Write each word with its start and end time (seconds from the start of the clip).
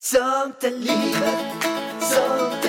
Sånt 0.00 0.64
är 0.64 0.70
livet, 0.70 2.67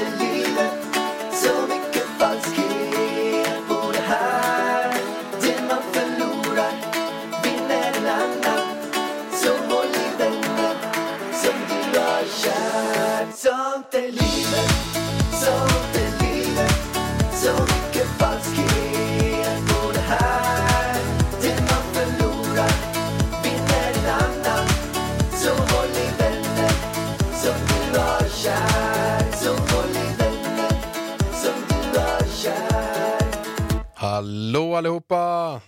Hallå 34.60 34.76
allihopa! 34.76 35.62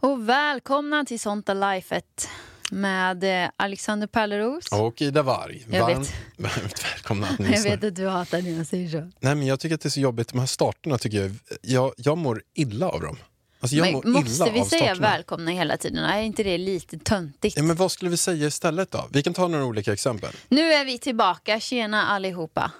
Och 0.00 0.28
välkomna 0.28 1.04
till 1.04 1.20
Sånta 1.20 1.54
Lifet 1.54 2.28
med 2.70 3.44
eh, 3.44 3.50
Alexander 3.56 4.06
Pärleros. 4.06 4.72
Och 4.72 5.02
Ida 5.02 5.22
Warg. 5.22 5.66
Jag 5.70 5.86
vet. 5.86 5.96
Varmt, 5.96 6.12
varmt 6.36 6.84
välkomna 6.84 7.26
att 7.26 7.40
Jag 7.40 7.62
vet 7.62 7.84
att 7.84 7.94
du 7.96 8.08
hatar 8.08 8.42
när 8.42 8.50
jag 8.50 8.66
säger 8.66 8.88
så. 8.90 9.10
Nej, 9.20 9.34
men 9.34 9.46
jag 9.46 9.60
tycker 9.60 9.74
att 9.74 9.80
det 9.80 9.88
är 9.88 9.90
så 9.90 10.00
jobbigt, 10.00 10.28
de 10.28 10.38
här 10.38 10.46
starterna 10.46 10.98
tycker 10.98 11.18
jag, 11.22 11.32
jag, 11.62 11.92
jag 11.96 12.18
mår 12.18 12.42
illa 12.54 12.88
av 12.88 13.00
dem. 13.00 13.16
Alltså 13.60 13.76
jag 13.76 13.92
mår 13.92 14.02
Men 14.02 14.12
måste 14.12 14.30
illa 14.30 14.52
vi 14.52 14.60
av 14.60 14.64
säga 14.64 14.80
starterna. 14.82 15.08
välkomna 15.08 15.50
hela 15.50 15.76
tiden? 15.76 16.04
Är 16.04 16.22
inte 16.22 16.42
det 16.42 16.58
lite 16.58 16.98
töntigt? 16.98 17.56
Ja, 17.56 17.62
men 17.62 17.76
vad 17.76 17.92
skulle 17.92 18.10
vi 18.10 18.16
säga 18.16 18.46
istället 18.46 18.90
då? 18.90 19.08
Vi 19.10 19.22
kan 19.22 19.34
ta 19.34 19.48
några 19.48 19.64
olika 19.64 19.92
exempel. 19.92 20.32
Nu 20.48 20.72
är 20.72 20.84
vi 20.84 20.98
tillbaka, 20.98 21.60
tjena 21.60 22.06
allihopa. 22.06 22.72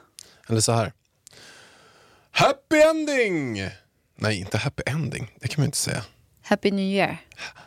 Eller 0.49 0.61
så 0.61 0.73
här. 0.73 0.93
Happy 2.31 2.77
ending! 2.77 3.61
Nej, 4.17 4.39
inte 4.39 4.59
happy 4.59 4.83
ending. 4.87 5.31
Det 5.41 5.49
kan 5.49 5.61
man 5.61 5.67
inte 5.67 5.79
säga. 5.79 6.05
Happy 6.43 6.71
New 6.71 6.85
Year. 6.85 7.19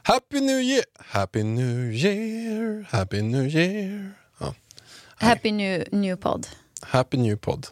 Happy 0.03 0.41
new 0.41 0.61
year! 0.61 0.83
Happy 0.97 1.43
new 1.43 1.93
year! 1.93 2.85
Happy 2.89 3.21
new 3.21 3.47
year! 3.47 4.11
Ja. 4.39 4.55
Happy 5.15 5.51
New, 5.51 5.83
new 5.91 6.15
Pod. 6.15 6.47
Happy 6.81 7.17
new 7.17 7.37
pod. 7.37 7.67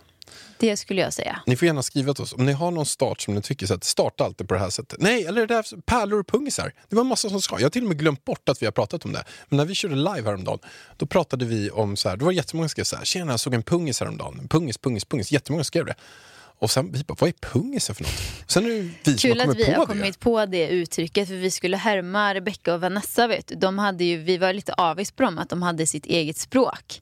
Det 0.57 0.77
skulle 0.77 1.01
jag 1.01 1.13
säga. 1.13 1.39
Ni 1.45 1.55
får 1.55 1.65
gärna 1.65 1.83
skriva 1.83 2.13
till 2.13 2.23
oss 2.23 2.33
om 2.33 2.45
ni 2.45 2.51
har 2.51 2.71
någon 2.71 2.85
start 2.85 3.21
som 3.21 3.35
ni 3.35 3.41
tycker 3.41 3.67
så 3.67 3.73
att 3.73 3.83
starta 3.83 4.23
alltid 4.23 4.47
på 4.47 4.53
det 4.53 4.59
här 4.59 4.69
sättet. 4.69 5.01
Nej, 5.01 5.25
eller 5.25 5.47
det 5.47 5.53
där 5.53 5.81
pärlor 5.81 6.19
och 6.19 6.27
pungisar. 6.27 6.73
Det 6.89 6.95
var 6.95 7.03
en 7.03 7.07
massa 7.07 7.29
som 7.29 7.41
ska. 7.41 7.55
Jag 7.55 7.65
har 7.65 7.69
till 7.69 7.83
och 7.83 7.87
med 7.87 7.99
glömt 7.99 8.25
bort 8.25 8.49
att 8.49 8.61
vi 8.61 8.65
har 8.65 8.71
pratat 8.71 9.05
om 9.05 9.13
det. 9.13 9.23
Men 9.49 9.57
när 9.57 9.65
vi 9.65 9.75
körde 9.75 9.95
live 9.95 10.23
häromdagen, 10.23 10.59
då 10.97 11.05
pratade 11.05 11.45
vi 11.45 11.69
om 11.69 11.97
så 11.97 12.09
här, 12.09 12.17
då 12.17 12.25
var 12.25 12.31
det 12.31 12.35
jättemånga 12.35 12.67
som 12.67 12.69
skrev 12.69 12.83
så 12.83 12.95
här, 12.95 13.05
tjena 13.05 13.33
jag 13.33 13.39
såg 13.39 13.53
en 13.53 13.63
pungis 13.63 13.99
häromdagen. 13.99 14.47
Pungis, 14.47 14.77
pungis, 14.77 15.05
pungis. 15.05 15.31
Jättemånga 15.31 15.63
skrev 15.63 15.85
det. 15.85 15.95
Och 16.63 16.71
sen 16.71 16.91
vi 16.91 17.03
bara, 17.03 17.15
vad 17.19 17.27
är 17.29 17.33
pungisen 17.33 17.95
för 17.95 18.03
något? 18.03 18.11
Sen 18.47 18.65
är 18.65 18.69
det 18.69 19.11
vi 19.11 19.17
Kul 19.17 19.41
att 19.41 19.55
vi 19.55 19.65
på 19.65 19.71
har 19.71 19.79
det. 19.79 19.85
kommit 19.85 20.19
på 20.19 20.45
det 20.45 20.67
uttrycket 20.67 21.27
för 21.27 21.35
vi 21.35 21.51
skulle 21.51 21.77
härma 21.77 22.33
Rebecca 22.33 22.73
och 22.73 22.81
Vanessa. 22.81 23.27
Vet 23.27 23.47
du. 23.47 23.55
De 23.55 23.79
hade 23.79 24.03
ju, 24.03 24.17
vi 24.17 24.37
var 24.37 24.53
lite 24.53 24.73
avis 24.73 25.11
på 25.11 25.23
dem 25.23 25.37
att 25.37 25.49
de 25.49 25.61
hade 25.61 25.87
sitt 25.87 26.05
eget 26.05 26.37
språk. 26.37 27.01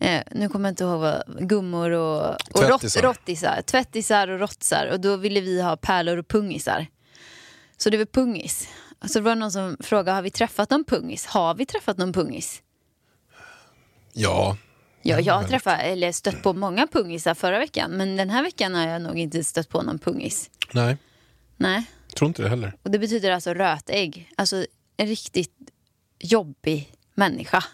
Eh, 0.00 0.22
nu 0.30 0.48
kommer 0.48 0.68
jag 0.68 0.72
inte 0.72 0.84
ihåg 0.84 1.00
vad 1.00 1.22
gummor 1.48 1.90
och, 1.90 2.30
och 2.30 2.62
rott, 2.62 2.80
Tvättisar. 2.80 3.02
rottisar. 3.02 3.62
Tvättisar 3.62 4.28
och 4.28 4.40
rottsar. 4.40 4.86
Och 4.92 5.00
då 5.00 5.16
ville 5.16 5.40
vi 5.40 5.62
ha 5.62 5.76
pärlor 5.76 6.16
och 6.16 6.28
pungisar. 6.28 6.86
Så 7.76 7.90
det 7.90 7.96
var 7.98 8.04
pungis. 8.04 8.68
Så 9.06 9.18
det 9.18 9.24
var 9.24 9.34
någon 9.34 9.52
som 9.52 9.76
frågade, 9.80 10.14
har 10.16 10.22
vi 10.22 10.30
träffat 10.30 10.70
någon 10.70 10.84
pungis? 10.84 11.26
Har 11.26 11.54
vi 11.54 11.66
träffat 11.66 11.98
någon 11.98 12.12
pungis? 12.12 12.62
Ja, 14.12 14.56
Ja, 15.08 15.20
jag 15.20 15.34
har 15.34 15.44
träffat, 15.44 15.80
eller 15.82 16.12
stött 16.12 16.42
på 16.42 16.52
många 16.52 16.86
pungisar 16.86 17.34
förra 17.34 17.58
veckan. 17.58 17.90
Men 17.90 18.16
den 18.16 18.30
här 18.30 18.42
veckan 18.42 18.74
har 18.74 18.86
jag 18.88 19.02
nog 19.02 19.18
inte 19.18 19.44
stött 19.44 19.68
på 19.68 19.82
någon 19.82 19.98
pungis. 19.98 20.50
nej, 20.72 20.96
Nej. 21.56 21.84
tror 22.16 22.28
inte 22.28 22.42
det 22.42 22.48
heller. 22.48 22.76
Och 22.82 22.90
det 22.90 22.98
betyder 22.98 23.30
alltså 23.30 23.54
rötägg. 23.54 24.32
Alltså 24.36 24.66
en 24.96 25.06
riktigt 25.06 25.52
jobbig 26.18 26.92
människa. 27.14 27.64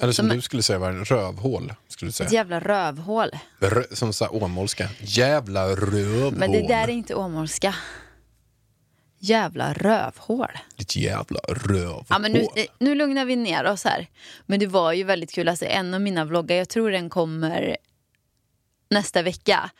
Eller 0.00 0.12
som 0.12 0.28
Som- 0.28 0.36
du 0.36 0.42
skulle 0.42 0.62
säga 0.62 0.78
var 0.78 0.90
en 0.90 1.04
rövhål. 1.04 1.72
Skulle 1.88 2.06
du 2.06 2.10
Ett 2.10 2.14
säga. 2.16 2.30
jävla 2.30 2.60
rövhål. 2.60 3.30
Rö- 3.60 3.94
som 3.94 4.12
så 4.12 4.24
här 4.24 4.42
åmålska. 4.42 4.88
Jävla 5.00 5.68
rövhål. 5.68 6.34
Men 6.36 6.52
det 6.52 6.68
där 6.68 6.82
är 6.84 6.88
inte 6.88 7.14
åmålska. 7.14 7.74
Jävla 9.18 9.72
rövhål. 9.72 10.50
Ditt 10.76 10.96
jävla 10.96 11.40
rövhål. 11.48 12.04
Ja, 12.08 12.18
men 12.18 12.32
nu, 12.32 12.46
nu 12.78 12.94
lugnar 12.94 13.24
vi 13.24 13.36
ner 13.36 13.64
oss 13.64 13.84
här. 13.84 14.06
Men 14.46 14.60
det 14.60 14.66
var 14.66 14.92
ju 14.92 15.04
väldigt 15.04 15.32
kul. 15.32 15.48
Alltså, 15.48 15.64
en 15.64 15.94
av 15.94 16.00
mina 16.00 16.24
vloggar, 16.24 16.56
jag 16.56 16.68
tror 16.68 16.90
den 16.90 17.10
kommer 17.10 17.76
nästa 18.90 19.22
vecka. 19.22 19.70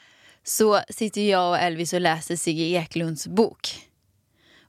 Så 0.44 0.80
sitter 0.90 1.30
jag 1.30 1.50
och 1.50 1.58
Elvis 1.58 1.92
och 1.92 2.00
läser 2.00 2.36
Sigge 2.36 2.64
Eklunds 2.64 3.26
bok. 3.26 3.68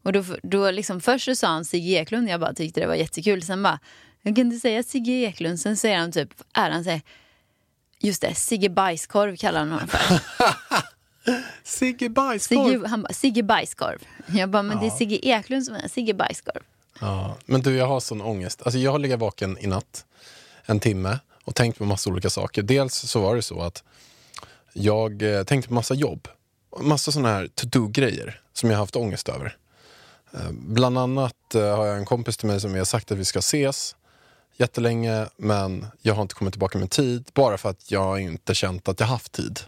Och 0.03 0.13
då, 0.13 0.23
då 0.43 0.71
liksom, 0.71 1.01
först 1.01 1.25
så 1.25 1.35
sa 1.35 1.47
han 1.47 1.65
Sigge 1.65 1.99
Eklund, 2.01 2.29
jag 2.29 2.39
bara 2.39 2.53
tyckte 2.53 2.79
det 2.79 2.87
var 2.87 2.95
jättekul. 2.95 3.43
Sen 3.43 3.63
bara, 3.63 3.79
jag 4.21 4.35
kan 4.35 4.45
inte 4.45 4.59
säga 4.59 4.83
Sigge 4.83 5.11
Eklund. 5.11 5.59
Sen 5.59 5.77
säger 5.77 5.97
han 5.97 6.11
typ, 6.11 6.29
är 6.53 6.69
han 6.71 6.83
säger, 6.83 7.01
just 7.99 8.21
det, 8.21 8.35
Sigge 8.35 8.69
Bajskorv 8.69 9.35
kallar 9.35 9.59
han 9.59 9.71
honom 9.71 9.87
för. 9.87 9.99
Sigge 11.63 12.09
Bajskorv. 12.09 12.69
Sigge, 12.69 12.87
han 12.87 13.01
bara, 13.01 13.13
Sigge 13.13 13.43
Bajskorv. 13.43 13.99
Jag 14.27 14.49
bara, 14.49 14.63
men 14.63 14.79
det 14.79 14.85
är 14.85 14.89
Sigge 14.89 15.27
Eklund 15.27 15.65
som 15.65 15.75
är 15.75 15.87
Sigge 15.87 16.13
Bajskorv. 16.13 16.61
Ja, 16.99 17.35
men 17.45 17.61
du, 17.61 17.75
jag 17.75 17.87
har 17.87 17.99
sån 17.99 18.21
ångest. 18.21 18.61
Alltså, 18.61 18.79
jag 18.79 18.91
har 18.91 18.99
legat 18.99 19.19
vaken 19.19 19.57
i 19.59 19.67
natt 19.67 20.05
en 20.65 20.79
timme 20.79 21.19
och 21.43 21.55
tänkt 21.55 21.77
på 21.77 21.85
massa 21.85 22.09
olika 22.09 22.29
saker. 22.29 22.61
Dels 22.61 22.95
så 22.95 23.21
var 23.21 23.35
det 23.35 23.41
så 23.41 23.61
att 23.61 23.83
jag 24.73 25.21
eh, 25.21 25.43
tänkte 25.43 25.67
på 25.67 25.73
massa 25.73 25.93
jobb. 25.93 26.27
Massa 26.79 27.11
såna 27.11 27.29
här 27.29 27.47
to-do-grejer 27.55 28.41
som 28.53 28.71
jag 28.71 28.77
haft 28.77 28.95
ångest 28.95 29.29
över. 29.29 29.57
Eh, 30.33 30.51
bland 30.51 30.97
annat 30.97 31.55
eh, 31.55 31.75
har 31.75 31.85
jag 31.85 31.97
en 31.97 32.05
kompis 32.05 32.37
till 32.37 32.47
mig 32.47 32.61
som 32.61 32.73
vi 32.73 32.77
har 32.77 32.85
sagt 32.85 33.11
att 33.11 33.17
vi 33.17 33.25
ska 33.25 33.39
ses 33.39 33.95
jättelänge 34.57 35.27
men 35.37 35.85
jag 36.01 36.13
har 36.13 36.21
inte 36.21 36.35
kommit 36.35 36.53
tillbaka 36.53 36.77
med 36.77 36.89
tid 36.89 37.29
bara 37.33 37.57
för 37.57 37.69
att 37.69 37.91
jag 37.91 38.19
inte 38.19 38.55
känt 38.55 38.87
att 38.87 38.99
jag 38.99 39.07
haft 39.07 39.31
tid. 39.31 39.59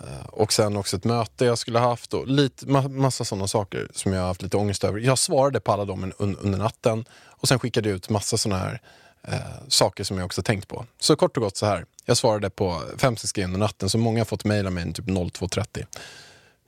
Eh, 0.00 0.26
Och 0.28 0.52
sen 0.52 0.76
också 0.76 0.96
ett 0.96 1.04
möte 1.04 1.44
jag 1.44 1.58
skulle 1.58 1.78
ha 1.78 1.88
haft 1.88 2.14
och 2.14 2.26
lite, 2.28 2.66
ma- 2.66 2.88
massa 2.88 3.24
sådana 3.24 3.48
saker 3.48 3.88
som 3.94 4.12
jag 4.12 4.22
haft 4.22 4.42
lite 4.42 4.56
ångest 4.56 4.84
över. 4.84 4.98
Jag 5.00 5.18
svarade 5.18 5.60
på 5.60 5.72
alla 5.72 5.84
dem 5.84 6.12
un, 6.18 6.36
under 6.36 6.58
natten 6.58 7.04
och 7.26 7.48
sen 7.48 7.58
skickade 7.58 7.88
jag 7.88 7.96
ut 7.96 8.08
massa 8.10 8.36
sådana 8.36 8.62
här 8.62 8.80
eh, 9.28 9.38
saker 9.68 10.04
som 10.04 10.18
jag 10.18 10.26
också 10.26 10.42
tänkt 10.42 10.68
på. 10.68 10.86
Så 10.98 11.16
kort 11.16 11.36
och 11.36 11.42
gott 11.42 11.56
så 11.56 11.66
här. 11.66 11.84
Jag 12.04 12.16
svarade 12.16 12.50
på 12.50 12.82
fem, 12.98 13.16
sex 13.16 13.32
grejer 13.32 13.46
under 13.48 13.58
natten 13.60 13.88
så 13.90 13.98
många 13.98 14.20
har 14.20 14.24
fått 14.24 14.44
mejla 14.44 14.70
mig 14.70 14.92
typ 14.92 15.04
02.30. 15.06 15.86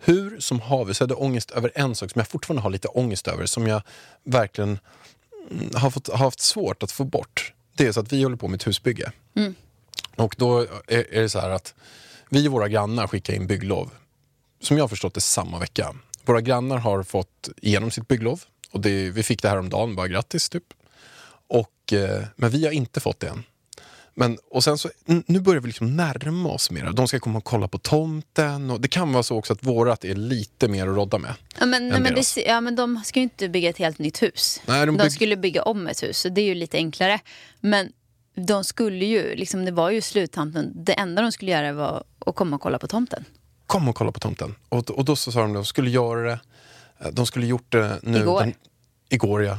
Hur 0.05 0.41
som 0.41 0.61
haver 0.61 0.93
så 0.93 1.05
hade 1.05 1.15
jag 1.15 1.23
ångest 1.23 1.51
över 1.51 1.73
en 1.75 1.95
sak 1.95 2.11
som 2.11 2.19
jag 2.19 2.29
fortfarande 2.29 2.63
har 2.63 2.71
lite 2.71 2.89
ångest 2.89 3.29
över 3.29 3.47
som 3.47 3.67
jag 3.67 3.83
verkligen 4.25 4.79
mm, 5.51 5.71
har, 5.75 5.91
fått, 5.91 6.09
har 6.09 6.17
haft 6.19 6.41
svårt 6.41 6.83
att 6.83 6.93
få 6.93 7.05
bort. 7.05 7.53
Det 7.77 7.87
är 7.87 7.93
så 7.93 8.01
att 8.01 8.13
vi 8.13 8.23
håller 8.23 8.37
på 8.37 8.49
med 8.49 8.57
ett 8.61 8.67
husbygge. 8.67 9.13
Och 10.17 10.35
då 10.39 10.61
är, 10.61 11.15
är 11.15 11.21
det 11.23 11.29
så 11.29 11.39
här 11.41 11.51
att 11.51 11.75
vi 12.33 12.49
och 12.49 12.53
våra 12.53 12.69
grannar 12.69 13.07
skickar 13.07 13.35
in 13.35 13.47
bygglov. 13.47 13.91
Som 14.61 14.77
jag 14.77 14.85
har 14.85 14.89
förstått 14.89 15.15
det 15.15 15.21
samma 15.21 15.59
vecka. 15.59 15.95
Våra 16.25 16.41
grannar 16.41 16.79
har 16.79 17.03
fått 17.03 17.49
igenom 17.57 17.91
sitt 17.91 18.09
bygglov. 18.09 18.43
Och 18.71 18.81
det, 18.81 19.11
vi 19.11 19.23
fick 19.23 19.43
det 19.43 19.49
här 19.49 19.59
om 19.59 19.69
dagen, 19.69 19.95
bara 19.97 20.09
grattis 20.09 20.49
typ. 20.49 20.65
Och, 21.49 21.93
eh, 21.93 22.25
men 22.37 22.51
vi 22.51 22.65
har 22.65 22.73
inte 22.73 23.01
fått 23.01 23.21
det 23.21 23.29
än. 23.29 23.45
Men, 24.15 24.39
och 24.51 24.65
sen 24.65 24.79
så, 24.79 24.91
nu 25.05 25.41
börjar 25.41 25.61
vi 25.61 25.67
liksom 25.67 25.97
närma 25.97 26.49
oss 26.49 26.71
mer. 26.71 26.91
De 26.93 27.09
ska 27.09 27.21
komma 27.21 27.39
och 27.39 27.45
kolla 27.45 27.69
på 27.69 27.79
tomten. 27.79 28.71
Och 28.71 28.81
det 28.81 28.89
kan 28.89 29.13
vara 29.13 29.23
så 29.23 29.37
också 29.37 29.53
att 29.53 29.65
vårat 29.65 30.05
är 30.05 30.15
lite 30.15 30.69
mer 30.69 30.89
att 30.89 30.97
rodda 30.97 31.19
med. 31.19 31.35
Ja 31.61 31.67
men, 31.67 31.89
nej, 31.89 32.01
men, 32.01 32.15
det, 32.15 32.37
ja, 32.47 32.61
men 32.61 32.77
de 32.77 33.01
ska 33.05 33.19
ju 33.19 33.23
inte 33.23 33.49
bygga 33.49 33.71
ett 33.71 33.79
helt 33.79 33.99
nytt 33.99 34.23
hus. 34.23 34.61
Nej, 34.67 34.87
de 34.87 34.97
de 34.97 35.05
bygg- 35.05 35.13
skulle 35.13 35.37
bygga 35.37 35.63
om 35.63 35.87
ett 35.87 36.03
hus, 36.03 36.19
så 36.19 36.29
det 36.29 36.41
är 36.41 36.45
ju 36.45 36.55
lite 36.55 36.77
enklare. 36.77 37.21
Men 37.61 37.93
de 38.35 38.65
skulle 38.65 39.05
ju, 39.05 39.35
liksom, 39.35 39.65
det 39.65 39.73
var 39.73 39.91
ju 39.91 40.01
sluttamten. 40.01 40.73
Det 40.75 40.93
enda 40.93 41.23
de 41.23 41.33
skulle 41.33 41.51
göra 41.51 41.73
var 41.73 42.05
att 42.27 42.35
komma 42.35 42.57
och 42.57 42.63
kolla 42.63 42.79
på 42.79 42.89
tomten. 42.89 43.25
Kom 43.67 43.89
och 43.89 43.97
kolla 43.97 44.13
på 44.13 44.21
tomten. 44.21 44.55
Och, 44.69 44.91
och 44.91 45.05
då 45.05 45.17
så 45.17 45.33
sa 45.33 45.41
de 45.41 45.51
att 45.51 45.55
de 45.55 45.65
skulle 45.65 45.91
göra 45.91 46.21
det. 46.23 46.41
eh, 46.99 47.09
De 47.13 47.27
skulle 47.27 47.47
gjort 47.47 47.73
det 47.73 47.99
nu. 48.03 48.19
Igår. 48.19 48.41
Den, 48.41 48.55
igår 49.09 49.45
ja. 49.45 49.59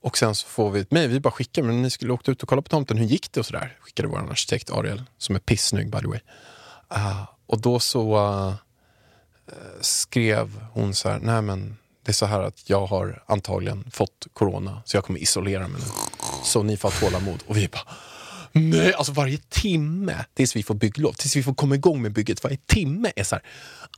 Och 0.00 0.18
sen 0.18 0.34
så 0.34 0.46
får 0.46 0.70
vi 0.70 0.80
ett 0.80 0.90
mejl, 0.90 1.10
vi 1.10 1.20
bara 1.20 1.30
skickar, 1.30 1.62
men 1.62 1.82
ni 1.82 1.90
skulle 1.90 2.12
åkt 2.12 2.28
ut 2.28 2.42
och 2.42 2.48
kolla 2.48 2.62
på 2.62 2.68
tomten, 2.68 2.96
hur 2.96 3.06
gick 3.06 3.32
det 3.32 3.40
och 3.40 3.46
sådär? 3.46 3.76
Skickade 3.80 4.08
vår 4.08 4.18
arkitekt 4.30 4.70
Ariel, 4.70 5.02
som 5.18 5.34
är 5.34 5.40
pissnygg 5.40 5.90
by 5.90 5.98
the 5.98 6.06
way. 6.06 6.20
Ah, 6.88 7.26
och 7.46 7.60
då 7.60 7.78
så 7.80 8.16
uh, 8.16 8.54
skrev 9.80 10.60
hon 10.72 10.94
så 10.94 11.08
här, 11.08 11.18
nej 11.18 11.42
men 11.42 11.76
det 12.04 12.10
är 12.10 12.14
så 12.14 12.26
här 12.26 12.40
att 12.40 12.70
jag 12.70 12.86
har 12.86 13.22
antagligen 13.26 13.90
fått 13.90 14.26
corona, 14.32 14.82
så 14.84 14.96
jag 14.96 15.04
kommer 15.04 15.20
isolera 15.20 15.68
mig 15.68 15.80
nu. 15.80 15.86
Så 16.44 16.62
ni 16.62 16.76
får 16.76 16.90
ha 16.90 17.00
tålamod. 17.00 17.42
Och 17.46 17.56
vi 17.56 17.68
bara, 17.68 17.82
Nej, 18.52 18.94
alltså 18.94 19.12
varje 19.12 19.38
timme 19.38 20.24
tills 20.34 20.56
vi 20.56 20.62
får 20.62 20.74
bygglov, 20.74 21.12
tills 21.12 21.36
vi 21.36 21.42
får 21.42 21.54
komma 21.54 21.74
igång 21.74 22.02
med 22.02 22.12
bygget, 22.12 22.44
varje 22.44 22.56
timme 22.56 23.12
är 23.16 23.24
så 23.24 23.34
här, 23.34 23.44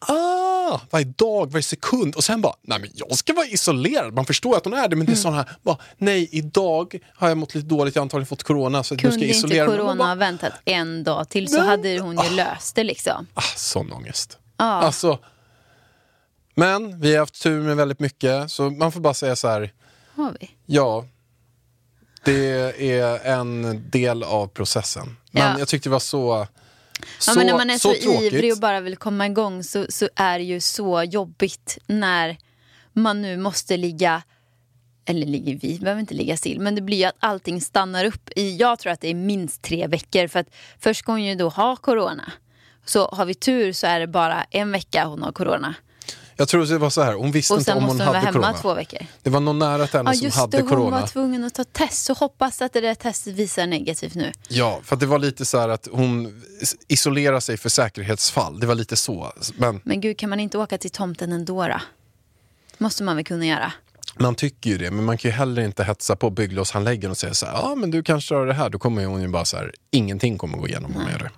ah, 0.01 0.81
varje 0.91 1.05
dag, 1.05 1.53
varje 1.53 1.63
sekund 1.63 2.15
och 2.15 2.25
sen 2.25 2.41
bara, 2.41 2.55
nej 2.63 2.79
men 2.81 2.91
jag 2.95 3.19
ska 3.19 3.33
vara 3.33 3.47
isolerad. 3.47 4.15
Man 4.15 4.25
förstår 4.25 4.57
att 4.57 4.65
hon 4.65 4.75
är 4.75 4.89
det, 4.89 4.97
men 4.97 5.07
det 5.07 5.13
är 5.13 5.17
sån 5.17 5.35
här, 5.35 5.51
bara, 5.63 5.77
nej 5.97 6.29
idag 6.33 6.99
har 7.15 7.29
jag 7.29 7.39
mått 7.39 7.55
lite 7.55 7.69
dåligt, 7.69 7.95
jag 7.95 8.01
har 8.01 8.05
antagligen 8.05 8.27
fått 8.27 8.43
corona 8.43 8.83
så 8.83 8.97
Kunde 8.97 9.17
jag 9.17 9.25
inte 9.25 9.39
isolera. 9.39 9.67
Man 9.67 9.77
corona 9.77 10.07
ha 10.07 10.15
väntat 10.15 10.53
en 10.65 11.05
dag 11.05 11.29
till 11.29 11.49
så 11.49 11.59
Nej. 11.59 11.67
hade 11.67 11.99
hon 11.99 12.19
ju 12.25 12.31
löst 12.37 12.75
det 12.75 12.85
liksom. 12.85 13.27
ah, 13.35 13.43
sån 13.57 13.93
ångest. 13.93 14.39
Ja. 14.57 14.65
Alltså, 14.65 15.19
men 16.55 17.01
vi 17.01 17.13
har 17.13 17.19
haft 17.19 17.43
tur 17.43 17.63
med 17.63 17.77
väldigt 17.77 18.01
mycket, 18.01 18.51
så 18.51 18.71
man 18.71 18.93
får 18.93 19.01
bara 19.01 19.15
säga 19.15 19.37
så 19.37 19.49
här, 19.49 19.73
Har 20.15 20.37
vi? 20.41 20.51
ja, 20.67 21.05
det 22.25 22.91
är 22.91 23.27
en 23.27 23.83
del 23.91 24.23
av 24.23 24.47
processen. 24.47 25.17
Men 25.31 25.43
Ja. 25.53 25.59
jag 25.59 25.69
tyckte 25.69 25.89
det 25.89 25.93
var 25.93 25.99
så, 25.99 26.47
så 27.19 27.31
Ja, 27.31 27.35
men 27.35 27.47
när 27.47 27.53
man 27.55 27.71
är 27.71 27.79
så, 27.79 27.93
tråkigt. 27.93 28.33
ivrig 28.33 28.53
och 28.53 28.59
bara 28.59 28.81
vill 28.81 28.97
komma 28.97 29.27
igång 29.27 29.65
så, 29.65 29.87
så 29.89 30.09
är 30.15 30.39
det 30.39 30.45
ju 30.45 30.61
så 30.61 31.03
jobbigt 31.03 31.79
när 31.87 32.39
man 32.93 33.23
nu 33.23 33.37
måste 33.37 33.77
ligga 33.77 34.23
eller 35.05 35.27
ligger 35.27 35.55
vi, 35.63 35.79
behöver 35.79 36.01
inte 36.01 36.15
ligga 36.15 36.37
still, 36.37 36.61
men 36.61 36.75
det 36.75 36.81
blir 36.83 36.97
ju 36.97 37.05
att 37.05 37.17
allting 37.19 37.61
stannar 37.61 38.05
upp 38.05 38.31
i, 38.37 38.57
jag 38.57 38.79
tror 38.79 38.93
att 38.93 39.01
det 39.01 39.09
är 39.09 39.15
minst 39.15 39.63
tre 39.63 39.87
veckor 39.87 40.27
för 40.29 40.39
att 40.41 40.47
först 40.81 41.01
ska 41.01 41.13
hon 41.13 41.25
ju 41.25 41.35
då 41.35 41.49
ha 41.49 41.77
corona. 41.77 42.33
Så 42.85 43.09
har 43.09 43.25
vi 43.25 43.35
tur 43.35 43.73
så 43.73 43.87
är 43.87 44.01
det 44.01 44.07
bara 44.07 44.45
en 44.51 44.73
vecka 44.73 45.05
hon 45.05 45.23
har 45.23 45.33
corona. 45.33 45.75
Jag 46.41 46.49
tror 46.49 46.67
det 46.67 46.79
var 46.79 46.91
så 46.91 47.03
här, 47.03 47.15
hon 47.15 47.33
visste 47.33 47.55
Och 47.55 47.59
inte 47.61 47.71
sen 47.71 47.79
om 47.79 47.85
måste 47.85 47.93
hon 47.93 48.01
hon 48.01 48.07
vara 48.07 48.19
hade 48.19 48.27
hemma 48.27 48.47
corona. 48.47 48.59
två 48.59 48.75
veckor. 48.75 49.07
Det 49.23 49.31
var 49.31 49.41
någon 49.41 49.59
nära 49.59 49.87
till 49.87 49.97
henne 49.99 50.11
Ja 50.11 50.15
som 50.15 50.25
just 50.25 50.37
hade 50.37 50.57
det, 50.57 50.63
hon 50.63 50.69
corona. 50.71 51.01
var 51.01 51.07
tvungen 51.07 51.45
att 51.45 51.55
ta 51.55 51.65
test. 51.65 52.05
Så 52.05 52.13
hoppas 52.15 52.63
att 52.63 52.73
det 52.73 52.81
där 52.81 52.95
testet 52.95 53.35
visar 53.35 53.67
negativt 53.67 54.15
nu. 54.15 54.33
Ja, 54.49 54.81
för 54.85 54.97
det 54.97 55.07
var 55.07 55.19
lite 55.19 55.45
så 55.45 55.59
här 55.59 55.69
att 55.69 55.89
hon 55.93 56.43
isolerar 56.89 57.41
sig 57.41 57.57
för 57.57 57.69
säkerhetsfall. 57.69 58.61
Det 58.61 58.67
var 58.67 58.75
lite 58.75 58.97
så. 58.97 59.33
Men 59.57 59.81
Men 59.85 60.01
gud, 60.01 60.19
kan 60.19 60.31
man 60.31 60.41
inte 60.41 60.59
åka 60.59 60.79
till 60.79 60.91
tomten 60.91 61.33
ändå 61.33 61.69
då? 61.69 61.81
Måste 62.79 63.03
man 63.03 63.17
väl 63.17 63.25
kunna 63.25 63.47
göra? 63.47 63.73
man 64.21 64.35
tycker 64.35 64.71
ju 64.71 64.79
det, 64.79 64.91
men 64.91 65.05
man 65.05 65.19
kan 65.19 65.31
ju 65.31 65.37
heller 65.37 65.63
inte 65.63 65.85
hetsa 65.85 66.17
på 66.17 66.31
bygglovshandläggaren 66.31 67.11
och 67.11 67.17
säga 67.19 67.35
så 67.35 67.47
här, 67.47 67.53
ja 67.53 67.75
men 67.75 67.91
du 67.91 68.03
kanske 68.03 68.35
har 68.35 68.47
det 68.47 68.55
här. 68.55 68.71
Då 68.71 68.79
kommer 68.79 69.05
hon 69.07 69.23
ju 69.23 69.29
bara 69.29 69.45
så 69.45 69.57
här, 69.57 69.75
ingenting 69.91 70.39
kommer 70.39 70.59
gå 70.59 70.69
igenom 70.69 70.97
om 70.97 71.03
jag 71.03 71.13
gör 71.13 71.19
det. 71.19 71.31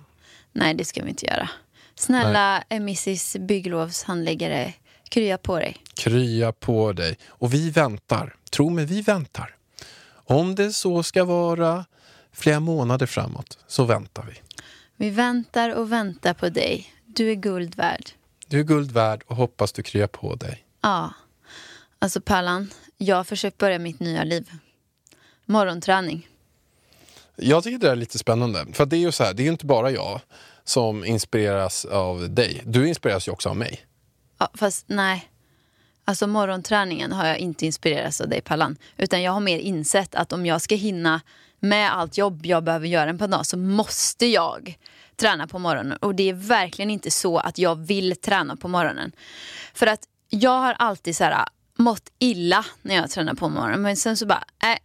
Nej, 0.53 0.73
det 0.73 0.85
ska 0.85 1.03
vi 1.03 1.09
inte 1.09 1.25
göra. 1.25 1.49
Snälla 1.95 2.57
eh, 2.69 2.75
Mrs 2.77 3.35
bygglovshandläggare, 3.39 4.73
krya 5.11 5.37
på 5.37 5.59
dig. 5.59 5.77
Krya 5.93 6.51
på 6.51 6.93
dig. 6.93 7.17
Och 7.27 7.53
vi 7.53 7.69
väntar. 7.69 8.35
Tro 8.51 8.69
mig, 8.69 8.85
vi 8.85 9.01
väntar. 9.01 9.55
Om 10.13 10.55
det 10.55 10.73
så 10.73 11.03
ska 11.03 11.23
vara 11.23 11.85
flera 12.31 12.59
månader 12.59 13.05
framåt, 13.05 13.57
så 13.67 13.83
väntar 13.83 14.23
vi. 14.23 14.41
Vi 14.95 15.09
väntar 15.09 15.75
och 15.75 15.91
väntar 15.91 16.33
på 16.33 16.49
dig. 16.49 16.93
Du 17.05 17.31
är 17.31 17.35
guld 17.35 17.75
värd. 17.75 18.09
Du 18.47 18.59
är 18.59 18.63
guld 18.63 18.91
värd 18.91 19.23
och 19.27 19.35
hoppas 19.35 19.71
du 19.71 19.83
kryar 19.83 20.07
på 20.07 20.35
dig. 20.35 20.65
Ja. 20.81 21.13
Alltså 21.99 22.21
Pallan, 22.21 22.73
jag 22.97 23.15
har 23.15 23.23
försökt 23.23 23.57
börja 23.57 23.79
mitt 23.79 23.99
nya 23.99 24.23
liv. 24.23 24.51
Morgonträning. 25.45 26.27
Jag 27.35 27.63
tycker 27.63 27.77
det 27.77 27.91
är 27.91 27.95
lite 27.95 28.19
spännande. 28.19 28.65
För 28.73 28.85
det 28.85 28.95
är 28.95 28.99
ju 28.99 29.11
så 29.11 29.23
här, 29.23 29.33
det 29.33 29.43
är 29.43 29.45
ju 29.45 29.51
inte 29.51 29.65
bara 29.65 29.91
jag 29.91 30.21
som 30.63 31.05
inspireras 31.05 31.85
av 31.85 32.29
dig. 32.29 32.61
Du 32.65 32.87
inspireras 32.87 33.27
ju 33.27 33.31
också 33.31 33.49
av 33.49 33.57
mig. 33.57 33.85
Ja, 34.41 34.49
fast 34.53 34.85
nej. 34.87 35.29
Alltså 36.05 36.27
morgonträningen 36.27 37.11
har 37.11 37.27
jag 37.27 37.37
inte 37.37 37.65
inspirerats 37.65 38.21
av 38.21 38.29
dig 38.29 38.41
Pallan. 38.41 38.77
Utan 38.97 39.21
jag 39.21 39.31
har 39.31 39.39
mer 39.39 39.59
insett 39.59 40.15
att 40.15 40.33
om 40.33 40.45
jag 40.45 40.61
ska 40.61 40.75
hinna 40.75 41.21
med 41.59 41.93
allt 41.97 42.17
jobb 42.17 42.45
jag 42.45 42.63
behöver 42.63 42.87
göra 42.87 43.09
en 43.09 43.17
på 43.17 43.23
en 43.23 43.29
dag 43.29 43.45
så 43.45 43.57
måste 43.57 44.25
jag 44.25 44.77
träna 45.15 45.47
på 45.47 45.59
morgonen. 45.59 45.97
Och 45.97 46.15
det 46.15 46.29
är 46.29 46.33
verkligen 46.33 46.89
inte 46.89 47.11
så 47.11 47.37
att 47.37 47.57
jag 47.57 47.75
vill 47.75 48.15
träna 48.15 48.55
på 48.55 48.67
morgonen. 48.67 49.11
För 49.73 49.87
att 49.87 50.03
jag 50.29 50.59
har 50.59 50.73
alltid 50.79 51.15
så 51.15 51.23
här, 51.23 51.45
mått 51.77 52.11
illa 52.19 52.65
när 52.81 52.95
jag 52.95 53.09
tränar 53.09 53.33
på 53.33 53.49
morgonen. 53.49 53.81
Men 53.81 53.97
sen 53.97 54.17
så 54.17 54.25
bara, 54.25 54.43
äh, 54.63 54.77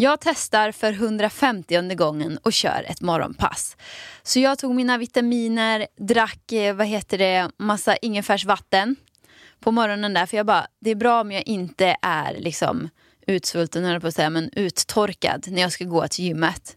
jag 0.00 0.20
testar 0.20 0.72
för 0.72 0.92
150 0.92 1.94
gången 1.94 2.38
och 2.42 2.52
kör 2.52 2.84
ett 2.88 3.00
morgonpass. 3.00 3.76
Så 4.22 4.40
jag 4.40 4.58
tog 4.58 4.74
mina 4.74 4.98
vitaminer, 4.98 5.86
drack 5.96 6.52
eh, 6.52 6.74
vad 6.74 6.86
heter 6.86 7.18
det, 7.18 7.50
massa 7.56 7.96
ingefärsvatten 7.96 8.96
på 9.60 9.70
morgonen 9.70 10.14
där. 10.14 10.26
För 10.26 10.36
jag 10.36 10.46
bara, 10.46 10.66
det 10.80 10.90
är 10.90 10.94
bra 10.94 11.20
om 11.20 11.32
jag 11.32 11.46
inte 11.46 11.96
är 12.02 12.36
liksom 12.38 12.88
utsvulten, 13.26 13.84
höll 13.84 13.92
jag 13.92 14.02
på 14.02 14.08
att 14.08 14.14
säga, 14.14 14.30
men 14.30 14.50
uttorkad 14.52 15.44
när 15.48 15.62
jag 15.62 15.72
ska 15.72 15.84
gå 15.84 16.08
till 16.08 16.24
gymmet. 16.24 16.76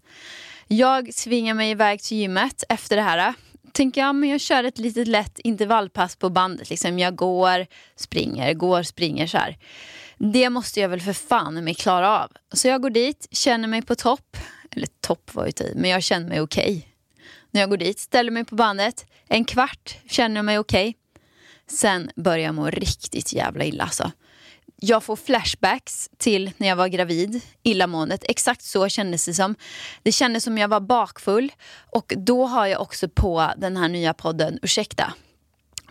Jag 0.67 1.13
svingar 1.13 1.53
mig 1.53 1.71
iväg 1.71 2.01
till 2.01 2.17
gymmet 2.17 2.63
efter 2.69 2.95
det 2.95 3.01
här. 3.01 3.33
Tänker 3.71 4.01
jag, 4.01 4.15
men 4.15 4.29
jag 4.29 4.41
kör 4.41 4.63
ett 4.63 4.77
litet 4.77 5.07
lätt 5.07 5.39
intervallpass 5.39 6.15
på 6.15 6.29
bandet. 6.29 6.69
Liksom. 6.69 6.99
Jag 6.99 7.15
går, 7.15 7.65
springer, 7.95 8.53
går, 8.53 8.83
springer 8.83 9.27
så 9.27 9.37
här. 9.37 9.57
Det 10.31 10.49
måste 10.49 10.79
jag 10.79 10.89
väl 10.89 11.01
för 11.01 11.13
fan 11.13 11.63
mig 11.63 11.73
klara 11.73 12.23
av. 12.23 12.31
Så 12.53 12.67
jag 12.67 12.81
går 12.81 12.89
dit, 12.89 13.27
känner 13.31 13.67
mig 13.67 13.81
på 13.81 13.95
topp. 13.95 14.37
Eller 14.71 14.87
topp 15.01 15.33
var 15.33 15.45
ju 15.45 15.51
tid, 15.51 15.73
men 15.75 15.89
jag 15.89 16.03
känner 16.03 16.29
mig 16.29 16.41
okej. 16.41 16.87
När 17.51 17.61
jag 17.61 17.69
går 17.69 17.77
dit, 17.77 17.99
ställer 17.99 18.31
mig 18.31 18.45
på 18.45 18.55
bandet. 18.55 19.05
En 19.27 19.45
kvart 19.45 19.97
känner 20.09 20.35
jag 20.35 20.45
mig 20.45 20.59
okej. 20.59 20.95
Sen 21.67 22.11
börjar 22.15 22.45
jag 22.45 22.55
må 22.55 22.69
riktigt 22.69 23.33
jävla 23.33 23.65
illa 23.65 23.83
alltså. 23.83 24.11
Jag 24.75 25.03
får 25.03 25.15
flashbacks 25.15 26.09
till 26.17 26.51
när 26.57 26.67
jag 26.67 26.75
var 26.75 26.87
gravid, 26.87 27.41
illamåendet. 27.63 28.23
Exakt 28.23 28.61
så 28.61 28.89
kändes 28.89 29.25
det 29.25 29.33
som. 29.33 29.55
Det 30.03 30.11
kändes 30.11 30.43
som 30.43 30.57
jag 30.57 30.67
var 30.67 30.79
bakfull. 30.79 31.51
Och 31.91 32.13
då 32.17 32.45
har 32.45 32.65
jag 32.65 32.81
också 32.81 33.09
på 33.09 33.51
den 33.57 33.77
här 33.77 33.89
nya 33.89 34.13
podden 34.13 34.59
Ursäkta 34.61 35.13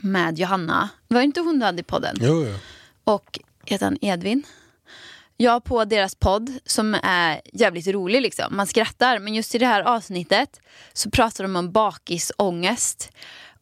med 0.00 0.38
Johanna. 0.38 0.88
Var 1.08 1.20
inte 1.20 1.40
hon 1.40 1.58
du 1.58 1.66
hade 1.66 1.80
i 1.80 1.84
podden? 1.84 2.16
Jo, 2.20 2.46
jo. 2.46 2.54
och 3.04 3.38
heter 3.64 3.86
han 3.86 3.98
Edvin. 4.00 4.42
Jag 5.36 5.52
har 5.52 5.60
på 5.60 5.84
deras 5.84 6.14
podd 6.14 6.58
som 6.64 6.96
är 7.02 7.40
jävligt 7.52 7.86
rolig 7.86 8.22
liksom. 8.22 8.56
Man 8.56 8.66
skrattar 8.66 9.18
men 9.18 9.34
just 9.34 9.54
i 9.54 9.58
det 9.58 9.66
här 9.66 9.82
avsnittet 9.82 10.60
så 10.92 11.10
pratar 11.10 11.44
de 11.44 11.56
om 11.56 11.72
bakisångest. 11.72 13.10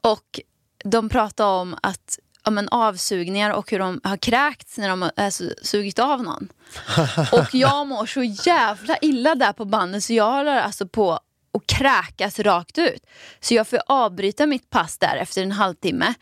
Och 0.01 0.41
de 0.85 1.09
pratar 1.09 1.47
om 1.47 1.77
att 1.83 2.19
om 2.43 2.59
en 2.59 2.69
avsugningar 2.69 3.51
och 3.51 3.71
hur 3.71 3.79
de 3.79 4.01
har 4.05 4.17
kräkts 4.17 4.79
när 4.79 4.89
de 4.89 5.03
har 5.03 5.13
alltså, 5.17 5.45
sugit 5.63 5.99
av 5.99 6.23
någon. 6.23 6.49
Och 7.33 7.55
jag 7.55 7.87
mår 7.87 8.07
så 8.07 8.23
jävla 8.23 8.97
illa 8.99 9.35
där 9.35 9.53
på 9.53 9.65
bandet 9.65 10.05
så 10.05 10.13
jag 10.13 10.31
håller 10.31 10.61
alltså 10.61 10.89
på 10.89 11.13
att 11.13 11.67
kräkas 11.67 12.39
rakt 12.39 12.79
ut. 12.79 13.07
Så 13.41 13.55
jag 13.55 13.69
får 13.69 13.81
avbryta 13.87 14.47
mitt 14.47 14.71
pass 14.71 14.99
där 14.99 15.17
efter 15.17 15.43
en 15.43 15.53
halvtimme 15.53 16.15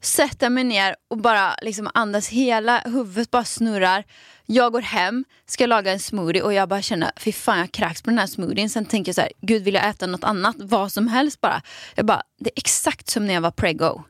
sätta 0.00 0.50
mig 0.50 0.64
ner 0.64 0.96
och 1.08 1.18
bara 1.18 1.54
liksom 1.62 1.90
andas, 1.94 2.28
hela 2.28 2.80
huvudet 2.80 3.30
bara 3.30 3.44
snurrar. 3.44 4.04
Jag 4.46 4.72
går 4.72 4.80
hem, 4.80 5.24
ska 5.46 5.66
laga 5.66 5.92
en 5.92 6.00
smoothie 6.00 6.42
och 6.42 6.52
jag 6.52 6.68
bara 6.68 6.82
känner, 6.82 7.10
fy 7.16 7.32
fan 7.32 7.58
jag 7.58 7.72
kräks 7.72 8.02
på 8.02 8.10
den 8.10 8.18
här 8.18 8.26
smoothien. 8.26 8.70
Sen 8.70 8.86
tänker 8.86 9.08
jag 9.08 9.14
så 9.14 9.20
här, 9.20 9.32
gud 9.40 9.62
vill 9.62 9.74
jag 9.74 9.88
äta 9.88 10.06
något 10.06 10.24
annat, 10.24 10.56
vad 10.58 10.92
som 10.92 11.08
helst 11.08 11.40
bara. 11.40 11.62
Jag 11.94 12.06
bara, 12.06 12.22
det 12.38 12.50
är 12.50 12.52
exakt 12.56 13.10
som 13.10 13.26
när 13.26 13.34
jag 13.34 13.40
var 13.40 13.50
prego. 13.50 14.02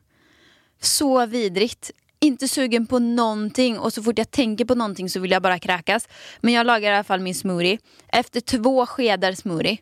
Så 0.81 1.25
vidrigt. 1.25 1.91
Inte 2.19 2.47
sugen 2.47 2.87
på 2.87 2.99
någonting 2.99 3.79
och 3.79 3.93
så 3.93 4.03
fort 4.03 4.17
jag 4.17 4.31
tänker 4.31 4.65
på 4.65 4.75
någonting 4.75 5.09
så 5.09 5.19
vill 5.19 5.31
jag 5.31 5.41
bara 5.41 5.59
kräkas. 5.59 6.07
Men 6.39 6.53
jag 6.53 6.65
lagar 6.65 6.91
i 6.91 6.95
alla 6.95 7.03
fall 7.03 7.19
min 7.19 7.35
smoothie. 7.35 7.77
Efter 8.07 8.41
två 8.41 8.85
skedar 8.85 9.33
smoothie 9.33 9.77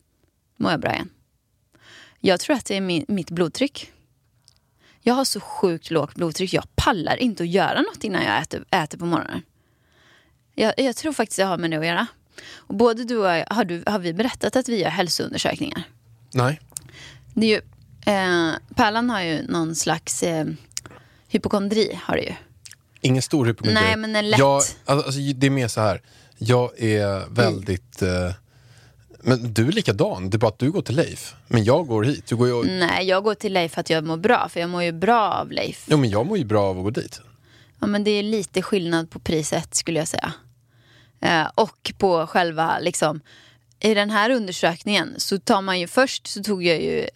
mår 0.57 0.71
jag 0.71 0.79
bra 0.79 0.93
igen. 0.93 1.09
Jag 2.19 2.39
tror 2.39 2.55
att 2.55 2.65
det 2.65 2.75
är 2.75 2.81
min, 2.81 3.05
mitt 3.07 3.31
blodtryck. 3.31 3.91
Jag 5.01 5.13
har 5.13 5.25
så 5.25 5.39
sjukt 5.39 5.91
lågt 5.91 6.15
blodtryck. 6.15 6.53
Jag 6.53 6.75
pallar 6.75 7.17
inte 7.17 7.43
att 7.43 7.49
göra 7.49 7.81
något 7.81 8.03
innan 8.03 8.23
jag 8.23 8.41
äter, 8.41 8.65
äter 8.71 8.97
på 8.97 9.05
morgonen. 9.05 9.41
Jag, 10.55 10.73
jag 10.77 10.95
tror 10.95 11.13
faktiskt 11.13 11.39
jag 11.39 11.47
har 11.47 11.57
med 11.57 11.71
det 11.71 11.77
att 11.77 11.85
göra. 11.85 12.07
Och 12.55 12.75
både 12.75 13.03
du 13.03 13.17
och 13.17 13.25
jag, 13.25 13.45
har, 13.49 13.65
du, 13.65 13.83
har 13.85 13.99
vi 13.99 14.13
berättat 14.13 14.55
att 14.55 14.69
vi 14.69 14.81
gör 14.81 14.89
hälsoundersökningar? 14.89 15.83
Nej. 16.33 16.59
Det 17.33 17.45
är 17.45 17.49
ju, 17.49 17.61
eh, 18.13 18.53
Pärlan 18.75 19.09
har 19.09 19.21
ju 19.21 19.47
någon 19.47 19.75
slags 19.75 20.23
eh, 20.23 20.45
hypokondri. 21.27 21.99
Har 22.03 22.15
det 22.15 22.23
ju. 22.23 22.33
Ingen 23.01 23.21
stor 23.21 23.45
hypokondri. 23.45 23.83
Nej, 23.83 23.95
men 23.95 24.15
en 24.15 24.29
lätt. 24.29 24.39
Jag, 24.39 24.55
alltså, 24.55 24.75
alltså, 24.85 25.19
det 25.35 25.47
är 25.47 25.51
mer 25.51 25.67
så 25.67 25.81
här. 25.81 26.01
Jag 26.37 26.79
är 26.79 27.29
väldigt... 27.29 28.01
Eh, 28.01 28.31
men 29.21 29.53
du 29.53 29.67
är 29.67 29.71
likadan, 29.71 30.29
det 30.29 30.37
är 30.37 30.39
bara 30.39 30.47
att 30.47 30.59
du 30.59 30.71
går 30.71 30.81
till 30.81 30.95
Leif. 30.95 31.35
Men 31.47 31.63
jag 31.63 31.87
går 31.87 32.03
hit. 32.03 32.27
Du 32.27 32.35
går 32.35 32.47
ju, 32.47 32.79
Nej, 32.79 33.07
jag 33.07 33.23
går 33.23 33.35
till 33.35 33.53
Leif 33.53 33.71
för 33.71 33.81
att 33.81 33.89
jag 33.89 34.03
mår 34.03 34.17
bra. 34.17 34.49
För 34.49 34.59
jag 34.59 34.69
mår 34.69 34.83
ju 34.83 34.91
bra 34.91 35.31
av 35.31 35.51
Leif. 35.51 35.85
Jo, 35.87 35.97
men 35.97 36.09
jag 36.09 36.25
mår 36.25 36.37
ju 36.37 36.45
bra 36.45 36.63
av 36.63 36.77
att 36.77 36.83
gå 36.83 36.89
dit. 36.89 37.21
Ja, 37.79 37.87
men 37.87 38.03
det 38.03 38.11
är 38.11 38.23
lite 38.23 38.61
skillnad 38.61 39.09
på 39.09 39.19
priset 39.19 39.75
skulle 39.75 39.99
jag 39.99 40.07
säga. 40.07 40.33
Eh, 41.19 41.47
och 41.55 41.93
på 41.97 42.27
själva, 42.27 42.79
liksom, 42.79 43.21
i 43.79 43.93
den 43.93 44.09
här 44.09 44.29
undersökningen 44.29 45.13
så 45.17 45.39
tar 45.39 45.61
man 45.61 45.79
ju 45.79 45.87
först 45.87 46.27
så 46.27 46.43
tog 46.43 46.63
jag 46.63 46.81
ju, 46.81 47.07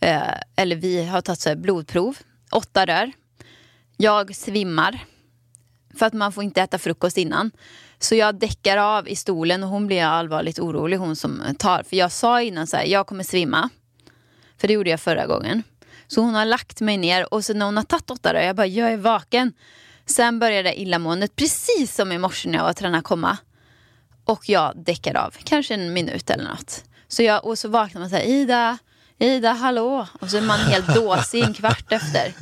eh, 0.00 0.34
eller 0.56 0.76
vi 0.76 1.04
har 1.04 1.20
tagit 1.20 1.40
så 1.40 1.48
här 1.48 1.56
blodprov, 1.56 2.18
åtta 2.50 2.86
rör. 2.86 3.12
Jag 3.96 4.36
svimmar, 4.36 5.04
för 5.98 6.06
att 6.06 6.12
man 6.12 6.32
får 6.32 6.44
inte 6.44 6.62
äta 6.62 6.78
frukost 6.78 7.18
innan. 7.18 7.50
Så 8.02 8.14
jag 8.14 8.34
däckar 8.34 8.76
av 8.76 9.08
i 9.08 9.16
stolen 9.16 9.62
och 9.62 9.68
hon 9.68 9.86
blir 9.86 10.04
allvarligt 10.04 10.58
orolig 10.58 10.96
hon 10.96 11.16
som 11.16 11.42
tar. 11.58 11.82
För 11.82 11.96
jag 11.96 12.12
sa 12.12 12.42
innan 12.42 12.66
så 12.66 12.76
här, 12.76 12.84
jag 12.84 13.06
kommer 13.06 13.24
svimma. 13.24 13.68
För 14.58 14.68
det 14.68 14.74
gjorde 14.74 14.90
jag 14.90 15.00
förra 15.00 15.26
gången. 15.26 15.62
Så 16.06 16.20
hon 16.20 16.34
har 16.34 16.44
lagt 16.44 16.80
mig 16.80 16.96
ner 16.96 17.34
och 17.34 17.44
så 17.44 17.54
när 17.54 17.66
hon 17.66 17.76
har 17.76 17.84
tagit 17.84 18.10
åtta 18.10 18.32
dagar, 18.32 18.46
jag 18.46 18.56
bara, 18.56 18.66
jag 18.66 18.92
är 18.92 18.96
vaken. 18.96 19.52
Sen 20.06 20.38
började 20.38 20.80
illamåendet 20.80 21.36
precis 21.36 21.94
som 21.94 22.12
i 22.12 22.18
morse 22.18 22.48
när 22.48 22.58
jag 22.58 22.64
var 22.64 22.72
tränad 22.72 23.04
komma. 23.04 23.38
Och 24.24 24.48
jag 24.48 24.72
däckar 24.84 25.16
av, 25.16 25.34
kanske 25.44 25.74
en 25.74 25.92
minut 25.92 26.30
eller 26.30 26.44
något. 26.44 26.84
Så 27.08 27.22
jag, 27.22 27.44
och 27.44 27.58
så 27.58 27.68
vaknar 27.68 28.00
man 28.00 28.10
så 28.10 28.16
här, 28.16 28.24
Ida, 28.24 28.78
Ida, 29.18 29.52
hallå. 29.52 30.06
Och 30.20 30.30
så 30.30 30.36
är 30.36 30.42
man 30.42 30.58
helt 30.58 30.94
dåsig 30.94 31.42
en 31.44 31.54
kvart 31.54 31.92
efter. 31.92 32.32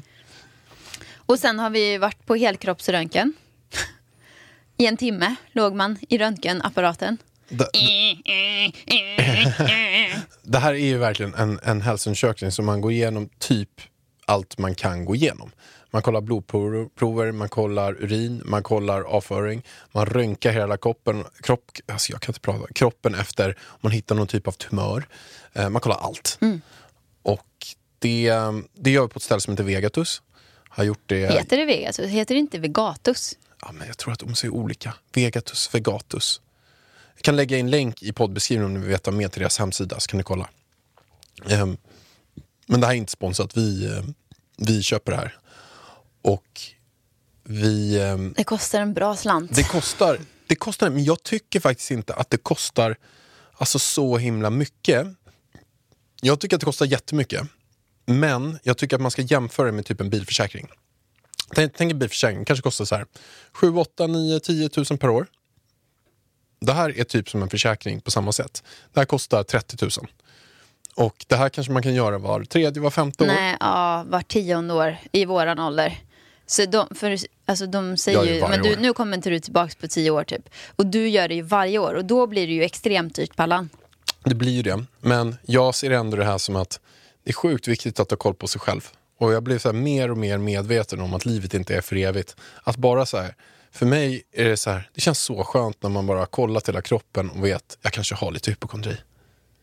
Och 1.17 1.39
sen 1.39 1.59
har 1.59 1.71
vi 1.71 1.99
varit 1.99 2.27
på 2.27 2.37
helkroppsröntgen. 2.37 3.35
I 4.79 4.87
en 4.87 4.97
timme 4.97 5.35
låg 5.53 5.75
man 5.75 5.99
i 6.09 6.19
röntgenapparaten. 6.19 7.19
Det, 7.49 7.71
det 10.43 10.59
här 10.59 10.75
är 10.75 10.87
ju 10.87 10.99
verkligen 10.99 11.35
en, 11.35 11.61
en 11.63 11.81
hälsoundersökning 11.81 12.53
som 12.53 12.67
man 12.67 12.81
går 12.81 12.93
igenom 12.93 13.29
typ 13.39 13.71
allt 14.25 14.59
man 14.59 14.75
kan 14.75 15.05
gå 15.05 15.15
igenom. 15.15 15.51
Man 15.91 16.03
kollar 16.03 16.21
blodprover, 16.21 17.33
man 17.33 17.49
kollar 17.49 18.03
urin, 18.05 18.43
man 18.45 18.63
kollar 18.63 19.03
avföring, 19.03 19.63
man 19.93 20.07
röntgar 20.07 20.53
hela 20.53 20.77
kroppen, 20.77 21.25
kropp, 21.41 21.71
alltså 21.87 22.13
jag 22.13 22.21
kan 22.21 22.31
inte 22.31 22.41
prata, 22.41 22.73
kroppen 22.73 23.15
efter 23.15 23.49
om 23.61 23.79
man 23.81 23.93
hittar 23.93 24.15
någon 24.15 24.27
typ 24.27 24.49
av 24.49 24.53
tumör. 24.53 25.09
Eh, 25.53 25.69
man 25.69 25.81
kollar 25.81 25.97
allt. 25.97 26.39
Och 27.23 27.47
det, 27.99 28.33
det 28.75 28.91
gör 28.91 29.03
vi 29.03 29.09
på 29.09 29.17
ett 29.17 29.23
ställe 29.23 29.41
som 29.41 29.53
heter 29.53 29.65
Vegatus. 29.65 30.23
Har 30.69 30.85
gjort 30.85 31.03
det... 31.07 31.33
Heter 31.33 31.57
det 31.57 31.65
Vegas? 31.65 31.99
Heter 31.99 32.35
det 32.35 32.39
inte 32.39 32.59
Vegatus? 32.59 33.37
Ja, 33.63 33.73
men 33.73 33.87
jag 33.89 33.99
tror 33.99 34.13
att 34.13 34.19
de 34.19 34.35
säger 34.35 34.55
olika. 34.55 34.95
Vegatus, 35.13 35.75
Vegatus. 35.75 36.41
Jag 37.15 37.23
kan 37.25 37.37
lägga 37.37 37.59
in 37.59 37.71
länk 37.71 38.03
i 38.03 38.13
poddbeskrivningen 38.13 38.67
om 38.67 38.75
ni 38.75 38.81
vill 38.81 38.89
veta 38.89 39.11
mer 39.11 39.29
till 39.29 39.41
deras 39.41 39.59
hemsida 39.59 40.01
så 40.01 40.09
kan 40.09 40.19
ni 40.19 40.25
kolla. 40.25 40.49
Ehm, 41.49 41.77
men 42.67 42.81
det 42.81 42.87
här 42.87 42.95
är 42.95 42.99
inte 42.99 43.13
sponsrat. 43.13 43.57
Vi, 43.57 43.87
eh, 43.87 44.03
vi 44.57 44.83
köper 44.83 45.13
det 45.13 45.19
här. 45.19 45.37
Och 46.23 46.61
vi... 47.45 48.01
ehm, 48.03 48.35
Det 48.37 48.45
kostar 48.45 48.81
en 48.81 48.95
bra 48.95 49.17
slant. 49.17 49.55
det 49.55 49.63
kostar, 49.63 50.21
det 50.47 50.55
kostar, 50.57 50.91
men 50.91 51.05
jag 51.05 51.23
tycker 51.23 51.61
faktiskt 51.61 51.91
inte 51.91 52.15
att 52.15 52.31
det 52.31 52.37
kostar 52.37 52.97
alltså 53.53 53.79
så 53.79 54.19
himla 54.19 54.51
mycket. 54.51 55.07
Jag 56.21 56.41
tycker 56.41 56.57
att 56.57 56.61
det 56.61 56.65
kostar 56.65 56.87
jättemycket. 56.87 57.43
Men 58.07 58.59
jag 58.63 58.79
tycker 58.79 58.97
att 58.97 59.03
man 59.03 59.11
ska 59.11 59.23
jämföra 59.23 59.67
det 59.67 59.73
med 59.73 59.85
typ 59.87 60.01
en 60.01 60.11
bilförsäkring. 60.11 60.69
Tänk, 61.55 61.73
tänk 61.77 61.93
en 61.93 61.99
bilförsäkring, 61.99 62.45
kanske 62.45 62.63
kostar 62.63 62.85
så 62.85 62.95
här 62.95 63.07
7, 63.53 63.77
8, 63.77 64.07
9, 64.07 64.41
10 64.41 64.71
000 64.91 64.99
per 64.99 65.09
år. 65.09 65.27
Det 66.61 66.73
här 66.73 66.99
är 66.99 67.05
typ 67.05 67.31
som 67.31 67.43
en 67.43 67.51
försäkring 67.51 68.01
på 68.01 68.11
samma 68.11 68.33
sätt. 68.33 68.63
Det 68.93 69.01
här 69.01 69.05
kostar 69.05 69.43
30 69.43 69.77
000. 69.83 69.91
Och 70.95 71.25
det 71.27 71.37
här 71.37 71.49
kanske 71.49 71.73
man 71.73 71.83
kan 71.83 71.95
göra 71.95 72.19
var 72.19 72.45
tredje, 72.45 72.83
var 72.83 72.91
femte 72.91 73.25
år. 73.25 73.29
Nej, 73.29 73.57
ja, 73.61 74.05
var 74.09 74.23
tionde 74.23 74.75
år 74.75 74.97
i 75.13 75.25
våran 75.25 75.59
ålder. 75.59 75.99
Så 76.47 76.67
de, 76.67 76.89
för, 76.95 77.19
alltså 77.47 77.67
de 77.67 77.97
säger 77.97 78.35
ju, 78.35 78.41
men 78.41 78.63
du, 78.63 78.77
nu 78.77 78.93
kommer 78.93 79.17
inte 79.17 79.31
du 79.31 79.41
tillbaka 79.41 79.75
på 79.81 79.89
tio 79.89 80.11
år 80.11 80.25
typ. 80.25 80.49
Och 80.77 80.87
du 80.87 81.09
gör 81.09 81.29
det 81.29 81.35
ju 81.35 81.43
varje 81.43 81.79
år 81.79 81.95
och 81.95 82.05
då 82.05 82.27
blir 82.27 82.47
det 82.47 82.53
ju 82.53 82.63
extremt 82.63 83.15
dyrt 83.15 83.37
Pallan. 83.37 83.71
Det 84.25 84.35
blir 84.35 84.53
ju 84.53 84.63
det. 84.63 84.85
Men 85.01 85.37
jag 85.43 85.75
ser 85.75 85.91
ändå 85.91 86.17
det 86.17 86.25
här 86.25 86.39
som 86.39 86.57
att 86.57 86.81
det 87.25 87.31
är 87.31 87.35
sjukt 87.35 87.69
viktigt 87.69 88.01
att 88.01 88.11
ha 88.11 88.17
koll 88.17 88.35
på 88.35 88.49
sig 88.49 88.61
själv. 88.61 88.89
Och 89.19 89.33
jag 89.33 89.43
blir 89.43 89.59
så 89.59 89.73
mer 89.73 90.11
och 90.11 90.19
mer 90.19 90.39
medveten 90.39 91.01
om 91.01 91.15
att 91.15 91.27
livet 91.27 91.55
inte 91.55 91.77
är 91.77 91.81
för 91.81 91.97
evigt. 91.97 92.37
Att 92.63 92.77
bara 92.77 93.07
så 93.07 93.19
här, 93.19 93.35
för 93.73 93.87
mig 93.87 94.23
är 94.33 94.45
det 94.45 94.57
så 94.57 94.71
här, 94.71 94.91
det 94.95 95.01
känns 95.01 95.21
så 95.21 95.45
skönt 95.45 95.83
när 95.83 95.91
man 95.91 96.07
bara 96.07 96.19
har 96.19 96.27
kollat 96.27 96.69
hela 96.69 96.83
kroppen 96.83 97.31
och 97.31 97.45
vet, 97.45 97.79
jag 97.83 97.93
kanske 97.93 98.15
har 98.15 98.31
lite 98.31 98.51
hypokondri. 98.51 98.97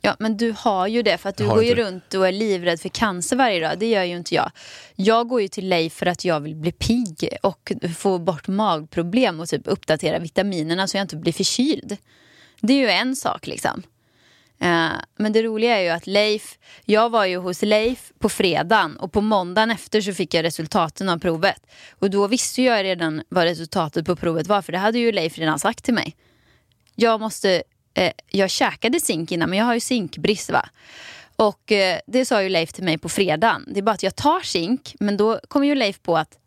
Ja, 0.01 0.15
men 0.19 0.37
du 0.37 0.55
har 0.57 0.87
ju 0.87 1.01
det 1.01 1.17
för 1.17 1.29
att 1.29 1.37
du 1.37 1.47
går 1.47 1.63
ju 1.63 1.75
det. 1.75 1.81
runt 1.81 2.13
och 2.13 2.27
är 2.27 2.31
livrädd 2.31 2.81
för 2.81 2.89
cancer 2.89 3.35
varje 3.35 3.67
dag. 3.67 3.79
Det 3.79 3.89
gör 3.89 4.03
ju 4.03 4.17
inte 4.17 4.35
jag. 4.35 4.51
Jag 4.95 5.27
går 5.27 5.41
ju 5.41 5.47
till 5.47 5.69
Leif 5.69 5.93
för 5.93 6.05
att 6.05 6.25
jag 6.25 6.39
vill 6.39 6.55
bli 6.55 6.71
pigg 6.71 7.37
och 7.43 7.71
få 7.97 8.19
bort 8.19 8.47
magproblem 8.47 9.39
och 9.39 9.49
typ 9.49 9.61
uppdatera 9.65 10.19
vitaminerna 10.19 10.87
så 10.87 10.97
jag 10.97 11.01
inte 11.01 11.15
blir 11.15 11.33
förkyld. 11.33 11.97
Det 12.61 12.73
är 12.73 12.77
ju 12.77 12.89
en 12.89 13.15
sak 13.15 13.47
liksom. 13.47 13.83
Eh, 14.59 14.91
men 15.17 15.33
det 15.33 15.43
roliga 15.43 15.77
är 15.77 15.81
ju 15.81 15.89
att 15.89 16.07
Leif, 16.07 16.57
jag 16.85 17.09
var 17.09 17.25
ju 17.25 17.37
hos 17.37 17.61
Leif 17.61 18.11
på 18.19 18.29
fredagen 18.29 18.97
och 18.97 19.11
på 19.11 19.21
måndagen 19.21 19.71
efter 19.71 20.01
så 20.01 20.13
fick 20.13 20.33
jag 20.33 20.43
resultaten 20.43 21.09
av 21.09 21.17
provet. 21.17 21.65
Och 21.99 22.09
då 22.09 22.27
visste 22.27 22.61
jag 22.61 22.83
redan 22.83 23.23
vad 23.29 23.43
resultatet 23.43 24.05
på 24.05 24.15
provet 24.15 24.47
var 24.47 24.61
för 24.61 24.71
det 24.71 24.77
hade 24.77 24.99
ju 24.99 25.11
Leif 25.11 25.37
redan 25.37 25.59
sagt 25.59 25.83
till 25.83 25.93
mig 25.93 26.15
jag 26.95 27.19
måste, 27.19 27.63
eh, 27.93 28.11
jag 28.27 28.49
käkade 28.49 28.99
zink 28.99 29.31
innan 29.31 29.49
men 29.49 29.59
jag 29.59 29.65
har 29.65 29.73
ju 29.73 29.79
zinkbrist 29.79 30.51
va. 30.51 30.69
Och 31.35 31.71
eh, 31.71 31.99
det 32.07 32.25
sa 32.25 32.43
ju 32.43 32.49
Leif 32.49 32.73
till 32.73 32.83
mig 32.83 32.97
på 32.97 33.09
fredagen. 33.09 33.65
Det 33.67 33.79
är 33.79 33.83
bara 33.83 33.91
att 33.91 34.03
jag 34.03 34.15
tar 34.15 34.39
zink 34.39 34.95
men 34.99 35.17
då 35.17 35.39
kommer 35.47 35.67
ju 35.67 35.75
Leif 35.75 36.01
på 36.01 36.17
att 36.17 36.37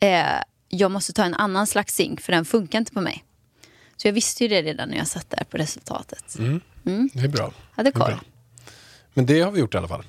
eh, 0.00 0.24
jag 0.68 0.90
måste 0.90 1.12
ta 1.12 1.24
en 1.24 1.34
annan 1.34 1.66
slags 1.66 1.94
zink 1.94 2.20
för 2.20 2.32
den 2.32 2.44
funkar 2.44 2.78
inte 2.78 2.92
på 2.92 3.00
mig. 3.00 3.24
Så 4.02 4.08
jag 4.08 4.12
visste 4.12 4.44
ju 4.44 4.48
det 4.48 4.62
redan 4.62 4.88
när 4.88 4.96
jag 4.96 5.06
satt 5.06 5.30
där 5.30 5.44
på 5.44 5.56
resultatet. 5.56 6.36
Det 7.12 7.20
är 7.20 7.28
bra. 7.28 7.52
Hade 7.72 7.92
koll. 7.92 8.14
Men 9.14 9.26
det 9.26 9.40
har 9.40 9.50
vi 9.50 9.60
gjort 9.60 9.74
i 9.74 9.76
alla 9.76 9.88
fall. 9.88 10.04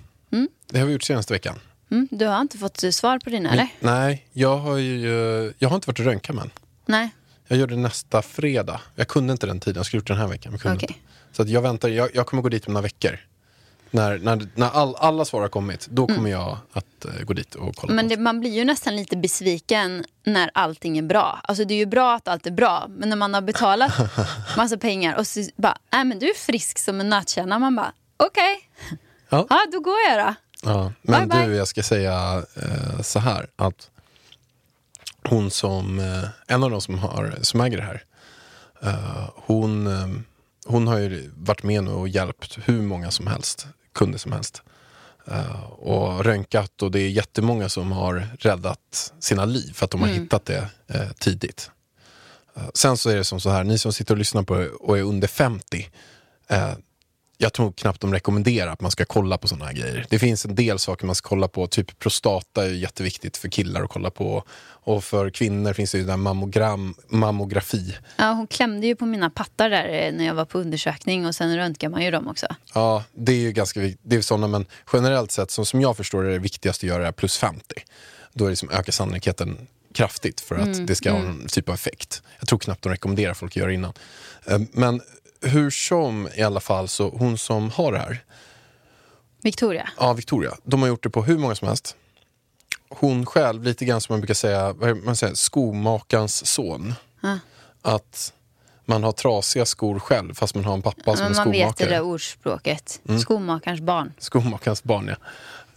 Det 0.67 0.79
har 0.79 0.85
vi 0.85 0.93
gjort 0.93 1.03
senaste 1.03 1.33
veckan. 1.33 1.59
Mm, 1.91 2.07
du 2.11 2.25
har 2.25 2.41
inte 2.41 2.57
fått 2.57 2.83
eh, 2.83 2.89
svar 2.89 3.19
på 3.19 3.29
dina 3.29 3.51
eller? 3.51 3.67
Nej, 3.79 4.27
jag 4.31 4.57
har 4.57 4.77
ju 4.77 5.53
jag 5.59 5.69
har 5.69 5.75
inte 5.75 5.87
varit 5.87 5.99
röntgat 5.99 6.35
men. 6.35 6.51
Nej. 6.85 7.09
Jag 7.47 7.59
gör 7.59 7.67
det 7.67 7.75
nästa 7.75 8.21
fredag. 8.21 8.81
Jag 8.95 9.07
kunde 9.07 9.31
inte 9.31 9.47
den 9.47 9.59
tiden, 9.59 9.79
jag 9.79 9.85
skulle 9.85 9.97
gjort 9.97 10.07
det 10.07 10.13
den 10.13 10.21
här 10.21 10.27
veckan. 10.27 10.57
Men 10.63 10.73
inte. 10.73 10.93
Så 11.31 11.41
att 11.41 11.49
jag 11.49 11.61
väntar, 11.61 11.89
jag, 11.89 12.09
jag 12.13 12.27
kommer 12.27 12.43
gå 12.43 12.49
dit 12.49 12.67
om 12.67 12.73
några 12.73 12.83
veckor. 12.83 13.19
När, 13.91 14.17
när, 14.17 14.47
när 14.55 14.69
all, 14.69 14.95
alla 14.95 15.25
svar 15.25 15.41
har 15.41 15.49
kommit, 15.49 15.87
då 15.91 16.07
kommer 16.07 16.29
jag 16.29 16.57
att 16.71 16.85
eh, 17.05 17.23
gå 17.23 17.33
dit 17.33 17.55
och 17.55 17.75
kolla. 17.75 17.93
Men 17.93 18.07
det, 18.07 18.17
man 18.17 18.39
blir 18.39 18.51
ju 18.51 18.65
nästan 18.65 18.95
lite 18.95 19.17
besviken 19.17 20.05
när 20.25 20.51
allting 20.53 20.97
är 20.97 21.01
bra. 21.01 21.39
Alltså 21.43 21.65
det 21.65 21.73
är 21.73 21.77
ju 21.77 21.85
bra 21.85 22.15
att 22.15 22.27
allt 22.27 22.47
är 22.47 22.51
bra, 22.51 22.85
men 22.89 23.09
när 23.09 23.15
man 23.15 23.33
har 23.33 23.41
betalat 23.41 23.91
massa 24.57 24.77
pengar 24.77 25.15
och 25.15 25.27
så 25.27 25.43
bara, 25.55 25.77
nej 25.91 26.03
men 26.05 26.19
du 26.19 26.29
är 26.29 26.33
frisk 26.33 26.79
som 26.79 26.99
en 26.99 27.09
nötkärna. 27.09 27.59
Man 27.59 27.75
bara, 27.75 27.93
okej, 28.17 28.69
Ja. 29.29 29.47
ja 29.49 29.59
då 29.71 29.79
går 29.79 29.97
jag 30.09 30.27
då. 30.27 30.33
Ja, 30.69 30.91
men 31.01 31.29
Bye, 31.29 31.39
du, 31.41 31.47
bye. 31.47 31.57
jag 31.57 31.67
ska 31.67 31.83
säga 31.83 32.43
eh, 32.55 33.01
så 33.01 33.19
här 33.19 33.47
att 33.55 33.89
hon 35.29 35.51
som, 35.51 35.99
eh, 35.99 36.23
en 36.47 36.63
av 36.63 36.71
de 36.71 36.81
som, 36.81 36.97
har, 36.99 37.35
som 37.41 37.61
äger 37.61 37.77
det 37.77 37.83
här, 37.83 38.03
eh, 38.81 39.29
hon, 39.35 39.87
eh, 39.87 40.07
hon 40.65 40.87
har 40.87 40.97
ju 40.97 41.31
varit 41.37 41.63
med 41.63 41.83
nu 41.83 41.91
och 41.91 42.07
hjälpt 42.07 42.57
hur 42.65 42.81
många 42.81 43.11
som 43.11 43.27
helst, 43.27 43.67
kunder 43.93 44.19
som 44.19 44.31
helst. 44.31 44.61
Eh, 45.27 45.63
och 45.63 46.25
röntgat 46.25 46.81
och 46.81 46.91
det 46.91 46.99
är 46.99 47.09
jättemånga 47.09 47.69
som 47.69 47.91
har 47.91 48.27
räddat 48.39 49.13
sina 49.19 49.45
liv 49.45 49.73
för 49.73 49.85
att 49.85 49.91
de 49.91 50.01
har 50.01 50.07
hittat 50.07 50.45
det 50.45 50.69
eh, 50.87 51.09
tidigt. 51.19 51.71
Eh, 52.55 52.63
sen 52.73 52.97
så 52.97 53.09
är 53.09 53.15
det 53.15 53.23
som 53.23 53.39
så 53.39 53.49
här, 53.49 53.63
ni 53.63 53.77
som 53.77 53.93
sitter 53.93 54.13
och 54.13 54.17
lyssnar 54.17 54.43
på 54.43 54.67
och 54.79 54.97
är 54.97 55.01
under 55.01 55.27
50, 55.27 55.89
eh, 56.47 56.73
jag 57.37 57.53
tror 57.53 57.71
knappt 57.71 58.01
de 58.01 58.13
rekommenderar 58.13 58.71
att 58.71 58.81
man 58.81 58.91
ska 58.91 59.05
kolla 59.05 59.37
på 59.37 59.47
sådana 59.47 59.65
här 59.65 59.73
grejer. 59.73 60.05
Det 60.09 60.19
finns 60.19 60.45
en 60.45 60.55
del 60.55 60.79
saker 60.79 61.05
man 61.05 61.15
ska 61.15 61.29
kolla 61.29 61.47
på, 61.47 61.67
typ 61.67 61.99
prostata 61.99 62.65
är 62.65 62.69
jätteviktigt 62.69 63.37
för 63.37 63.49
killar 63.49 63.83
att 63.83 63.89
kolla 63.89 64.09
på. 64.09 64.43
Och 64.85 65.03
för 65.03 65.29
kvinnor 65.29 65.73
finns 65.73 65.91
det 65.91 65.97
ju 65.97 66.03
den 66.03 66.19
mammogram, 66.19 66.95
mammografi. 67.07 67.97
Ja, 68.17 68.31
hon 68.31 68.47
klämde 68.47 68.87
ju 68.87 68.95
på 68.95 69.05
mina 69.05 69.29
pattar 69.29 69.69
där 69.69 69.85
eh, 69.85 70.13
när 70.13 70.25
jag 70.25 70.33
var 70.33 70.45
på 70.45 70.59
undersökning 70.59 71.25
och 71.25 71.35
sen 71.35 71.55
röntgar 71.55 71.89
man 71.89 72.03
ju 72.03 72.11
dem 72.11 72.27
också. 72.27 72.47
Ja, 72.73 73.03
det 73.13 73.31
är 73.31 73.37
ju 73.39 73.51
ganska 73.51 73.79
viktigt. 73.79 74.01
Det 74.03 74.15
är 74.15 74.21
sådana, 74.21 74.47
men 74.47 74.65
generellt 74.93 75.31
sett, 75.31 75.51
som, 75.51 75.65
som 75.65 75.81
jag 75.81 75.97
förstår 75.97 76.23
det, 76.23 76.29
är 76.29 76.33
det 76.33 76.39
viktigaste 76.39 76.85
att 76.85 76.89
göra 76.89 77.07
är 77.07 77.11
plus 77.11 77.37
50. 77.37 77.63
Då 78.33 78.45
är 78.45 78.49
det 78.49 78.55
som 78.55 78.69
ökar 78.69 78.91
sannolikheten 78.91 79.67
kraftigt 79.93 80.41
för 80.41 80.55
att 80.55 80.87
det 80.87 80.95
ska 80.95 81.11
ha 81.11 81.19
någon 81.19 81.47
typ 81.47 81.69
av 81.69 81.75
effekt. 81.75 82.21
Jag 82.39 82.47
tror 82.47 82.59
knappt 82.59 82.81
de 82.81 82.91
rekommenderar 82.91 83.33
folk 83.33 83.51
att 83.51 83.55
göra 83.55 83.67
det 83.67 83.73
innan. 83.73 83.93
Eh, 84.45 84.59
Men 84.71 85.01
hur 85.43 85.69
som 85.69 86.29
i 86.35 86.41
alla 86.41 86.59
fall, 86.59 86.87
så 86.87 87.09
hon 87.09 87.37
som 87.37 87.69
har 87.71 87.91
det 87.91 87.97
här, 87.99 88.23
Victoria. 89.41 89.89
Ja, 89.99 90.13
Victoria. 90.13 90.51
De 90.63 90.81
har 90.81 90.87
gjort 90.89 91.03
det 91.03 91.09
på 91.09 91.23
hur 91.23 91.37
många 91.37 91.55
som 91.55 91.67
helst. 91.67 91.95
Hon 92.89 93.25
själv, 93.25 93.63
lite 93.63 93.85
grann 93.85 94.01
som 94.01 94.13
man 94.13 94.19
brukar 94.21 94.33
säga, 94.33 94.75
man 95.03 95.15
säger, 95.15 95.33
skomakarens 95.33 96.45
son. 96.45 96.93
Ja. 97.21 97.39
Att 97.81 98.33
man 98.85 99.03
har 99.03 99.11
trasiga 99.11 99.65
skor 99.65 99.99
själv 99.99 100.33
fast 100.33 100.55
man 100.55 100.65
har 100.65 100.73
en 100.73 100.81
pappa 100.81 101.15
som 101.15 101.23
Men 101.25 101.31
är 101.31 101.35
man 101.37 101.51
vet 101.51 101.67
det 101.67 101.73
skomakare. 101.73 101.89
där 101.89 102.01
ordspråket. 102.01 103.01
Mm. 103.07 103.19
Skomakarens 103.19 103.81
barn. 103.81 104.13
Skomakarens 104.17 104.83
barn, 104.83 105.15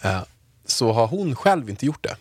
ja. 0.02 0.10
Eh, 0.10 0.22
Så 0.66 0.92
har 0.92 1.06
hon 1.06 1.36
själv 1.36 1.70
inte 1.70 1.86
gjort 1.86 2.02
det. 2.02 2.16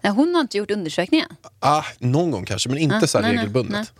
Nej, 0.00 0.12
hon 0.12 0.34
har 0.34 0.40
inte 0.40 0.58
gjort 0.58 0.70
undersökningen. 0.70 1.28
Ah, 1.60 1.84
någon 1.98 2.30
gång 2.30 2.44
kanske, 2.44 2.68
men 2.68 2.78
inte 2.78 2.96
Ah, 2.96 3.06
så 3.06 3.20
nej, 3.20 3.28
nej, 3.30 3.36
regelbundet. 3.38 3.86
Så- 3.86 3.92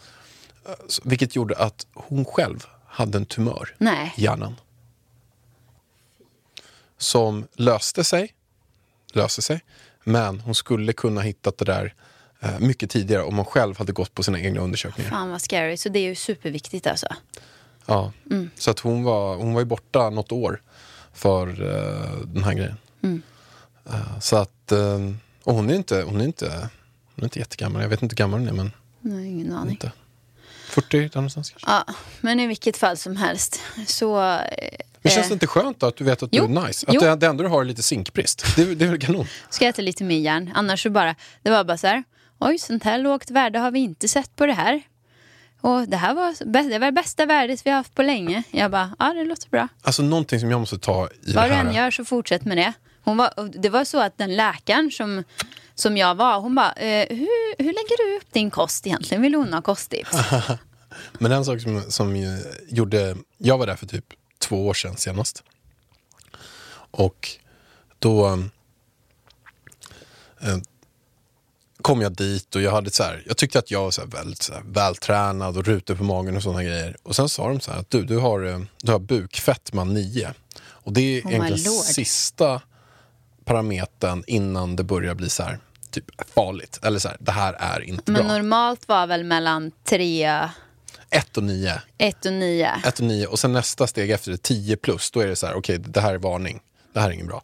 Vilket 1.04 1.36
gjorde 1.36 1.56
att 1.56 1.86
hon 1.94 2.24
själv 2.24 2.66
hade 2.86 3.18
en 3.18 3.26
tumör 3.26 3.74
Nej. 3.78 4.12
i 4.16 4.22
hjärnan. 4.22 4.54
Som 6.98 7.46
löste 7.54 8.04
sig, 8.04 8.34
löste 9.12 9.42
sig, 9.42 9.60
men 10.04 10.40
hon 10.40 10.54
skulle 10.54 10.92
kunna 10.92 11.20
hitta 11.20 11.52
det 11.58 11.64
där 11.64 11.94
eh, 12.40 12.58
mycket 12.58 12.90
tidigare 12.90 13.22
om 13.22 13.34
man 13.34 13.44
själv 13.44 13.78
hade 13.78 13.92
gått 13.92 14.14
på 14.14 14.22
sina 14.22 14.40
egna 14.40 14.60
undersökningar. 14.60 15.10
Fan 15.10 15.30
vad 15.30 15.42
scary, 15.42 15.76
så 15.76 15.88
det 15.88 15.98
är 15.98 16.08
ju 16.08 16.14
superviktigt 16.14 16.86
alltså. 16.86 17.06
Ja. 17.86 18.12
Mm. 18.30 18.50
Så 18.56 18.70
att 18.70 18.78
hon, 18.78 19.04
var, 19.04 19.36
hon 19.36 19.54
var 19.54 19.60
ju 19.60 19.66
borta 19.66 20.10
något 20.10 20.32
år 20.32 20.62
för 21.12 21.48
eh, 21.48 22.18
den 22.26 22.44
här 22.44 22.54
grejen. 22.54 22.76
Mm. 23.02 23.22
Eh, 23.86 24.18
så 24.20 24.36
att, 24.36 24.72
eh, 24.72 25.10
och 25.44 25.54
hon 25.54 25.70
är, 25.70 25.74
inte, 25.74 26.02
hon, 26.02 26.20
är 26.20 26.24
inte, 26.24 26.68
hon 27.14 27.22
är 27.22 27.24
inte 27.24 27.38
jättegammal, 27.38 27.82
jag 27.82 27.88
vet 27.88 28.02
inte 28.02 28.12
hur 28.12 28.16
gammal 28.16 28.40
hon 28.40 28.48
är 28.48 28.52
men 28.52 28.72
Nej, 29.00 29.26
ingen 29.26 29.52
aning. 29.52 29.70
inte. 29.70 29.92
40 30.74 30.98
där 31.00 31.10
någonstans 31.14 31.50
kanske. 31.50 31.70
Ja, 31.70 31.84
men 32.20 32.40
i 32.40 32.46
vilket 32.46 32.76
fall 32.76 32.96
som 32.96 33.16
helst 33.16 33.60
så... 33.86 34.20
eh, 34.32 34.38
Men 35.02 35.10
känns 35.12 35.16
eh, 35.26 35.28
det 35.28 35.32
inte 35.32 35.46
skönt 35.46 35.80
då 35.80 35.86
att 35.86 35.96
du 35.96 36.04
vet 36.04 36.22
att 36.22 36.28
Jo. 36.32 36.46
du 36.46 36.56
är 36.60 36.66
nice? 36.66 36.86
Att 36.88 36.94
Jo. 36.94 37.00
det, 37.00 37.16
det 37.16 37.26
enda 37.26 37.42
du 37.42 37.48
har 37.48 37.60
är 37.60 37.64
lite 37.64 37.82
zinkbrist. 37.82 38.44
Det, 38.56 38.74
det 38.74 38.84
är 38.84 38.88
väl 38.88 39.00
kanon? 39.00 39.26
Ska 39.50 39.64
jag 39.64 39.70
äta 39.70 39.82
lite 39.82 40.04
mer 40.04 40.18
järn, 40.18 40.50
annars 40.54 40.82
så 40.82 40.90
bara... 40.90 41.14
Det 41.42 41.50
var 41.50 41.64
bara 41.64 41.76
så 41.78 41.86
här, 41.86 42.04
oj 42.38 42.58
sånt 42.58 42.84
här 42.84 42.98
lågt 42.98 43.30
värde 43.30 43.58
har 43.58 43.70
vi 43.70 43.78
inte 43.78 44.08
sett 44.08 44.36
på 44.36 44.46
det 44.46 44.52
här. 44.52 44.82
Och 45.60 45.88
det 45.88 45.96
här 45.96 46.14
var, 46.14 46.34
det 46.68 46.78
var 46.78 46.86
det 46.86 46.92
bästa 46.92 47.26
värdet 47.26 47.66
vi 47.66 47.70
har 47.70 47.76
haft 47.76 47.94
på 47.94 48.02
länge. 48.02 48.42
Jag 48.50 48.70
bara, 48.70 48.96
ja 48.98 49.12
det 49.14 49.24
låter 49.24 49.48
bra. 49.48 49.68
Alltså 49.82 50.02
någonting 50.02 50.40
som 50.40 50.50
jag 50.50 50.60
måste 50.60 50.78
ta 50.78 51.08
i 51.26 51.32
Vad 51.32 51.44
det 51.44 51.48
du 51.48 51.54
här. 51.54 51.64
än 51.64 51.74
gör 51.74 51.90
så 51.90 52.04
fortsätt 52.04 52.44
med 52.44 52.56
det. 52.56 52.72
Hon 53.04 53.16
var, 53.16 53.50
det 53.62 53.68
var 53.68 53.84
så 53.84 54.00
att 54.00 54.18
den 54.18 54.36
läkaren 54.36 54.90
som, 54.90 55.24
som 55.74 55.96
jag 55.96 56.14
var, 56.14 56.40
hon 56.40 56.54
bara, 56.54 56.72
eh, 56.72 57.06
hur, 57.10 57.62
hur 57.62 57.72
lägger 57.72 58.10
du 58.10 58.16
upp 58.16 58.32
din 58.32 58.50
kost 58.50 58.86
egentligen? 58.86 59.22
Vill 59.22 59.34
hon 59.34 59.52
ha 59.52 59.62
kosttips? 59.62 60.10
Men 61.18 61.32
en 61.32 61.44
sak 61.44 61.60
som, 61.60 61.82
som 61.90 62.36
gjorde, 62.68 63.16
jag 63.38 63.58
var 63.58 63.66
där 63.66 63.76
för 63.76 63.86
typ 63.86 64.04
två 64.38 64.66
år 64.66 64.74
sedan 64.74 64.96
senast. 64.96 65.42
Och 66.90 67.28
då 67.98 68.26
eh, 70.40 70.58
kom 71.82 72.00
jag 72.02 72.12
dit 72.12 72.54
och 72.54 72.62
jag 72.62 72.72
hade 72.72 72.90
så 72.90 73.02
här, 73.02 73.22
jag 73.26 73.36
tyckte 73.36 73.58
att 73.58 73.70
jag 73.70 73.82
var 73.82 73.90
så 73.90 74.00
här 74.00 74.08
väldigt 74.08 74.42
så 74.42 74.52
här, 74.52 74.62
vältränad 74.66 75.56
och 75.56 75.64
rutor 75.64 75.94
på 75.94 76.04
magen 76.04 76.36
och 76.36 76.42
sådana 76.42 76.62
grejer. 76.62 76.96
Och 77.02 77.16
sen 77.16 77.28
sa 77.28 77.48
de 77.48 77.60
så 77.60 77.70
här 77.70 77.78
att 77.78 77.90
du, 77.90 78.02
du 78.02 78.18
har, 78.18 78.44
eh, 78.44 78.60
du 78.82 78.92
har 78.92 78.98
bukfetma 78.98 79.84
9. 79.84 80.34
Och 80.56 80.92
det 80.92 81.00
är 81.00 81.26
Oh 81.26 81.32
egentligen 81.32 81.72
sista 81.72 82.62
parametern 83.44 84.24
innan 84.26 84.76
det 84.76 84.84
börjar 84.84 85.14
bli 85.14 85.28
så 85.30 85.42
här, 85.42 85.58
typ 85.90 86.04
farligt. 86.34 86.78
Eller 86.82 86.98
så 86.98 87.08
här, 87.08 87.16
det 87.20 87.32
här 87.32 87.52
är 87.52 87.80
inte 87.80 88.12
Men 88.12 88.26
bra. 88.26 88.32
normalt 88.36 88.88
var 88.88 89.06
väl 89.06 89.24
mellan 89.24 89.70
3, 89.84 90.48
1 91.10 91.36
och 91.36 91.42
9. 91.42 91.82
1 91.98 92.26
och 92.26 92.32
9. 92.32 92.70
1 92.84 92.98
och 92.98 93.04
9 93.06 93.26
och 93.26 93.38
sen 93.38 93.52
nästa 93.52 93.86
steg 93.86 94.10
efter 94.10 94.30
det 94.30 94.42
10 94.42 94.76
plus, 94.76 95.10
då 95.10 95.20
är 95.20 95.26
det 95.26 95.36
så 95.36 95.46
här, 95.46 95.54
okej 95.54 95.78
det 95.78 96.00
här 96.00 96.14
är 96.14 96.18
varning. 96.18 96.60
Det 96.92 97.00
här 97.00 97.08
är 97.08 97.12
inget 97.12 97.26
bra. 97.26 97.42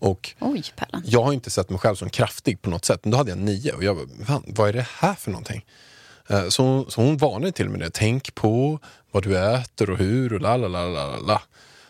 Och 0.00 0.34
Oj, 0.40 0.62
Pallan. 0.76 1.02
jag 1.06 1.22
har 1.22 1.32
inte 1.32 1.50
sett 1.50 1.70
mig 1.70 1.78
själv 1.78 1.94
som 1.96 2.10
kraftig 2.10 2.62
på 2.62 2.70
något 2.70 2.84
sätt, 2.84 3.00
men 3.04 3.10
då 3.10 3.16
hade 3.16 3.30
jag 3.30 3.38
9 3.38 3.72
och 3.72 3.84
jag 3.84 3.96
bara, 3.96 4.24
"Fan, 4.26 4.42
vad 4.46 4.68
är 4.68 4.72
det 4.72 4.86
här 4.98 5.14
för 5.14 5.30
någonting? 5.30 5.64
Eh, 6.28 6.48
Så, 6.48 6.86
så 6.88 7.00
hon 7.00 7.16
varnade 7.16 7.52
till 7.52 7.68
mig 7.68 7.80
det, 7.80 7.90
tänk 7.90 8.34
på 8.34 8.78
vad 9.10 9.22
du 9.22 9.38
äter 9.54 9.90
och 9.90 9.98
hur 9.98 10.32
och 10.32 10.40
la 10.40 10.56
la 10.56 10.68
la 10.68 10.86
la, 10.86 11.16
la. 11.16 11.42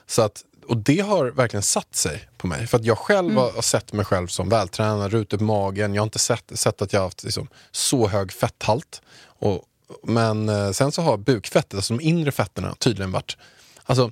Så 0.07 0.23
att, 0.23 0.43
och 0.69 0.77
det 0.77 1.01
har 1.01 1.27
verkligen 1.27 1.63
satt 1.63 1.95
sig 1.95 2.29
på 2.37 2.47
mig. 2.47 2.67
För 2.67 2.79
att 2.79 2.85
jag 2.85 2.99
själv 2.99 3.35
har, 3.35 3.53
har 3.53 3.63
sett 3.63 3.93
mig 3.93 4.05
själv 4.05 4.27
som 4.27 4.49
vältränad, 4.49 5.13
rutor 5.13 5.39
på 5.39 5.45
magen. 5.45 5.95
Jag 5.95 6.03
har 6.03 6.07
inte 6.07 6.19
sett, 6.19 6.59
sett 6.59 6.83
att 6.83 6.93
jag 6.93 7.01
har 7.01 7.07
haft 7.07 7.25
liksom, 7.25 7.49
så 7.71 8.09
hög 8.09 8.33
fetthalt. 8.33 9.03
Och, 9.25 9.63
men 10.03 10.49
eh, 10.49 10.71
sen 10.71 10.93
så 10.93 11.03
har 11.03 11.17
bukfettet, 11.17 11.75
alltså 11.75 11.95
de 11.97 12.05
inre 12.05 12.33
fetterna, 12.33 12.75
tydligen 12.75 13.13
varit 13.13 13.37
alltså, 13.85 14.11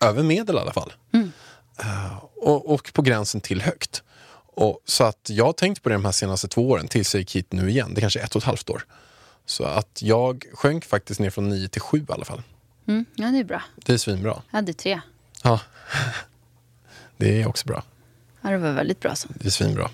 över 0.00 0.22
medel 0.22 0.56
i 0.56 0.58
alla 0.58 0.72
fall. 0.72 0.92
Eh, 1.78 2.24
och, 2.36 2.74
och 2.74 2.92
på 2.92 3.02
gränsen 3.02 3.40
till 3.40 3.62
högt. 3.62 4.02
Och, 4.54 4.80
så 4.84 5.04
att 5.04 5.30
jag 5.30 5.44
har 5.44 5.52
tänkt 5.52 5.82
på 5.82 5.88
det 5.88 5.94
de 5.94 6.04
här 6.04 6.12
senaste 6.12 6.48
två 6.48 6.70
åren, 6.70 6.88
tills 6.88 7.14
jag 7.14 7.20
gick 7.20 7.36
hit 7.36 7.52
nu 7.52 7.70
igen. 7.70 7.94
Det 7.94 8.00
kanske 8.00 8.20
är 8.20 8.24
ett 8.24 8.36
och 8.36 8.42
ett 8.42 8.46
halvt 8.46 8.70
år. 8.70 8.86
Så 9.46 9.64
att 9.64 10.02
jag 10.02 10.44
sjönk 10.54 10.84
faktiskt 10.84 11.20
ner 11.20 11.30
från 11.30 11.48
9 11.48 11.68
till 11.68 11.80
7 11.80 11.98
i 11.98 12.12
alla 12.12 12.24
fall. 12.24 12.42
Mm, 12.86 13.04
ja, 13.14 13.26
det 13.26 13.38
är 13.38 13.44
bra. 13.44 13.62
Det 13.76 13.92
är 13.92 13.98
svinbra. 13.98 14.42
Jag 14.50 14.58
hade 14.58 14.72
3. 14.72 15.00
Ja. 15.42 15.60
Det 17.16 17.42
är 17.42 17.48
också 17.48 17.66
bra. 17.66 17.82
Ja, 18.40 18.50
det 18.50 18.58
var 18.58 18.72
väldigt 18.72 19.00
bra 19.00 19.14
så. 19.14 19.28
Det 19.34 19.46
är 19.46 19.50
svinbra. 19.50 19.90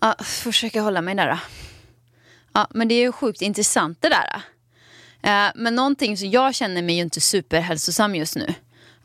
Ja, 0.00 0.14
försöka 0.22 0.80
hålla 0.82 1.00
mig 1.02 1.14
där 1.14 1.28
då. 1.30 1.38
Ja, 2.52 2.68
men 2.70 2.88
det 2.88 2.94
är 2.94 3.00
ju 3.00 3.12
sjukt 3.12 3.42
intressant 3.42 3.98
det 4.02 4.08
där. 4.08 4.40
Eh, 5.22 5.52
men 5.54 5.74
någonting 5.74 6.16
så 6.16 6.26
jag 6.26 6.54
känner 6.54 6.82
mig 6.82 6.94
ju 6.94 7.00
inte 7.02 7.20
superhälsosam 7.20 8.14
just 8.14 8.36
nu. 8.36 8.54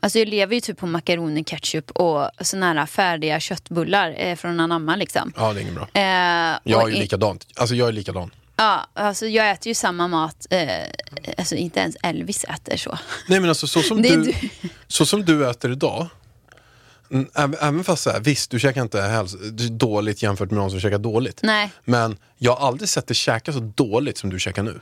Alltså 0.00 0.18
jag 0.18 0.28
lever 0.28 0.54
ju 0.54 0.60
typ 0.60 0.78
på 0.78 0.86
makaroner, 0.86 1.42
ketchup 1.42 1.90
och 1.90 2.30
såna 2.40 2.72
här 2.72 2.86
färdiga 2.86 3.40
köttbullar 3.40 4.14
eh, 4.18 4.36
från 4.36 4.60
Anamma 4.60 4.96
liksom. 4.96 5.32
Ja, 5.36 5.52
det 5.52 5.60
är 5.60 5.62
inget 5.62 5.74
bra. 5.74 5.88
Eh, 5.94 6.58
Jag 6.64 6.82
är 6.90 6.94
ju 6.94 7.00
likadant. 7.00 7.46
Alltså 7.56 7.74
jag 7.74 7.88
är 7.88 7.92
likadan. 7.92 8.30
Ja, 8.60 8.86
alltså 8.94 9.26
jag 9.26 9.50
äter 9.50 9.68
ju 9.68 9.74
samma 9.74 10.08
mat. 10.08 10.46
Eh, 10.50 10.68
alltså 11.38 11.54
inte 11.54 11.80
ens 11.80 11.96
Elvis 12.02 12.44
äter 12.44 12.76
så. 12.76 12.98
Nej 13.28 13.40
men 13.40 13.48
alltså 13.48 13.66
så 13.66 13.82
som, 13.82 14.02
du, 14.02 14.22
du. 14.22 14.34
så 14.86 15.06
som 15.06 15.24
du 15.24 15.50
äter 15.50 15.72
idag. 15.72 16.06
Även, 17.34 17.84
fast 17.84 18.02
så 18.02 18.10
här, 18.10 18.20
visst 18.20 18.50
du 18.50 18.58
käkar 18.58 18.82
inte 18.82 19.00
är 19.00 19.68
dåligt 19.70 20.22
jämfört 20.22 20.50
med 20.50 20.58
någon 20.58 20.70
som 20.70 20.80
käkar 20.80 20.98
dåligt. 20.98 21.40
Nej. 21.42 21.70
Men 21.84 22.16
jag 22.38 22.56
har 22.56 22.66
aldrig 22.66 22.88
sett 22.88 23.06
dig 23.06 23.14
käka 23.14 23.52
så 23.52 23.60
dåligt 23.60 24.18
som 24.18 24.30
du 24.30 24.38
käkar 24.38 24.62
nu. 24.62 24.80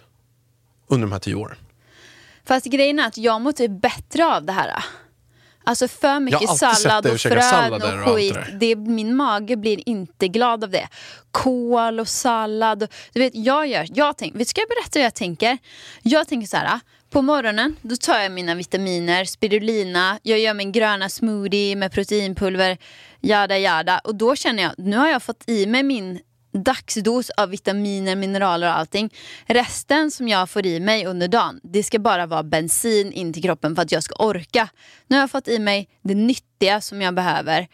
Under 0.88 1.06
de 1.06 1.12
här 1.12 1.20
tio 1.20 1.34
åren. 1.34 1.56
Fast 2.44 2.66
grejen 2.66 2.98
är 2.98 3.06
att 3.06 3.18
jag 3.18 3.40
mår 3.40 3.52
typ 3.52 3.80
bättre 3.82 4.26
av 4.26 4.44
det 4.44 4.52
här. 4.52 4.84
Alltså 5.68 5.88
för 5.88 6.20
mycket 6.20 6.50
sallad 6.58 7.06
och 7.06 7.20
frön 7.20 7.72
och 7.72 8.14
skit. 8.14 8.36
det 8.60 8.76
min 8.76 9.16
mage 9.16 9.56
blir 9.56 9.88
inte 9.88 10.28
glad 10.28 10.64
av 10.64 10.70
det. 10.70 10.88
Kål 11.30 12.00
och 12.00 12.08
sallad. 12.08 12.88
Du 13.12 13.20
vet, 13.20 13.34
jag 13.34 13.66
gör, 13.66 13.86
jag 13.94 14.16
tänker, 14.16 14.44
ska 14.44 14.60
jag 14.60 14.68
berätta 14.68 14.98
hur 14.98 15.04
jag 15.04 15.14
tänker? 15.14 15.58
Jag 16.02 16.28
tänker 16.28 16.48
så 16.48 16.56
här. 16.56 16.80
På 17.10 17.22
morgonen 17.22 17.76
då 17.82 17.96
tar 17.96 18.18
jag 18.18 18.32
mina 18.32 18.54
vitaminer, 18.54 19.24
spirulina, 19.24 20.18
jag 20.22 20.38
gör 20.38 20.54
min 20.54 20.72
gröna 20.72 21.08
smoothie 21.08 21.76
med 21.76 21.92
proteinpulver, 21.92 22.78
jada 23.20 23.58
jada. 23.58 23.98
Och 23.98 24.14
då 24.14 24.36
känner 24.36 24.62
jag, 24.62 24.72
nu 24.78 24.96
har 24.96 25.08
jag 25.08 25.22
fått 25.22 25.44
i 25.46 25.66
mig 25.66 25.82
min 25.82 26.20
dagsdos 26.52 27.30
av 27.30 27.48
vitaminer, 27.48 28.16
mineraler 28.16 28.66
och 28.66 28.78
allting. 28.78 29.14
Resten 29.46 30.10
som 30.10 30.28
jag 30.28 30.50
får 30.50 30.66
i 30.66 30.80
mig 30.80 31.06
under 31.06 31.28
dagen, 31.28 31.60
det 31.62 31.82
ska 31.82 31.98
bara 31.98 32.26
vara 32.26 32.42
bensin 32.42 33.12
in 33.12 33.32
till 33.32 33.42
kroppen 33.42 33.76
för 33.76 33.82
att 33.82 33.92
jag 33.92 34.02
ska 34.02 34.14
orka. 34.14 34.68
Nu 35.06 35.16
har 35.16 35.20
jag 35.20 35.30
fått 35.30 35.48
i 35.48 35.58
mig 35.58 35.88
det 36.02 36.14
nyttiga 36.14 36.80
som 36.80 37.02
jag 37.02 37.14
behöver. 37.14 37.68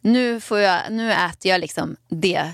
Nu, 0.00 0.40
får 0.40 0.58
jag, 0.58 0.80
nu 0.90 1.12
äter 1.12 1.50
jag 1.50 1.60
liksom 1.60 1.96
det 2.08 2.50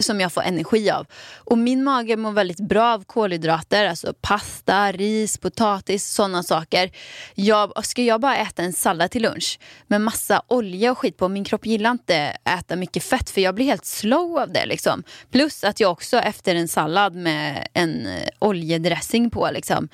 som 0.00 0.20
jag 0.20 0.32
får 0.32 0.42
energi 0.42 0.90
av. 0.90 1.06
Och 1.36 1.58
min 1.58 1.84
mage 1.84 2.16
mår 2.16 2.32
väldigt 2.32 2.60
bra 2.60 2.94
av 2.94 3.04
kolhydrater, 3.04 3.86
alltså 3.86 4.14
pasta, 4.20 4.92
ris, 4.92 5.38
potatis, 5.38 6.06
sådana 6.06 6.42
saker. 6.42 6.90
Jag, 7.34 7.86
ska 7.86 8.02
jag 8.02 8.20
bara 8.20 8.36
äta 8.36 8.62
en 8.62 8.72
sallad 8.72 9.10
till 9.10 9.22
lunch 9.22 9.58
med 9.86 10.00
massa 10.00 10.42
olja 10.48 10.90
och 10.90 10.98
skit 10.98 11.16
på, 11.16 11.28
min 11.28 11.44
kropp 11.44 11.66
gillar 11.66 11.90
inte 11.90 12.14
äta 12.44 12.76
mycket 12.76 13.04
fett 13.04 13.30
för 13.30 13.40
jag 13.40 13.54
blir 13.54 13.66
helt 13.66 13.86
slow 13.86 14.38
av 14.38 14.52
det. 14.52 14.66
Liksom. 14.66 15.02
Plus 15.30 15.64
att 15.64 15.80
jag 15.80 15.92
också 15.92 16.18
efter 16.18 16.54
en 16.54 16.68
sallad 16.68 17.14
med 17.14 17.68
en 17.72 18.06
eh, 18.06 18.28
oljedressing 18.38 19.30
på 19.30 19.50
liksom, 19.52 19.88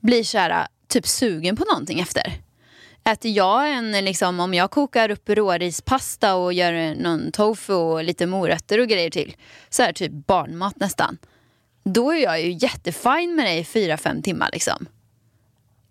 blir 0.00 0.24
så 0.24 0.38
här, 0.38 0.50
eh, 0.50 0.66
typ 0.88 1.06
sugen 1.06 1.56
på 1.56 1.64
någonting 1.64 2.00
efter. 2.00 2.32
Äter 3.04 3.30
jag 3.30 3.72
en, 3.72 3.92
liksom, 3.92 4.40
om 4.40 4.54
jag 4.54 4.70
kokar 4.70 5.10
upp 5.10 5.28
rårispasta 5.28 6.34
och 6.34 6.52
gör 6.52 6.94
någon 6.94 7.32
tofu 7.32 7.72
och 7.72 8.04
lite 8.04 8.26
morötter 8.26 8.78
och 8.78 8.88
grejer 8.88 9.10
till, 9.10 9.36
så 9.68 9.82
här 9.82 9.92
typ 9.92 10.12
barnmat 10.12 10.80
nästan. 10.80 11.18
Då 11.84 12.12
är 12.12 12.18
jag 12.22 12.42
ju 12.42 12.52
jättefin 12.52 13.34
med 13.36 13.46
det 13.46 13.58
i 13.58 13.64
fyra 13.64 13.96
fem 13.96 14.22
timmar 14.22 14.50
liksom. 14.52 14.86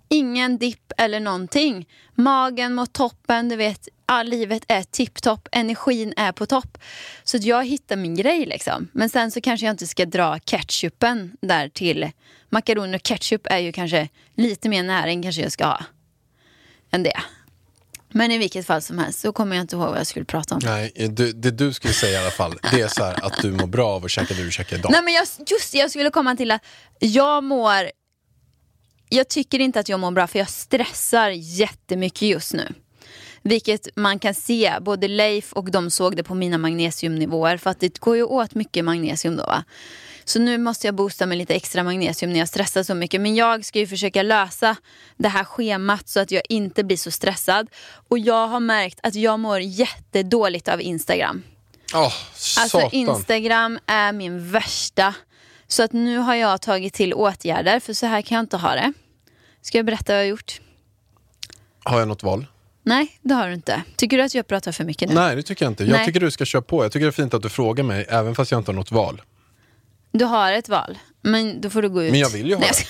Ingen 0.09 0.57
dipp 0.57 0.91
eller 0.97 1.19
någonting. 1.19 1.87
Magen 2.15 2.73
mot 2.73 2.93
toppen, 2.93 3.49
du 3.49 3.55
vet, 3.55 3.87
all 4.05 4.27
livet 4.27 4.63
är 4.67 4.83
tipptopp, 4.83 5.47
energin 5.51 6.13
är 6.17 6.31
på 6.31 6.45
topp. 6.45 6.77
Så 7.23 7.37
jag 7.41 7.65
hittar 7.65 7.95
min 7.95 8.15
grej 8.15 8.45
liksom. 8.45 8.87
Men 8.91 9.09
sen 9.09 9.31
så 9.31 9.41
kanske 9.41 9.65
jag 9.65 9.73
inte 9.73 9.87
ska 9.87 10.05
dra 10.05 10.39
ketchupen 10.39 11.37
där 11.41 11.69
till. 11.69 12.11
Makaroner 12.49 12.95
och 12.95 13.03
ketchup 13.03 13.47
är 13.47 13.57
ju 13.57 13.71
kanske 13.71 14.09
lite 14.35 14.69
mer 14.69 14.83
näring 14.83 15.23
kanske 15.23 15.41
jag 15.41 15.51
ska 15.51 15.65
ha 15.65 15.85
än 16.91 17.03
det. 17.03 17.21
Men 18.13 18.31
i 18.31 18.37
vilket 18.37 18.65
fall 18.65 18.81
som 18.81 18.97
helst 18.99 19.19
så 19.19 19.31
kommer 19.31 19.55
jag 19.55 19.63
inte 19.63 19.75
ihåg 19.75 19.89
vad 19.89 19.99
jag 19.99 20.07
skulle 20.07 20.25
prata 20.25 20.55
om. 20.55 20.61
Nej, 20.63 20.91
du, 21.09 21.31
det 21.31 21.51
du 21.51 21.73
skulle 21.73 21.93
säga 21.93 22.19
i 22.19 22.21
alla 22.21 22.31
fall, 22.31 22.59
det 22.71 22.81
är 22.81 22.87
så 22.87 23.03
här 23.03 23.25
att 23.25 23.41
du 23.41 23.51
mår 23.51 23.67
bra 23.67 23.87
av 23.89 24.05
att 24.05 24.11
käka 24.11 24.33
det 24.33 24.43
du 24.43 24.51
käkar 24.51 24.77
idag. 24.77 24.91
Nej 24.91 25.01
men 25.03 25.13
jag, 25.13 25.27
just 25.47 25.73
jag 25.73 25.89
skulle 25.89 26.09
komma 26.09 26.35
till 26.35 26.51
att 26.51 26.61
jag 26.99 27.43
mår 27.43 27.91
Jag 29.09 29.27
tycker 29.27 29.59
inte 29.59 29.79
att 29.79 29.89
jag 29.89 29.99
mår 29.99 30.11
bra 30.11 30.27
för 30.27 30.39
jag 30.39 30.49
stressar 30.49 31.29
jättemycket 31.29 32.21
just 32.21 32.53
nu. 32.53 32.73
Vilket 33.43 33.87
man 33.95 34.19
kan 34.19 34.33
se, 34.33 34.73
både 34.81 35.07
Leif 35.07 35.53
och 35.53 35.71
de 35.71 35.91
såg 35.91 36.15
det 36.15 36.23
på 36.23 36.35
mina 36.35 36.57
magnesiumnivåer 36.57 37.57
för 37.57 37.69
att 37.69 37.79
det 37.79 37.99
går 37.99 38.15
ju 38.15 38.23
åt 38.23 38.55
mycket 38.55 38.85
magnesium 38.85 39.35
då 39.35 39.43
va. 39.43 39.63
Så 40.25 40.39
nu 40.39 40.57
måste 40.57 40.87
jag 40.87 40.95
boosta 40.95 41.25
med 41.25 41.37
lite 41.37 41.53
extra 41.55 41.83
magnesium 41.83 42.31
när 42.33 42.39
jag 42.39 42.47
stressar 42.47 42.83
så 42.83 42.95
mycket. 42.95 43.21
Men 43.21 43.35
jag 43.35 43.65
ska 43.65 43.79
ju 43.79 43.87
försöka 43.87 44.23
lösa 44.23 44.75
det 45.17 45.27
här 45.27 45.43
schemat 45.43 46.09
så 46.09 46.19
att 46.19 46.31
jag 46.31 46.43
inte 46.49 46.83
blir 46.83 46.97
så 46.97 47.11
stressad. 47.11 47.67
Och 48.09 48.19
jag 48.19 48.47
har 48.47 48.59
märkt 48.59 48.99
att 49.03 49.15
jag 49.15 49.39
mår 49.39 49.59
jättedåligt 49.59 50.67
av 50.67 50.81
Instagram. 50.81 51.43
Åh, 51.93 52.13
Alltså. 52.59 52.89
Instagram 52.91 53.79
är 53.85 54.13
min 54.13 54.51
värsta. 54.51 55.13
Så 55.67 55.83
att 55.83 55.93
nu 55.93 56.17
har 56.17 56.35
jag 56.35 56.61
tagit 56.61 56.93
till 56.93 57.13
åtgärder, 57.13 57.79
för 57.79 57.93
så 57.93 58.05
här 58.05 58.21
kan 58.21 58.35
jag 58.35 58.43
inte 58.43 58.57
ha 58.57 58.75
det. 58.75 58.93
Ska 59.61 59.77
jag 59.77 59.85
berätta 59.85 60.13
vad 60.13 60.19
jag 60.19 60.25
har 60.25 60.29
gjort? 60.29 60.61
Har 61.83 61.99
jag 61.99 62.07
något 62.07 62.23
val? 62.23 62.45
Nej, 62.83 63.19
det 63.21 63.33
har 63.33 63.47
du 63.47 63.53
inte. 63.53 63.81
Tycker 63.95 64.17
du 64.17 64.23
att 64.23 64.35
jag 64.35 64.47
pratar 64.47 64.71
för 64.71 64.83
mycket 64.83 65.09
nu? 65.09 65.15
Nej, 65.15 65.35
det 65.35 65.43
tycker 65.43 65.65
jag 65.65 65.71
inte. 65.71 65.83
Jag 65.83 65.91
Nej. 65.91 66.05
tycker 66.05 66.19
du 66.19 66.31
ska 66.31 66.45
köra 66.45 66.61
på. 66.61 66.85
Jag 66.85 66.91
tycker 66.91 67.05
det 67.05 67.09
är 67.09 67.11
fint 67.11 67.33
att 67.33 67.41
du 67.41 67.49
frågar 67.49 67.83
mig, 67.83 68.05
även 68.09 68.35
fast 68.35 68.51
jag 68.51 68.59
inte 68.59 68.71
har 68.71 68.75
något 68.75 68.91
val. 68.91 69.21
Du 70.11 70.25
har 70.25 70.53
ett 70.53 70.69
val, 70.69 70.97
men 71.21 71.61
då 71.61 71.69
får 71.69 71.81
du 71.81 71.89
gå 71.89 72.03
ut. 72.03 72.11
Men 72.11 72.19
jag 72.19 72.29
vill 72.29 72.47
ju 72.47 72.53
ha 72.53 72.59
Nej, 72.61 72.69
det. 72.73 72.85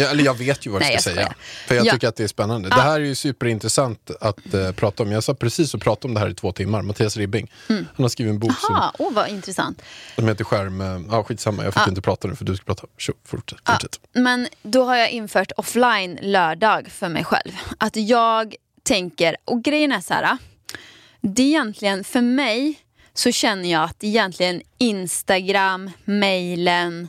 Ja, 0.00 0.08
eller 0.10 0.24
jag 0.24 0.34
vet 0.34 0.66
ju 0.66 0.70
vad 0.70 0.80
Nej, 0.80 0.88
jag 0.88 0.94
jag 0.94 1.00
ska 1.02 1.10
skojar. 1.10 1.24
säga. 1.26 1.34
För 1.68 1.74
jag 1.74 1.86
Ja. 1.86 1.92
tycker 1.92 2.08
att 2.08 2.16
det 2.16 2.24
är 2.24 2.28
spännande. 2.28 2.68
Det 2.68 2.74
här 2.74 3.00
är 3.00 3.04
ju 3.04 3.14
superintressant 3.14 4.10
att 4.20 4.54
eh, 4.54 4.72
prata 4.72 5.02
om. 5.02 5.12
Jag 5.12 5.24
sa 5.24 5.34
precis 5.34 5.74
att 5.74 5.80
prata 5.80 6.08
om 6.08 6.14
det 6.14 6.20
här 6.20 6.28
i 6.30 6.34
två 6.34 6.52
timmar. 6.52 6.82
Mattias 6.82 7.16
Ribbing. 7.16 7.50
Han 7.68 7.86
har 7.98 8.08
skrivit 8.08 8.30
en 8.32 8.38
bok 8.38 8.52
som, 8.60 8.74
Jaha, 8.74 8.92
åh 8.98 9.12
vad 9.12 9.28
intressant. 9.28 9.82
som 10.14 10.28
heter 10.28 10.44
Skärm... 10.44 10.80
eh, 10.80 11.00
Ja, 11.10 11.22
skitsamma. 11.24 11.64
Jag 11.64 11.74
fick 11.74 11.88
inte 11.88 12.00
prata 12.00 12.28
nu 12.28 12.36
för 12.36 12.44
du 12.44 12.56
ska 12.56 12.64
prata. 12.64 12.86
Fortsätt. 13.26 13.58
fortsätt. 13.64 14.00
Men 14.12 14.48
då 14.62 14.84
har 14.84 14.96
jag 14.96 15.10
infört 15.10 15.52
offline 15.56 16.18
lördag 16.22 16.88
för 16.90 17.08
mig 17.08 17.24
själv. 17.24 17.52
Att 17.78 17.96
jag 17.96 18.54
tänker, 18.86 19.36
och 19.44 19.62
grejen 19.62 19.92
är 19.92 20.00
så 20.00 20.14
här. 20.14 20.38
Det 21.20 21.42
är 21.42 21.46
egentligen, 21.46 22.04
för 22.04 22.20
mig 22.20 22.78
så 23.14 23.32
känner 23.32 23.72
jag 23.72 23.84
att 23.84 24.04
egentligen 24.04 24.62
Instagram, 24.78 25.90
mejlen, 26.04 27.08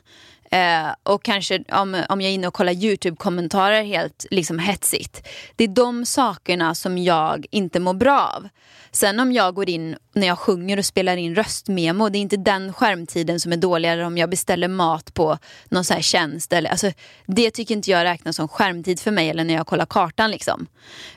eh, 0.51 0.87
och 1.03 1.23
kanske 1.23 1.63
om, 1.71 2.03
om 2.09 2.21
jag 2.21 2.29
är 2.29 2.33
inne 2.33 2.47
och 2.47 2.53
kollar 2.53 2.73
YouTube-kommentarer 2.73 3.83
helt 3.83 4.25
liksom 4.31 4.59
hetsigt. 4.59 5.27
Det 5.55 5.63
är 5.63 5.67
de 5.67 6.05
sakerna 6.05 6.75
som 6.75 6.97
jag 6.97 7.45
inte 7.51 7.79
mår 7.79 7.93
bra 7.93 8.31
av. 8.35 8.49
Sen 8.91 9.19
om 9.19 9.31
jag 9.31 9.55
går 9.55 9.69
in 9.69 9.95
när 10.13 10.27
jag 10.27 10.39
sjunger 10.39 10.77
och 10.77 10.85
spelar 10.85 11.17
in 11.17 11.35
röstmemo, 11.35 12.09
det 12.09 12.17
är 12.17 12.21
inte 12.21 12.37
den 12.37 12.73
skärmtiden 12.73 13.39
som 13.39 13.53
är 13.53 13.57
dåligare 13.57 14.05
om 14.05 14.17
jag 14.17 14.29
beställer 14.29 14.67
mat 14.67 15.13
på 15.13 15.37
någon 15.69 15.83
så 15.83 15.93
här 15.93 16.01
tjänst. 16.01 16.53
Eller, 16.53 16.69
alltså, 16.69 16.91
det 17.25 17.51
tycker 17.51 17.75
inte 17.75 17.91
jag 17.91 18.03
räknas 18.03 18.35
som 18.35 18.47
skärmtid 18.47 18.99
för 18.99 19.11
mig 19.11 19.29
eller 19.29 19.43
när 19.43 19.53
jag 19.53 19.67
kollar 19.67 19.85
kartan. 19.85 20.31
Liksom. 20.31 20.67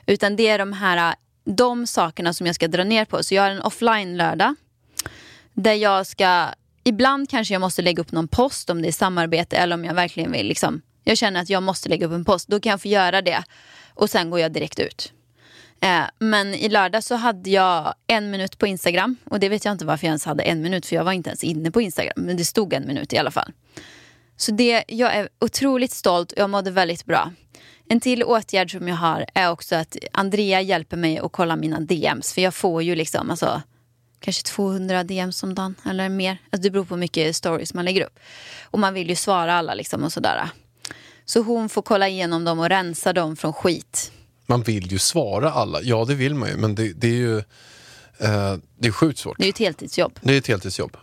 Utan 0.05 0.35
det 0.35 0.47
är 0.47 0.57
de 0.57 0.73
här 0.73 1.15
de 1.45 1.87
sakerna 1.87 2.33
som 2.33 2.45
jag 2.45 2.55
ska 2.55 2.67
dra 2.67 2.83
ner 2.83 3.05
på. 3.05 3.23
Så 3.23 3.35
jag 3.35 3.43
har 3.43 3.49
en 3.49 3.61
offline-lördag. 3.61 4.55
Där 5.53 5.73
jag 5.73 6.07
ska, 6.07 6.47
ibland 6.83 7.29
kanske 7.29 7.53
jag 7.53 7.61
måste 7.61 7.81
lägga 7.81 8.01
upp 8.01 8.11
någon 8.11 8.27
post 8.27 8.69
om 8.69 8.81
det 8.81 8.87
är 8.87 8.91
samarbete 8.91 9.57
eller 9.57 9.75
om 9.75 9.85
jag 9.85 9.93
verkligen 9.93 10.31
vill 10.31 10.47
liksom, 10.47 10.81
jag 11.03 11.17
känner 11.17 11.41
att 11.41 11.49
jag 11.49 11.63
måste 11.63 11.89
lägga 11.89 12.05
upp 12.05 12.13
en 12.13 12.25
post. 12.25 12.47
Då 12.47 12.59
kan 12.59 12.69
jag 12.69 12.81
få 12.81 12.87
göra 12.87 13.21
det 13.21 13.43
och 13.93 14.09
sen 14.09 14.29
går 14.29 14.39
jag 14.39 14.53
direkt 14.53 14.79
ut. 14.79 15.13
Eh, 15.81 16.03
men 16.19 16.53
i 16.53 16.69
lördag 16.69 17.03
så 17.03 17.15
hade 17.15 17.49
jag 17.49 17.93
en 18.07 18.31
minut 18.31 18.57
på 18.57 18.67
Instagram 18.67 19.17
och 19.25 19.39
det 19.39 19.49
vet 19.49 19.65
jag 19.65 19.71
inte 19.71 19.85
varför 19.85 20.05
jag 20.05 20.09
ens 20.09 20.25
hade 20.25 20.43
en 20.43 20.61
minut 20.61 20.85
för 20.85 20.95
jag 20.95 21.03
var 21.03 21.11
inte 21.11 21.29
ens 21.29 21.43
inne 21.43 21.71
på 21.71 21.81
Instagram. 21.81 22.13
Men 22.15 22.37
det 22.37 22.45
stod 22.45 22.73
en 22.73 22.87
minut 22.87 23.13
i 23.13 23.17
alla 23.17 23.31
fall. 23.31 23.51
Så 24.37 24.51
det, 24.51 24.83
jag 24.87 25.15
är 25.15 25.29
otroligt 25.39 25.91
stolt 25.91 26.31
och 26.31 26.37
jag 26.37 26.49
mådde 26.49 26.71
väldigt 26.71 27.05
bra. 27.05 27.31
En 27.89 27.99
till 27.99 28.23
åtgärd 28.23 28.71
som 28.71 28.87
jag 28.87 28.95
har 28.95 29.25
är 29.33 29.51
också 29.51 29.75
att 29.75 29.97
Andrea 30.11 30.61
hjälper 30.61 30.97
mig 30.97 31.19
att 31.19 31.31
kolla 31.31 31.55
mina 31.55 31.79
DMs. 31.79 32.33
För 32.33 32.41
jag 32.41 32.53
får 32.53 32.83
ju 32.83 32.95
liksom 32.95 33.31
alltså, 33.31 33.61
kanske 34.21 34.43
200 34.43 35.03
DMs 35.03 35.43
om 35.43 35.55
dagen 35.55 35.75
eller 35.85 36.09
mer. 36.09 36.37
Alltså 36.49 36.61
det 36.63 36.71
beror 36.71 36.85
på 36.85 36.95
hur 36.95 36.99
mycket 36.99 37.35
stories 37.35 37.73
man 37.73 37.85
lägger 37.85 38.05
upp. 38.05 38.19
Och 38.63 38.79
man 38.79 38.93
vill 38.93 39.09
ju 39.09 39.15
svara 39.15 39.53
alla 39.53 39.73
liksom 39.73 40.03
och 40.03 40.13
sådär. 40.13 40.49
Så 41.25 41.41
hon 41.41 41.69
får 41.69 41.81
kolla 41.81 42.07
igenom 42.07 42.45
dem 42.45 42.59
och 42.59 42.69
rensa 42.69 43.13
dem 43.13 43.35
från 43.35 43.53
skit. 43.53 44.11
Man 44.45 44.61
vill 44.61 44.91
ju 44.91 44.99
svara 44.99 45.51
alla. 45.51 45.81
Ja, 45.81 46.05
det 46.05 46.15
vill 46.15 46.35
man 46.35 46.49
ju. 46.49 46.57
Men 46.57 46.75
det, 46.75 46.93
det 46.93 47.07
är 47.07 47.11
ju 47.11 47.37
eh, 47.37 48.55
det 48.77 48.87
är 48.87 48.91
sjukt 48.91 49.19
svårt. 49.19 49.37
Det 49.37 49.43
är 49.43 49.47
ju 49.47 49.49
ett 49.49 49.57
heltidsjobb. 49.57 50.19
Det 50.21 50.33
är 50.33 50.37
ett 50.37 50.47
heltidsjobb. 50.47 50.97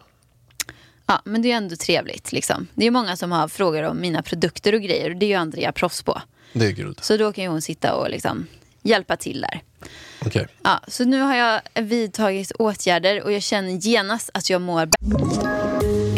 Ja, 1.06 1.22
men 1.24 1.42
det 1.42 1.52
är 1.52 1.56
ändå 1.56 1.76
trevligt. 1.76 2.32
Liksom. 2.32 2.66
Det 2.74 2.86
är 2.86 2.90
många 2.90 3.16
som 3.16 3.32
har 3.32 3.48
frågor 3.48 3.82
om 3.82 4.00
mina 4.00 4.22
produkter 4.22 4.74
och 4.74 4.82
grejer. 4.82 5.10
Och 5.10 5.16
det 5.16 5.26
är 5.26 5.28
ju 5.28 5.34
Andrea 5.34 5.72
proffs 5.72 6.02
på. 6.02 6.22
Det 6.52 6.66
är 6.66 6.72
guld. 6.72 7.00
Så 7.02 7.16
då 7.16 7.32
kan 7.32 7.44
ju 7.44 7.50
hon 7.50 7.62
sitta 7.62 7.94
och 7.94 8.10
liksom 8.10 8.46
hjälpa 8.82 9.16
till 9.16 9.40
där. 9.40 9.62
Okej. 10.26 10.46
Ja, 10.62 10.80
så 10.88 11.04
nu 11.04 11.20
har 11.20 11.36
jag 11.36 11.60
vidtagit 11.74 12.52
åtgärder 12.58 13.22
och 13.22 13.32
jag 13.32 13.42
känner 13.42 13.70
genast 13.70 14.30
att 14.34 14.50
jag 14.50 14.62
mår 14.62 14.86
bättre. 14.86 15.48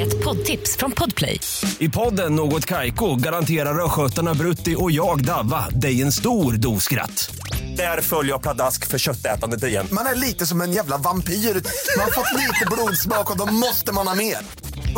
Ett 0.01 0.25
poddtips 0.25 0.77
från 0.77 0.92
Podplay. 0.92 1.40
I 1.79 1.88
podden 1.88 2.35
Något 2.35 2.66
Kaiko 2.66 3.16
garanterar 3.16 3.85
östgötarna 3.85 4.35
Brutti 4.35 4.75
och 4.79 4.90
jag, 4.90 5.25
Davva, 5.25 5.68
dig 5.68 6.03
en 6.03 6.12
stor 6.12 6.53
dos 6.53 6.85
skratt. 6.85 7.31
Där 7.77 8.01
följer 8.01 8.33
jag 8.33 8.42
pladask 8.42 8.87
för 8.87 8.99
köttätandet 8.99 9.64
igen. 9.64 9.87
Man 9.92 10.07
är 10.07 10.14
lite 10.14 10.46
som 10.46 10.61
en 10.61 10.73
jävla 10.73 10.96
vampyr. 10.96 11.35
Man 11.35 12.05
har 12.05 12.11
fått 12.11 12.38
lite 12.38 12.66
blodsmak 12.70 13.31
och 13.31 13.38
då 13.38 13.46
måste 13.46 13.92
man 13.92 14.09
ha 14.09 14.14
mer. 14.14 14.37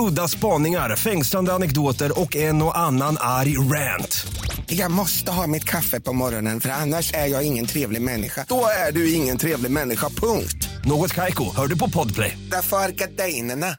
Udda 0.08 0.28
spaningar, 0.28 0.96
fängslande 0.96 1.52
anekdoter 1.52 2.20
och 2.20 2.36
en 2.36 2.62
och 2.62 2.78
annan 2.78 3.16
arg 3.20 3.58
rant. 3.58 4.26
Jag 4.72 4.90
måste 4.90 5.30
ha 5.30 5.46
mitt 5.46 5.64
kaffe 5.64 6.00
på 6.00 6.12
morgonen 6.12 6.60
för 6.60 6.68
annars 6.68 7.14
är 7.14 7.26
jag 7.26 7.46
ingen 7.46 7.66
trevlig 7.66 8.02
människa. 8.02 8.44
Då 8.48 8.66
är 8.88 8.92
du 8.92 9.12
ingen 9.12 9.38
trevlig 9.38 9.70
människa, 9.70 10.08
punkt. 10.08 10.68
Något 10.84 11.12
Kaiko, 11.12 11.54
hör 11.56 11.66
du 11.66 11.78
på 11.78 11.90
Podplay. 11.90 12.38
Därför 12.50 12.76
är 12.76 12.88
gardinerna. 12.88 13.76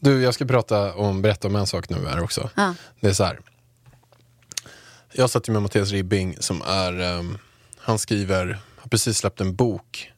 Du, 0.00 0.22
jag 0.22 0.34
ska 0.34 0.44
prata 0.44 0.94
om, 0.94 1.22
berätta 1.22 1.48
om 1.48 1.56
en 1.56 1.66
sak 1.66 1.88
nu 1.88 2.06
här 2.06 2.22
också. 2.22 2.50
Ja. 2.54 2.74
Det 3.00 3.08
är 3.08 3.12
så 3.12 3.24
här. 3.24 3.40
Jag 5.12 5.30
satt 5.30 5.48
ju 5.48 5.52
med 5.52 5.62
Mattias 5.62 5.90
Ribbing 5.90 6.36
som 6.40 6.62
är, 6.62 7.00
ehm, 7.00 7.38
han 7.78 7.98
skriver, 7.98 8.58
har 8.76 8.88
precis 8.88 9.18
släppt 9.18 9.40
en 9.40 9.54
bok 9.54 10.12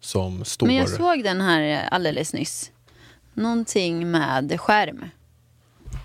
som 0.00 0.44
står... 0.44 0.66
Men 0.66 0.76
jag 0.76 0.88
såg 0.88 1.24
den 1.24 1.40
här 1.40 1.88
alldeles 1.88 2.32
nyss. 2.32 2.70
Någonting 3.34 4.10
med 4.10 4.60
skärm. 4.60 5.04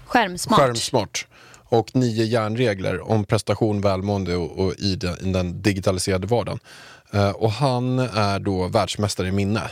Skärmsmart. 0.05 0.59
Skärmsmart. 0.59 1.27
Och 1.71 1.95
nio 1.95 2.23
järnregler 2.23 3.11
om 3.11 3.25
prestation, 3.25 3.81
välmående 3.81 4.35
och, 4.35 4.59
och 4.59 4.75
i, 4.75 4.95
den, 4.95 5.27
i 5.27 5.33
den 5.33 5.61
digitaliserade 5.61 6.27
vardagen. 6.27 6.59
Eh, 7.11 7.29
och 7.29 7.51
han 7.51 7.99
är 7.99 8.39
då 8.39 8.67
världsmästare 8.67 9.27
i 9.27 9.31
minne. 9.31 9.71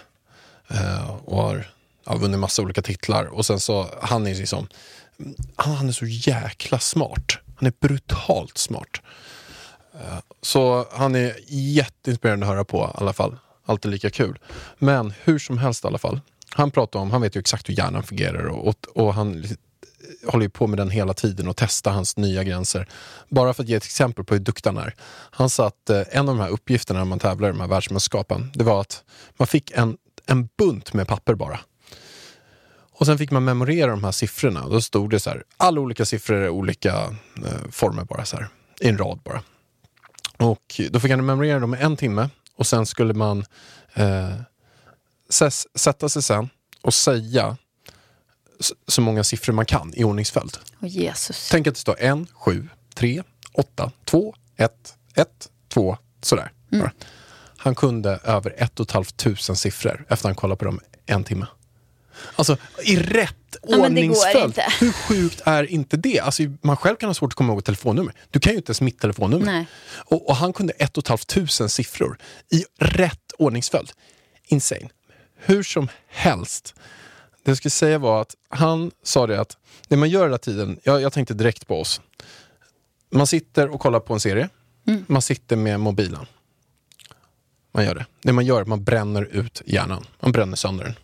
Eh, 0.67 1.11
och 1.25 1.37
har 1.37 1.71
ja, 2.05 2.15
vunnit 2.15 2.39
massa 2.39 2.61
olika 2.61 2.81
titlar. 2.81 3.25
Och 3.25 3.45
sen 3.45 3.59
så, 3.59 3.87
han 4.01 4.27
är 4.27 4.35
liksom, 4.35 4.67
han, 5.55 5.75
han 5.75 5.87
är 5.87 5.91
så 5.91 6.05
jäkla 6.05 6.79
smart. 6.79 7.37
Han 7.55 7.67
är 7.67 7.73
brutalt 7.79 8.57
smart. 8.57 9.01
Eh, 9.93 10.19
så 10.41 10.85
han 10.91 11.15
är 11.15 11.35
jätteinspirerande 11.47 12.45
att 12.45 12.51
höra 12.51 12.63
på 12.63 12.77
i 12.77 13.01
alla 13.01 13.13
fall. 13.13 13.37
Alltid 13.65 13.91
lika 13.91 14.09
kul. 14.09 14.39
Men 14.77 15.13
hur 15.23 15.39
som 15.39 15.57
helst 15.57 15.83
i 15.83 15.87
alla 15.87 15.97
fall. 15.97 16.19
Han 16.51 16.71
pratar 16.71 16.99
om, 16.99 17.11
han 17.11 17.21
vet 17.21 17.35
ju 17.35 17.39
exakt 17.39 17.69
hur 17.69 17.73
hjärnan 17.73 18.03
fungerar 18.03 18.45
och, 18.45 18.67
och, 18.67 18.87
och 18.95 19.13
han 19.13 19.45
håller 20.27 20.43
ju 20.43 20.49
på 20.49 20.67
med 20.67 20.79
den 20.79 20.89
hela 20.89 21.13
tiden 21.13 21.47
och 21.47 21.55
testar 21.55 21.91
hans 21.91 22.17
nya 22.17 22.43
gränser. 22.43 22.87
Bara 23.29 23.53
för 23.53 23.63
att 23.63 23.69
ge 23.69 23.75
ett 23.75 23.85
exempel 23.85 24.25
på 24.25 24.33
hur 24.33 24.41
duktig 24.41 24.69
han 24.69 24.77
är. 24.77 24.95
Han 25.31 25.49
sa 25.49 25.67
att 25.67 25.89
eh, 25.89 26.01
en 26.11 26.29
av 26.29 26.35
de 26.35 26.39
här 26.39 26.49
uppgifterna 26.49 26.99
när 26.99 27.05
man 27.05 27.19
tävlar 27.19 27.49
i 27.49 27.51
de 27.51 27.59
här 27.59 27.67
världsmästerskapen, 27.67 28.51
det 28.53 28.63
var 28.63 28.81
att 28.81 29.03
man 29.37 29.47
fick 29.47 29.71
en, 29.71 29.97
en 30.25 30.49
bunt 30.57 30.93
med 30.93 31.07
papper 31.07 31.35
bara. 31.35 31.59
Och 32.91 33.05
sen 33.05 33.17
fick 33.17 33.31
man 33.31 33.43
memorera 33.43 33.91
de 33.91 34.03
här 34.03 34.11
siffrorna. 34.11 34.67
Då 34.67 34.81
stod 34.81 35.09
det 35.09 35.19
så 35.19 35.29
här, 35.29 35.43
alla 35.57 35.81
olika 35.81 36.05
siffror 36.05 36.37
är 36.37 36.49
olika 36.49 36.95
eh, 37.45 37.71
former 37.71 38.03
bara 38.03 38.25
så 38.25 38.37
här, 38.37 38.47
i 38.81 38.87
en 38.87 38.97
rad 38.97 39.19
bara. 39.23 39.43
Och 40.37 40.81
då 40.91 40.99
fick 40.99 41.11
han 41.11 41.25
memorera 41.25 41.59
dem 41.59 41.75
i 41.75 41.77
en 41.77 41.97
timme 41.97 42.29
och 42.55 42.67
sen 42.67 42.85
skulle 42.85 43.13
man 43.13 43.45
eh, 43.93 44.33
ses, 45.29 45.67
sätta 45.75 46.09
sig 46.09 46.21
sen 46.21 46.49
och 46.81 46.93
säga 46.93 47.57
så 48.87 49.01
många 49.01 49.23
siffror 49.23 49.53
man 49.53 49.65
kan 49.65 49.93
i 49.95 50.03
ordningsföljd. 50.03 50.57
Åh 50.81 50.89
Jesus. 50.89 51.49
Tänk 51.51 51.67
att 51.67 51.73
det 51.73 51.79
står 51.79 51.99
en, 51.99 52.27
sju, 52.33 52.67
tre, 52.95 53.23
åtta, 53.53 53.91
två, 54.05 54.35
ett, 54.57 54.93
ett, 55.15 55.49
två, 55.69 55.97
sådär. 56.21 56.51
Mm. 56.71 56.89
Han 57.57 57.75
kunde 57.75 58.19
över 58.23 58.53
ett 58.57 58.79
och 58.79 58.85
ett 58.85 58.91
halvt 58.91 59.17
tusen 59.17 59.55
siffror 59.55 60.05
efter 60.09 60.27
han 60.29 60.35
kollat 60.35 60.59
på 60.59 60.65
dem 60.65 60.79
en 61.05 61.23
timme. 61.23 61.45
Alltså 62.35 62.57
i 62.83 62.97
rätt 62.97 63.35
Ja, 63.61 63.77
ordningsföljd. 63.77 64.59
Hur 64.79 64.91
sjukt 64.91 65.41
är 65.45 65.63
inte 65.71 65.97
det? 65.97 66.19
Alltså, 66.19 66.43
man 66.61 66.77
själv 66.77 66.95
kan 66.95 67.09
ha 67.09 67.13
svårt 67.13 67.31
att 67.31 67.35
komma 67.35 67.53
ihåg 67.53 67.59
ett 67.59 67.65
telefonnummer. 67.65 68.13
Du 68.29 68.39
kan 68.39 68.53
ju 68.53 68.57
inte 68.57 68.69
ens 68.69 68.81
mitt 68.81 68.99
telefonnummer. 68.99 69.65
Och, 69.91 70.29
och 70.29 70.35
han 70.35 70.53
kunde 70.53 70.73
ett 70.73 70.97
och 70.97 71.03
ett 71.03 71.07
halvt 71.07 71.27
tusen 71.27 71.69
siffror 71.69 72.17
i 72.51 72.65
rätt 72.79 73.31
ordningsföljd. 73.37 73.91
Insane. 74.47 74.89
Hur 75.37 75.63
som 75.63 75.87
helst. 76.07 76.75
Jag 77.49 77.57
skulle 77.57 77.71
säga 77.71 77.97
var 77.97 78.21
att 78.21 78.35
han 78.49 78.91
sa 79.03 79.27
det 79.27 79.41
att 79.41 79.57
det 79.87 79.97
man 79.97 80.09
gör 80.09 80.23
hela 80.23 80.37
tiden, 80.37 80.79
jag, 80.83 81.01
jag 81.01 81.13
tänkte 81.13 81.33
direkt 81.33 81.67
på 81.67 81.81
oss. 81.81 82.01
Man 83.09 83.27
sitter 83.27 83.69
och 83.69 83.79
kollar 83.79 83.99
på 83.99 84.13
en 84.13 84.19
serie. 84.19 84.49
Man 85.07 85.21
sitter 85.21 85.55
med 85.55 85.79
mobilen. 85.79 86.25
Man 87.71 87.85
gör 87.85 87.95
det. 87.95 88.05
Det 88.21 88.33
man 88.33 88.45
gör 88.45 88.57
är 88.57 88.61
att 88.61 88.67
man 88.67 88.83
bränner 88.83 89.23
ut 89.23 89.61
hjärnan. 89.65 90.05
Man 90.19 90.31
bränner 90.31 90.55
sönder 90.55 90.83
den. 90.83 90.95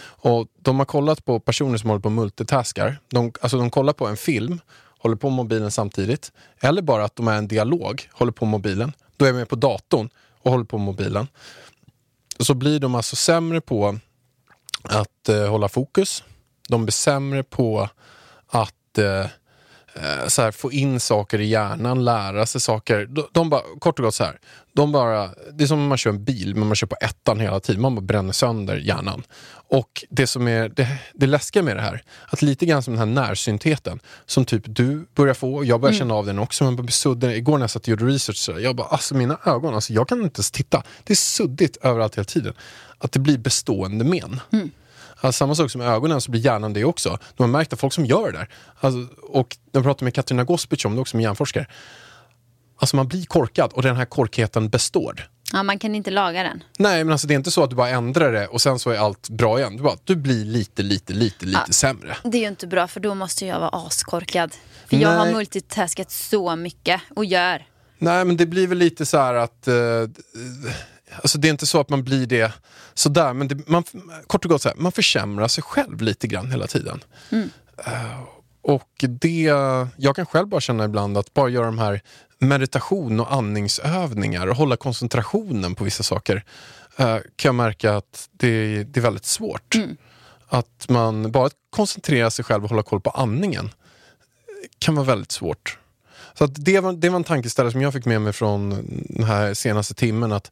Och 0.00 0.48
de 0.58 0.78
har 0.78 0.86
kollat 0.86 1.24
på 1.24 1.40
personer 1.40 1.78
som 1.78 1.90
håller 1.90 2.02
på 2.02 2.10
multitaskar. 2.10 3.00
De, 3.08 3.32
alltså 3.40 3.58
de 3.58 3.70
kollar 3.70 3.92
på 3.92 4.06
en 4.06 4.16
film, 4.16 4.60
håller 4.98 5.16
på 5.16 5.30
mobilen 5.30 5.70
samtidigt. 5.70 6.32
Eller 6.60 6.82
bara 6.82 7.04
att 7.04 7.16
de 7.16 7.28
är 7.28 7.36
en 7.36 7.48
dialog, 7.48 8.08
håller 8.12 8.32
på 8.32 8.44
mobilen. 8.44 8.92
Då 9.16 9.24
är 9.24 9.32
med 9.32 9.48
på 9.48 9.56
datorn 9.56 10.08
och 10.42 10.50
håller 10.50 10.64
på 10.64 10.78
mobilen. 10.78 11.28
Så 12.38 12.54
blir 12.54 12.78
de 12.78 12.94
alltså 12.94 13.16
sämre 13.16 13.60
på 13.60 13.98
att 14.82 15.28
eh, 15.28 15.48
hålla 15.48 15.68
fokus. 15.68 16.24
De 16.68 16.84
blir 16.84 16.92
sämre 16.92 17.42
på 17.42 17.88
att 18.46 18.98
eh, 18.98 19.26
så 20.26 20.42
här, 20.42 20.50
få 20.50 20.72
in 20.72 21.00
saker 21.00 21.40
i 21.40 21.46
hjärnan, 21.46 22.04
lära 22.04 22.46
sig 22.46 22.60
saker. 22.60 23.06
De, 23.06 23.28
de 23.32 23.50
bara, 23.50 23.62
kort 23.78 23.98
och 23.98 24.04
gott 24.04 24.14
så 24.14 24.24
här, 24.24 24.38
de 24.72 24.92
bara, 24.92 25.30
det 25.52 25.64
är 25.64 25.66
som 25.68 25.78
om 25.78 25.86
man 25.86 25.98
kör 25.98 26.10
en 26.10 26.24
bil, 26.24 26.54
men 26.56 26.66
man 26.66 26.74
kör 26.74 26.86
på 26.86 26.96
ettan 27.00 27.40
hela 27.40 27.60
tiden. 27.60 27.82
Man 27.82 27.94
bara 27.94 28.00
bränner 28.00 28.32
sönder 28.32 28.76
hjärnan. 28.76 29.22
Och 29.70 30.04
det 30.10 30.26
som 30.26 30.48
är 30.48 30.68
det, 30.68 30.98
det 31.14 31.26
läskiga 31.26 31.62
med 31.62 31.76
det 31.76 31.82
här, 31.82 32.02
att 32.26 32.42
lite 32.42 32.66
grann 32.66 32.82
som 32.82 32.94
den 32.94 32.98
här 32.98 33.26
närsyntheten, 33.26 34.00
som 34.26 34.44
typ 34.44 34.62
du 34.66 35.06
börjar 35.14 35.34
få, 35.34 35.54
och 35.54 35.64
jag 35.64 35.80
börjar 35.80 35.94
känna 35.94 36.14
av 36.14 36.26
den 36.26 36.38
också, 36.38 36.64
man 36.64 36.76
blir 36.76 36.88
suddig. 36.88 37.36
Igår 37.36 37.58
när 37.58 37.62
jag 37.62 37.70
satt 37.70 37.82
och 37.82 37.88
gjorde 37.88 38.04
research, 38.04 38.36
så 38.36 38.52
där, 38.52 38.60
jag 38.60 38.76
bara, 38.76 38.86
alltså 38.86 39.14
mina 39.14 39.38
ögon, 39.44 39.74
alltså, 39.74 39.92
jag 39.92 40.08
kan 40.08 40.22
inte 40.22 40.38
ens 40.38 40.50
titta. 40.50 40.82
Det 41.04 41.12
är 41.12 41.16
suddigt 41.16 41.76
överallt 41.76 42.16
hela 42.16 42.24
tiden. 42.24 42.54
Att 42.98 43.12
det 43.12 43.18
blir 43.18 43.38
bestående 43.38 44.04
men. 44.04 44.40
Alltså, 45.20 45.38
samma 45.38 45.54
sak 45.54 45.70
som 45.70 45.80
ögonen 45.80 46.20
så 46.20 46.30
blir 46.30 46.40
hjärnan 46.40 46.72
det 46.72 46.84
också. 46.84 47.18
De 47.36 47.42
har 47.42 47.48
märkt 47.48 47.72
att 47.72 47.80
folk 47.80 47.92
som 47.92 48.04
gör 48.06 48.32
det 48.32 48.38
där, 48.38 48.48
alltså, 48.80 49.14
och 49.22 49.56
jag 49.72 49.82
pratade 49.82 50.04
med 50.04 50.14
Katarina 50.14 50.44
Gospic 50.44 50.84
om 50.84 50.94
det 50.94 51.00
också, 51.00 51.16
med 51.16 51.22
hjärnforskare. 51.24 51.66
Alltså 52.80 52.96
man 52.96 53.08
blir 53.08 53.24
korkad 53.24 53.72
och 53.72 53.82
den 53.82 53.96
här 53.96 54.04
korkheten 54.04 54.68
består. 54.68 55.28
Ja, 55.52 55.62
man 55.62 55.78
kan 55.78 55.94
inte 55.94 56.10
laga 56.10 56.42
den. 56.42 56.62
Nej 56.78 57.04
men 57.04 57.12
alltså 57.12 57.26
det 57.26 57.34
är 57.34 57.36
inte 57.36 57.50
så 57.50 57.62
att 57.64 57.70
du 57.70 57.76
bara 57.76 57.88
ändrar 57.88 58.32
det 58.32 58.46
och 58.46 58.60
sen 58.60 58.78
så 58.78 58.90
är 58.90 58.98
allt 58.98 59.28
bra 59.28 59.58
igen. 59.58 59.76
Du, 59.76 59.82
bara, 59.82 59.96
du 60.04 60.16
blir 60.16 60.44
lite, 60.44 60.82
lite, 60.82 61.12
lite, 61.12 61.46
lite 61.46 61.62
Ja. 61.66 61.72
sämre. 61.72 62.16
Det 62.24 62.36
är 62.38 62.42
ju 62.42 62.48
inte 62.48 62.66
bra 62.66 62.88
för 62.88 63.00
då 63.00 63.14
måste 63.14 63.46
jag 63.46 63.60
vara 63.60 63.68
askorkad. 63.86 64.54
För 64.86 64.96
jag 64.96 65.08
har 65.08 65.24
Nej. 65.24 65.34
multitaskat 65.34 66.10
så 66.10 66.56
mycket 66.56 67.00
och 67.16 67.24
gör. 67.24 67.66
Nej 67.98 68.24
men 68.24 68.36
det 68.36 68.46
blir 68.46 68.66
väl 68.66 68.78
lite 68.78 69.06
så 69.06 69.18
här 69.18 69.34
att... 69.34 69.68
Eh, 69.68 69.74
alltså 71.14 71.38
det 71.38 71.48
är 71.48 71.50
inte 71.50 71.66
så 71.66 71.80
att 71.80 71.88
man 71.88 72.04
blir 72.04 72.26
det 72.26 72.52
sådär, 72.94 73.32
men 73.32 73.48
det, 73.48 73.68
man, 73.68 73.84
kort 74.26 74.44
och 74.44 74.50
gott 74.50 74.62
så 74.62 74.68
här, 74.68 74.76
man 74.76 74.92
försämrar 74.92 75.48
sig 75.48 75.62
själv 75.62 76.02
lite 76.02 76.26
grann 76.26 76.50
hela 76.50 76.66
tiden. 76.66 77.00
Eh, 77.86 78.22
och 78.62 79.04
det, 79.08 79.52
jag 79.96 80.16
kan 80.16 80.26
själv 80.26 80.48
bara 80.48 80.60
känna 80.60 80.84
ibland 80.84 81.18
att 81.18 81.34
bara 81.34 81.48
göra 81.48 81.66
de 81.66 81.78
här 81.78 82.00
meditation 82.38 83.20
och 83.20 83.32
andningsövningar 83.32 84.46
och 84.46 84.56
hålla 84.56 84.76
koncentrationen 84.76 85.74
på 85.74 85.84
vissa 85.84 86.02
saker 86.02 86.44
eh, 86.96 87.16
kan 87.16 87.48
jag 87.48 87.54
märka 87.54 87.96
att 87.96 88.28
det, 88.32 88.84
det 88.84 89.00
är 89.00 89.02
väldigt 89.02 89.24
svårt. 89.24 89.76
Att 90.48 90.86
man 90.88 91.32
bara 91.32 91.50
koncentrerar 91.70 92.30
sig 92.30 92.44
själv 92.44 92.64
och 92.64 92.70
hålla 92.70 92.82
koll 92.82 93.00
på 93.00 93.10
andningen 93.10 93.70
kan 94.78 94.94
vara 94.94 95.06
väldigt 95.06 95.32
svårt. 95.32 95.78
Så 96.34 96.46
det, 96.46 96.80
var, 96.80 96.92
det 96.92 97.08
var 97.08 97.16
en 97.16 97.24
tankeställare 97.24 97.72
som 97.72 97.82
jag 97.82 97.92
fick 97.92 98.04
med 98.04 98.22
mig 98.22 98.32
från 98.32 98.70
den 99.08 99.24
här 99.24 99.54
senaste 99.54 99.94
timmen. 99.94 100.32
Att 100.32 100.50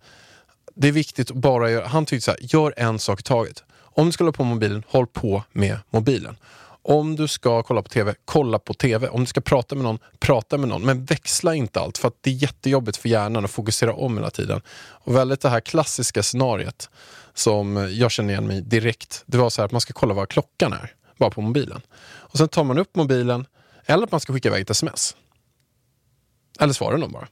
det 0.77 0.89
är 0.89 0.93
viktigt 0.93 1.31
att 1.31 1.37
bara 1.37 1.71
göra, 1.71 1.87
han 1.87 2.07
tyckte 2.07 2.25
så 2.25 2.31
här, 2.31 2.39
gör 2.43 2.75
en 2.77 2.99
sak 2.99 3.21
i 3.21 3.23
taget. 3.23 3.65
Om 3.73 4.07
du 4.07 4.13
ska 4.13 4.25
hålla 4.25 4.33
på 4.33 4.45
med 4.45 4.55
mobilen, 4.55 4.83
håll 4.89 5.07
på 5.07 5.43
med 5.53 5.79
mobilen. 5.91 6.37
Om 6.83 7.17
du 7.17 7.29
ska 7.29 7.63
kolla 7.63 7.83
på 7.83 7.89
TV, 7.89 8.15
kolla 8.25 8.59
på 8.59 8.75
TV. 8.75 9.09
Om 9.09 9.21
du 9.21 9.27
ska 9.27 9.41
prata 9.41 9.75
med 9.75 9.85
någon, 9.85 9.99
prata 10.19 10.59
med 10.59 10.69
någon. 10.69 10.83
Men 10.83 11.05
växla 11.05 11.55
inte 11.55 11.81
allt 11.81 11.99
för 11.99 12.09
att 12.09 12.15
det 12.21 12.31
är 12.31 12.35
jättejobbigt 12.35 12.97
för 12.97 13.09
hjärnan 13.09 13.45
att 13.45 13.51
fokusera 13.51 13.95
om 13.95 14.17
hela 14.17 14.31
tiden. 14.31 14.61
Och 14.79 15.17
väldigt 15.17 15.41
det 15.41 15.49
här 15.49 15.61
klassiska 15.61 16.23
scenariet 16.23 16.91
som 17.35 17.77
jag 17.93 18.11
känner 18.11 18.31
igen 18.31 18.47
mig 18.47 18.61
direkt. 18.61 19.23
Det 19.27 19.39
var 19.39 19.51
så 19.51 19.63
här 19.63 19.67
att 19.67 19.73
man 19.73 19.81
ska 19.81 19.93
kolla 19.93 20.15
vad 20.15 20.29
klockan 20.29 20.73
är, 20.73 20.95
bara 21.19 21.31
på 21.31 21.41
mobilen. 21.41 21.81
Och 22.05 22.39
sen 22.39 22.49
tar 22.49 22.65
man 22.65 22.79
upp 22.79 22.97
mobilen, 22.97 23.47
eller 23.87 24.05
att 24.05 24.13
man 24.13 24.21
ska 24.21 24.33
skicka 24.33 24.49
iväg 24.49 24.63
ett 24.63 24.71
sms. 24.71 25.17
Eller 26.61 26.73
svara 26.73 26.97
någon 26.97 27.13
bara. 27.13 27.29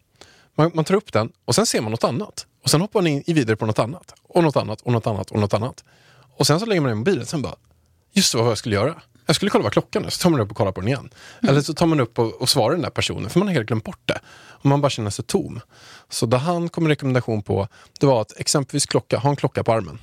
Man, 0.54 0.70
man 0.74 0.84
tar 0.84 0.94
upp 0.94 1.12
den 1.12 1.32
och 1.44 1.54
sen 1.54 1.66
ser 1.66 1.80
man 1.80 1.90
något 1.90 2.04
annat. 2.04 2.46
Och 2.62 2.70
sen 2.70 2.80
hoppar 2.80 3.00
man 3.00 3.06
in 3.06 3.22
i 3.26 3.32
vidare 3.32 3.56
på 3.56 3.66
något 3.66 3.78
annat. 3.78 4.14
Och 4.22 4.42
något 4.42 4.56
annat 4.56 4.80
och 4.80 4.92
något 4.92 5.06
annat 5.06 5.30
och 5.30 5.40
något 5.40 5.54
annat. 5.54 5.84
Och 6.36 6.46
sen 6.46 6.60
så 6.60 6.66
lägger 6.66 6.80
man 6.80 6.90
ner 6.90 6.96
mobilen 6.96 7.26
sen 7.26 7.42
bara, 7.42 7.54
just 8.12 8.32
det, 8.32 8.38
vad 8.38 8.50
jag 8.50 8.58
skulle 8.58 8.74
göra. 8.74 9.02
Jag 9.26 9.36
skulle 9.36 9.50
kolla 9.50 9.62
vad 9.62 9.72
klockan 9.72 10.04
är, 10.04 10.10
så 10.10 10.22
tar 10.22 10.30
man 10.30 10.40
upp 10.40 10.50
och 10.50 10.56
kollar 10.56 10.72
på 10.72 10.80
den 10.80 10.88
igen. 10.88 11.10
Eller 11.42 11.60
så 11.60 11.74
tar 11.74 11.86
man 11.86 12.00
upp 12.00 12.18
och, 12.18 12.42
och 12.42 12.48
svarar 12.48 12.74
den 12.74 12.82
där 12.82 12.90
personen, 12.90 13.30
för 13.30 13.38
man 13.38 13.48
har 13.48 13.54
helt 13.54 13.66
glömt 13.66 13.84
bort 13.84 14.00
det. 14.04 14.20
Och 14.34 14.66
man 14.66 14.80
bara 14.80 14.90
känner 14.90 15.10
sig 15.10 15.24
tom. 15.24 15.60
Så 16.08 16.26
det 16.26 16.36
han 16.36 16.68
kom 16.68 16.84
en 16.84 16.90
rekommendation 16.90 17.42
på, 17.42 17.68
det 18.00 18.06
var 18.06 18.20
att 18.20 18.40
exempelvis 18.40 18.86
klocka, 18.86 19.18
ha 19.18 19.30
en 19.30 19.36
klocka 19.36 19.64
på 19.64 19.72
armen. 19.72 19.98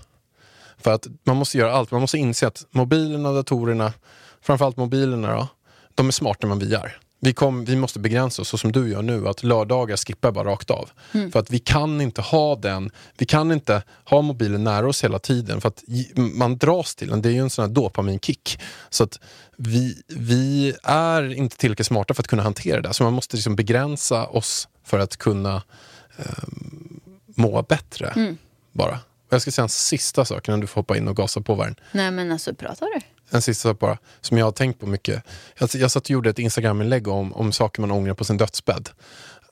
För 0.77 0.91
att 0.93 1.07
man 1.23 1.37
måste 1.37 1.57
göra 1.57 1.73
allt. 1.73 1.91
Man 1.91 2.01
måste 2.01 2.17
inse 2.17 2.47
att 2.47 2.65
mobilerna, 2.71 3.31
datorerna, 3.31 3.93
framförallt 4.41 4.77
mobilerna 4.77 5.35
då, 5.35 5.47
de 5.95 6.07
är 6.07 6.11
smartare 6.11 6.51
än 6.51 6.59
vad 6.59 6.67
vi 6.67 6.73
är. 6.73 6.97
Vi, 7.23 7.33
kom, 7.33 7.65
vi 7.65 7.75
måste 7.75 7.99
begränsa 7.99 8.41
oss, 8.41 8.49
så 8.49 8.57
som 8.57 8.71
du 8.71 8.89
gör 8.89 9.01
nu, 9.01 9.27
att 9.27 9.43
lördagar 9.43 9.97
skippar 9.97 10.31
bara 10.31 10.49
rakt 10.49 10.69
av. 10.69 10.89
För 11.31 11.39
att 11.39 11.51
vi 11.51 11.59
kan 11.59 12.01
inte 12.01 12.21
ha 12.21 12.55
den, 12.55 12.91
vi 13.17 13.25
kan 13.25 13.51
inte 13.51 13.83
ha 14.05 14.21
mobilen 14.21 14.63
nära 14.63 14.87
oss 14.87 15.03
hela 15.03 15.19
tiden 15.19 15.61
för 15.61 15.67
att 15.67 15.83
man 16.15 16.57
dras 16.57 16.95
till 16.95 17.07
den. 17.07 17.21
Det 17.21 17.29
är 17.29 17.33
ju 17.33 17.39
en 17.39 17.49
sån 17.49 17.65
här 17.65 17.69
dopaminkick. 17.69 18.59
Så 18.89 19.03
att 19.03 19.19
vi, 19.57 20.01
vi 20.07 20.75
är 20.83 21.33
inte 21.33 21.57
tillräckligt 21.57 21.87
smarta 21.87 22.13
för 22.13 22.23
att 22.23 22.27
kunna 22.27 22.43
hantera 22.43 22.81
det. 22.81 22.93
Så 22.93 23.03
man 23.03 23.13
måste 23.13 23.35
liksom 23.35 23.55
begränsa 23.55 24.27
oss 24.27 24.67
för 24.83 24.99
att 24.99 25.17
kunna 25.17 25.63
eh, 26.17 26.25
må 27.35 27.61
bättre. 27.61 28.35
Bara. 28.71 28.99
Och 29.27 29.33
jag 29.33 29.41
ska 29.41 29.51
säga 29.51 29.63
en 29.63 29.69
sista 29.69 30.25
sak 30.25 30.47
innan 30.47 30.59
du 30.59 30.67
får 30.67 30.81
hoppa 30.81 30.97
in 30.97 31.07
och 31.07 31.15
gasa 31.15 31.41
på 31.41 31.55
världen. 31.55 31.75
Nej 31.91 32.11
men 32.11 32.31
alltså 32.31 32.53
pratar 32.55 32.85
du? 32.85 33.01
En 33.31 33.41
sista 33.41 33.69
sak 33.69 33.79
bara, 33.79 33.97
som 34.21 34.37
jag 34.37 34.45
har 34.45 34.51
tänkt 34.51 34.79
på 34.79 34.85
mycket. 34.85 35.23
Jag, 35.59 35.69
jag 35.73 35.91
satt 35.91 36.03
och 36.03 36.09
gjorde 36.09 36.29
ett 36.29 36.39
Instagram-inlägg 36.39 37.07
om, 37.07 37.33
om 37.33 37.51
saker 37.51 37.81
man 37.81 37.91
ångrar 37.91 38.13
på 38.13 38.23
sin 38.23 38.37
dödsbädd. 38.37 38.89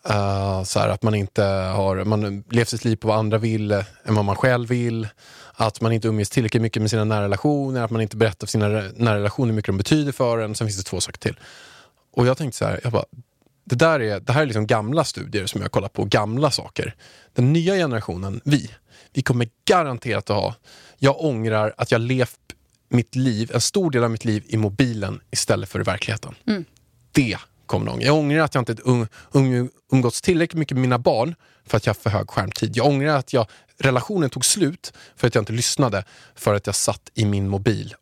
Uh, 0.10 0.63
så 0.63 0.80
här, 0.80 0.89
att 0.89 1.04
man 1.04 1.15
inte 1.15 1.44
har 1.44 2.04
man 2.04 2.44
levt 2.50 2.70
sitt 2.70 2.86
liv 2.86 2.96
på 2.96 3.08
vad 3.08 3.18
andra 3.18 3.38
vill 3.38 3.72
än 3.72 4.15
vad 4.15 4.26
man 4.26 4.36
själv 4.36 4.70
vill. 4.70 5.08
Att 5.54 5.82
man 5.82 5.92
inte 5.92 6.08
umgås 6.08 6.30
tillräckligt 6.30 6.62
mycket 6.62 6.82
med 6.82 6.89
sina 6.89 7.04
nära 7.04 7.24
relationer. 7.24 7.82
Att 7.82 7.92
man 7.92 8.02
inte 8.02 8.18
berättar 8.18 8.48
för 8.48 8.52
sina 8.52 8.68
nära 8.68 9.15
relationer 9.15 9.48
hur 9.48 9.56
mycket 9.56 9.68
de 9.68 9.78
betyder 9.78 10.12
för 10.12 10.39
en. 10.39 10.56
Sen 10.56 10.68
finns 10.68 10.78
det 10.78 10.84
två 10.84 11.02
saker 11.02 11.20
till. 11.20 11.39
Och 12.15 12.28
jag 12.28 12.38
tänkte 12.38 12.58
så 12.58 12.65
här, 12.65 12.80
jag 12.84 12.92
bara, 12.92 13.06
det, 13.65 13.76
där 13.76 14.00
är, 14.00 14.20
det 14.20 14.34
här 14.34 14.42
är 14.42 14.46
liksom 14.46 14.68
gamla 14.68 15.04
studier 15.04 15.46
som 15.46 15.62
jag 15.62 15.72
kollat 15.72 15.94
på, 15.94 16.06
gamla 16.06 16.52
saker. 16.52 16.96
Den 17.34 17.54
nya 17.54 17.76
generationen, 17.76 18.42
vi, 18.46 18.70
vi 19.13 19.22
kommer 19.22 19.50
garanterat 19.65 20.30
att 20.30 20.36
ha, 20.36 20.56
jag 20.98 21.26
ångrar 21.26 21.74
att 21.78 21.92
jag 21.92 22.02
levt 22.02 22.39
mitt 22.89 23.15
liv, 23.15 23.52
en 23.54 23.62
stor 23.62 23.91
del 23.91 24.04
av 24.04 24.12
mitt 24.12 24.25
liv 24.25 24.43
i 24.47 24.58
mobilen 24.58 25.21
istället 25.32 25.69
för 25.69 25.80
i 25.80 25.84
verkligheten. 25.84 26.36
Det 27.12 27.38
kommer 27.65 27.86
någon. 27.86 28.02
Jag 28.02 28.15
ångrar 28.15 28.43
att 28.43 28.56
jag 28.56 28.62
inte 28.62 28.75
um, 28.84 29.08
um, 29.32 29.69
umgåtts 29.91 30.21
tillräckligt 30.21 30.60
mycket 30.60 30.75
med 30.75 30.82
mina 30.82 30.99
barn 30.99 31.36
för 31.65 31.78
att 31.78 31.86
jag 31.86 31.93
har 31.93 31.99
för 31.99 32.10
hög 32.10 32.30
skärmtid. 32.30 32.78
Jag 32.78 32.88
ångrar 32.88 33.17
att 33.17 33.34
jag, 33.34 33.47
relationen 33.78 34.30
tog 34.30 34.45
slut 34.45 34.93
för 35.15 35.28
att 35.28 35.36
jag 35.36 35.41
inte 35.41 35.54
lyssnade 35.54 36.04
för 36.36 36.56
att 36.56 36.65
jag 36.65 36.75
satt 36.75 37.12
i 37.13 37.25
min 37.25 37.49
mobil. 37.49 37.95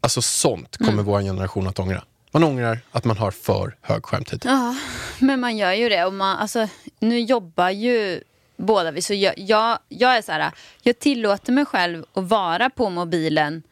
Alltså 0.00 0.22
sånt 0.22 0.76
kommer 0.76 1.02
vår 1.02 1.20
generation 1.20 1.66
att 1.66 1.78
ångra. 1.78 2.04
Man 2.32 2.44
ångrar 2.44 2.78
att 2.90 3.04
man 3.04 3.16
har 3.16 3.30
för 3.30 3.76
hög 3.80 4.04
skärmtid. 4.04 4.42
Ja, 4.44 4.76
men 5.18 5.40
man 5.40 5.56
gör 5.56 5.72
ju 5.72 5.88
det. 5.88 6.04
Och 6.04 6.12
man, 6.12 6.38
alltså, 6.38 6.68
nu 6.98 7.20
jobbar 7.20 7.70
ju 7.70 8.20
båda 8.56 8.90
vi. 8.90 9.02
Så 9.02 9.14
jag, 9.14 9.34
jag, 9.38 9.78
jag 9.88 10.16
är 10.16 10.22
så 10.22 10.32
här, 10.32 10.52
jag 10.82 10.98
tillåter 10.98 11.52
mig 11.52 11.64
själv 11.64 12.04
att 12.12 12.24
vara 12.24 12.70
på 12.70 12.90
mobilen 12.90 13.62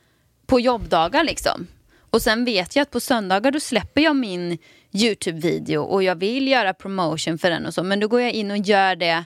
på 0.46 0.60
jobbdagar 0.60 1.24
liksom. 1.24 1.66
Och 2.10 2.22
sen 2.22 2.44
vet 2.44 2.76
jag 2.76 2.82
att 2.82 2.90
på 2.90 3.00
söndagar 3.00 3.50
då 3.50 3.60
släpper 3.60 4.00
jag 4.00 4.16
min 4.16 4.58
YouTube-video 4.92 5.78
och 5.78 6.02
jag 6.02 6.14
vill 6.14 6.48
göra 6.48 6.74
promotion 6.74 7.38
för 7.38 7.50
den 7.50 7.66
och 7.66 7.74
så. 7.74 7.82
Men 7.82 8.00
då 8.00 8.08
går 8.08 8.20
jag 8.20 8.32
in 8.32 8.50
och 8.50 8.58
gör 8.58 8.96
det 8.96 9.24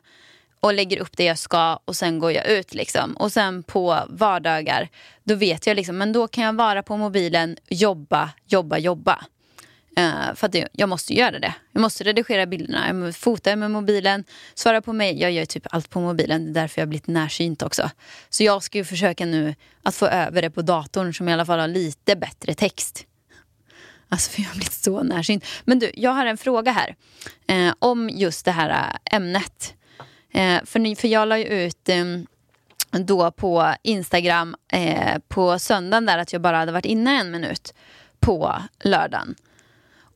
och 0.60 0.74
lägger 0.74 0.98
upp 0.98 1.16
det 1.16 1.24
jag 1.24 1.38
ska 1.38 1.78
och 1.84 1.96
sen 1.96 2.18
går 2.18 2.32
jag 2.32 2.46
ut 2.46 2.74
liksom. 2.74 3.12
Och 3.12 3.32
sen 3.32 3.62
på 3.62 3.98
vardagar 4.08 4.88
då 5.24 5.34
vet 5.34 5.66
jag 5.66 5.76
liksom, 5.76 5.98
men 5.98 6.12
då 6.12 6.28
kan 6.28 6.44
jag 6.44 6.52
vara 6.52 6.82
på 6.82 6.96
mobilen, 6.96 7.56
jobba, 7.68 8.30
jobba, 8.46 8.78
jobba. 8.78 9.24
Uh, 9.98 10.34
för 10.34 10.46
att 10.46 10.52
det, 10.52 10.68
jag 10.72 10.88
måste 10.88 11.14
göra 11.14 11.38
det. 11.38 11.54
Jag 11.72 11.80
måste 11.80 12.04
redigera 12.04 12.46
bilderna, 12.46 12.86
jag 12.86 12.96
måste 12.96 13.20
fota 13.20 13.56
med 13.56 13.70
mobilen, 13.70 14.24
svara 14.54 14.82
på 14.82 14.92
mig. 14.92 15.20
Jag 15.20 15.32
gör 15.32 15.44
typ 15.44 15.66
allt 15.70 15.90
på 15.90 16.00
mobilen, 16.00 16.44
det 16.44 16.50
är 16.50 16.62
därför 16.62 16.80
jag 16.80 16.86
har 16.86 16.88
blivit 16.88 17.06
närsynt 17.06 17.62
också. 17.62 17.90
Så 18.28 18.44
jag 18.44 18.62
ska 18.62 18.78
ju 18.78 18.84
försöka 18.84 19.26
nu 19.26 19.54
att 19.82 19.94
få 19.94 20.06
över 20.06 20.42
det 20.42 20.50
på 20.50 20.62
datorn 20.62 21.14
som 21.14 21.28
i 21.28 21.32
alla 21.32 21.46
fall 21.46 21.58
har 21.58 21.68
lite 21.68 22.16
bättre 22.16 22.54
text. 22.54 23.06
Alltså 24.08 24.30
för 24.30 24.42
jag 24.42 24.48
har 24.48 24.54
blivit 24.54 24.72
så 24.72 25.02
närsynt. 25.02 25.44
Men 25.64 25.78
du, 25.78 25.90
jag 25.94 26.10
har 26.10 26.26
en 26.26 26.36
fråga 26.36 26.72
här. 26.72 26.96
Uh, 27.52 27.74
om 27.78 28.10
just 28.10 28.44
det 28.44 28.52
här 28.52 28.70
eh, 28.70 29.16
ämnet. 29.16 29.74
Uh, 30.36 30.64
för, 30.64 30.78
ni, 30.78 30.96
för 30.96 31.08
jag 31.08 31.28
la 31.28 31.38
ju 31.38 31.44
ut 31.44 31.88
um, 31.88 32.26
då 33.04 33.30
på 33.30 33.74
Instagram 33.82 34.56
på 35.28 35.58
söndagen 35.58 36.06
där 36.06 36.18
att 36.18 36.32
jag 36.32 36.42
bara 36.42 36.56
hade 36.56 36.72
varit 36.72 36.84
inne 36.84 37.20
en 37.20 37.30
minut 37.30 37.74
på 38.20 38.62
lördagen. 38.84 39.34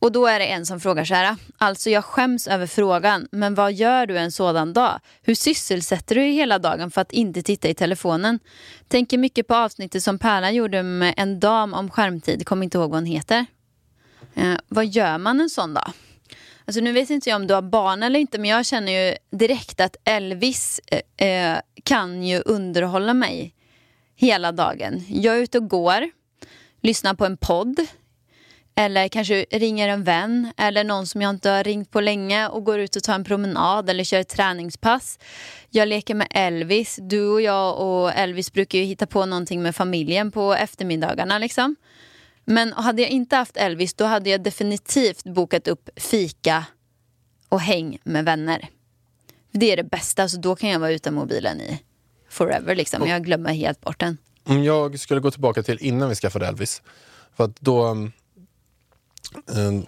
Och 0.05 0.11
då 0.11 0.27
är 0.27 0.39
det 0.39 0.45
en 0.45 0.65
som 0.65 0.79
frågar 0.79 1.05
så 1.05 1.13
här. 1.13 1.35
Alltså 1.57 1.89
jag 1.89 2.05
skäms 2.05 2.47
över 2.47 2.67
frågan, 2.67 3.27
men 3.31 3.55
vad 3.55 3.73
gör 3.73 4.05
du 4.05 4.17
en 4.17 4.31
sådan 4.31 4.73
dag? 4.73 4.99
Hur 5.21 5.35
sysselsätter 5.35 6.15
du 6.15 6.21
dig 6.21 6.31
hela 6.31 6.59
dagen 6.59 6.91
för 6.91 7.01
att 7.01 7.11
inte 7.11 7.41
titta 7.41 7.67
i 7.67 7.73
telefonen? 7.73 8.39
Tänker 8.87 9.17
mycket 9.17 9.47
på 9.47 9.55
avsnittet 9.55 10.03
som 10.03 10.19
Pärlan 10.19 10.55
gjorde 10.55 10.83
med 10.83 11.13
en 11.17 11.39
dam 11.39 11.73
om 11.73 11.89
skärmtid, 11.91 12.45
kommer 12.45 12.63
inte 12.63 12.77
ihåg 12.77 12.89
vad 12.89 12.99
hon 12.99 13.05
heter. 13.05 13.45
Eh, 14.35 14.55
vad 14.67 14.85
gör 14.85 15.17
man 15.17 15.41
en 15.41 15.49
sån 15.49 15.73
dag? 15.73 15.91
Alltså 16.65 16.81
nu 16.81 16.91
vet 16.91 17.09
inte 17.09 17.29
jag 17.29 17.35
om 17.35 17.47
du 17.47 17.53
har 17.53 17.61
barn 17.61 18.03
eller 18.03 18.19
inte 18.19 18.37
men 18.37 18.49
jag 18.49 18.65
känner 18.65 18.91
ju 18.91 19.15
direkt 19.31 19.79
att 19.79 19.95
Elvis 20.03 20.81
eh, 21.17 21.27
eh 21.27 21.59
kan 21.83 22.23
ju 22.23 22.41
underhålla 22.45 23.13
mig 23.13 23.55
hela 24.15 24.51
dagen. 24.51 25.03
Jag 25.07 25.35
är 25.35 25.39
ute 25.39 25.57
och 25.57 25.69
går, 25.69 26.09
lyssnar 26.81 27.13
på 27.13 27.25
en 27.25 27.37
podd, 27.37 27.79
eller 28.77 29.07
kanske 29.07 29.45
ringer 29.51 29.89
en 29.89 30.03
vän 30.03 30.51
eller 30.57 30.83
någon 30.83 31.07
som 31.07 31.21
jag 31.21 31.29
inte 31.29 31.49
har 31.49 31.63
ringt 31.63 31.91
på 31.91 32.01
länge 32.01 32.47
och 32.47 32.63
går 32.63 32.79
ut 32.79 32.95
och 32.95 33.03
tar 33.03 33.15
en 33.15 33.23
promenad 33.23 33.89
eller 33.89 34.03
kör 34.03 34.19
ett 34.19 34.29
träningspass. 34.29 35.19
Jag 35.69 35.87
leker 35.87 36.15
med 36.15 36.27
Elvis. 36.29 36.99
Du 37.01 37.27
och 37.27 37.41
jag 37.41 37.79
och 37.79 38.11
Elvis 38.11 38.53
brukar 38.53 38.79
ju 38.79 38.85
hitta 38.85 39.07
på 39.07 39.25
någonting 39.25 39.61
med 39.61 39.75
familjen 39.75 40.31
på 40.31 40.53
eftermiddagarna. 40.53 41.37
Liksom. 41.37 41.75
Men 42.45 42.73
hade 42.73 43.01
jag 43.01 43.11
inte 43.11 43.35
haft 43.35 43.57
Elvis 43.57 43.93
då 43.93 44.05
hade 44.05 44.29
jag 44.29 44.43
definitivt 44.43 45.23
bokat 45.23 45.67
upp 45.67 45.89
fika 45.95 46.65
och 47.49 47.61
häng 47.61 47.97
med 48.03 48.25
vänner. 48.25 48.69
Det 49.51 49.71
är 49.71 49.77
det 49.77 49.83
bästa, 49.83 50.29
så 50.29 50.37
då 50.37 50.55
kan 50.55 50.69
jag 50.69 50.79
vara 50.79 50.91
utan 50.91 51.13
mobilen 51.13 51.61
i 51.61 51.79
forever. 52.29 52.75
Liksom. 52.75 53.07
Jag 53.07 53.23
glömmer 53.23 53.53
helt 53.53 53.81
bort 53.81 53.99
den. 53.99 54.17
Om 54.43 54.63
jag 54.63 54.99
skulle 54.99 55.19
gå 55.19 55.31
tillbaka 55.31 55.63
till 55.63 55.77
innan 55.81 56.09
vi 56.09 56.15
skaffade 56.15 56.47
Elvis. 56.47 56.81
För 57.37 57.43
att 57.43 57.61
då... 57.61 57.95
Ehm, 59.55 59.85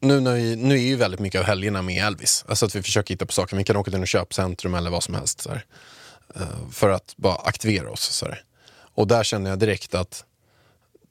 nu, 0.00 0.20
när 0.20 0.34
vi, 0.34 0.56
nu 0.56 0.74
är 0.74 0.78
ju 0.78 0.96
väldigt 0.96 1.20
mycket 1.20 1.40
av 1.40 1.46
helgerna 1.46 1.82
med 1.82 2.06
Elvis. 2.06 2.44
Alltså 2.48 2.66
att 2.66 2.74
vi 2.74 2.82
försöker 2.82 3.14
hitta 3.14 3.26
på 3.26 3.32
saker. 3.32 3.56
Vi 3.56 3.64
kan 3.64 3.76
åka 3.76 3.90
till 3.90 4.00
något 4.00 4.08
köpcentrum 4.08 4.74
eller 4.74 4.90
vad 4.90 5.02
som 5.02 5.14
helst. 5.14 5.40
Så 5.40 5.48
här, 5.48 5.64
ehm, 6.34 6.70
för 6.72 6.90
att 6.90 7.14
bara 7.16 7.34
aktivera 7.34 7.90
oss. 7.90 8.02
Så 8.02 8.26
här. 8.26 8.42
Och 8.94 9.06
där 9.06 9.24
känner 9.24 9.50
jag 9.50 9.58
direkt 9.58 9.94
att 9.94 10.24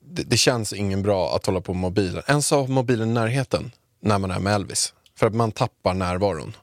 det, 0.05 0.23
det 0.23 0.37
känns 0.37 0.73
ingen 0.73 1.01
bra 1.01 1.35
att 1.35 1.45
hålla 1.45 1.61
på 1.61 1.73
med 1.73 1.81
mobilen. 1.81 2.23
Ens 2.27 2.51
ha 2.51 2.67
mobilen 2.67 3.09
i 3.09 3.13
närheten 3.13 3.71
när 4.01 4.19
man 4.19 4.31
är 4.31 4.39
med 4.39 4.55
Elvis. 4.55 4.93
För 5.17 5.27
att 5.27 5.35
man 5.35 5.51
tappar 5.51 5.93
närvaron. 5.93 6.57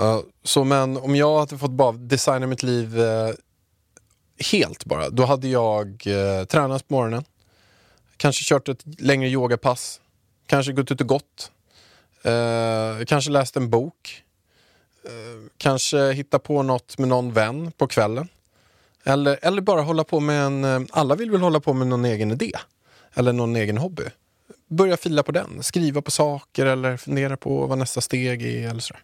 Ehm, 0.00 0.22
så 0.44 0.64
men 0.64 0.96
om 0.96 1.16
jag 1.16 1.38
hade 1.38 1.58
fått 1.58 1.70
bara 1.70 1.92
designa 1.92 2.46
mitt 2.46 2.62
liv 2.62 3.00
eh, 3.00 3.30
helt 4.52 4.84
bara, 4.84 5.10
då 5.10 5.24
hade 5.24 5.48
jag 5.48 6.06
eh, 6.06 6.44
tränat 6.44 6.88
på 6.88 6.94
morgonen. 6.94 7.24
Kanske 8.16 8.44
kört 8.44 8.68
ett 8.68 9.00
längre 9.00 9.28
yogapass. 9.28 10.00
Kanske 10.46 10.72
gått 10.72 10.90
ut 10.90 11.00
och 11.00 11.06
gått. 11.06 11.50
Eh, 12.22 13.04
kanske 13.06 13.30
läst 13.30 13.56
en 13.56 13.70
bok. 13.70 14.22
Eh, 15.04 15.50
kanske 15.56 16.12
hitta 16.12 16.38
på 16.38 16.62
något 16.62 16.98
med 16.98 17.08
någon 17.08 17.32
vän 17.32 17.72
på 17.72 17.86
kvällen. 17.86 18.28
Eller, 19.04 19.38
eller 19.42 19.62
bara 19.62 19.80
hålla 19.80 20.04
på 20.04 20.20
med 20.20 20.46
en... 20.46 20.64
Eh, 20.64 20.80
alla 20.90 21.14
vill 21.14 21.30
väl 21.30 21.40
hålla 21.40 21.60
på 21.60 21.72
med 21.72 21.86
någon 21.86 22.04
egen 22.04 22.30
idé. 22.30 22.52
Eller 23.14 23.32
någon 23.32 23.56
egen 23.56 23.78
hobby. 23.78 24.04
Börja 24.68 24.96
fila 24.96 25.22
på 25.22 25.32
den. 25.32 25.62
Skriva 25.62 26.02
på 26.02 26.10
saker 26.10 26.66
eller 26.66 26.96
fundera 26.96 27.36
på 27.36 27.66
vad 27.66 27.78
nästa 27.78 28.00
steg 28.00 28.42
är. 28.42 28.70
Eller 28.70 28.80
sådär. 28.80 29.02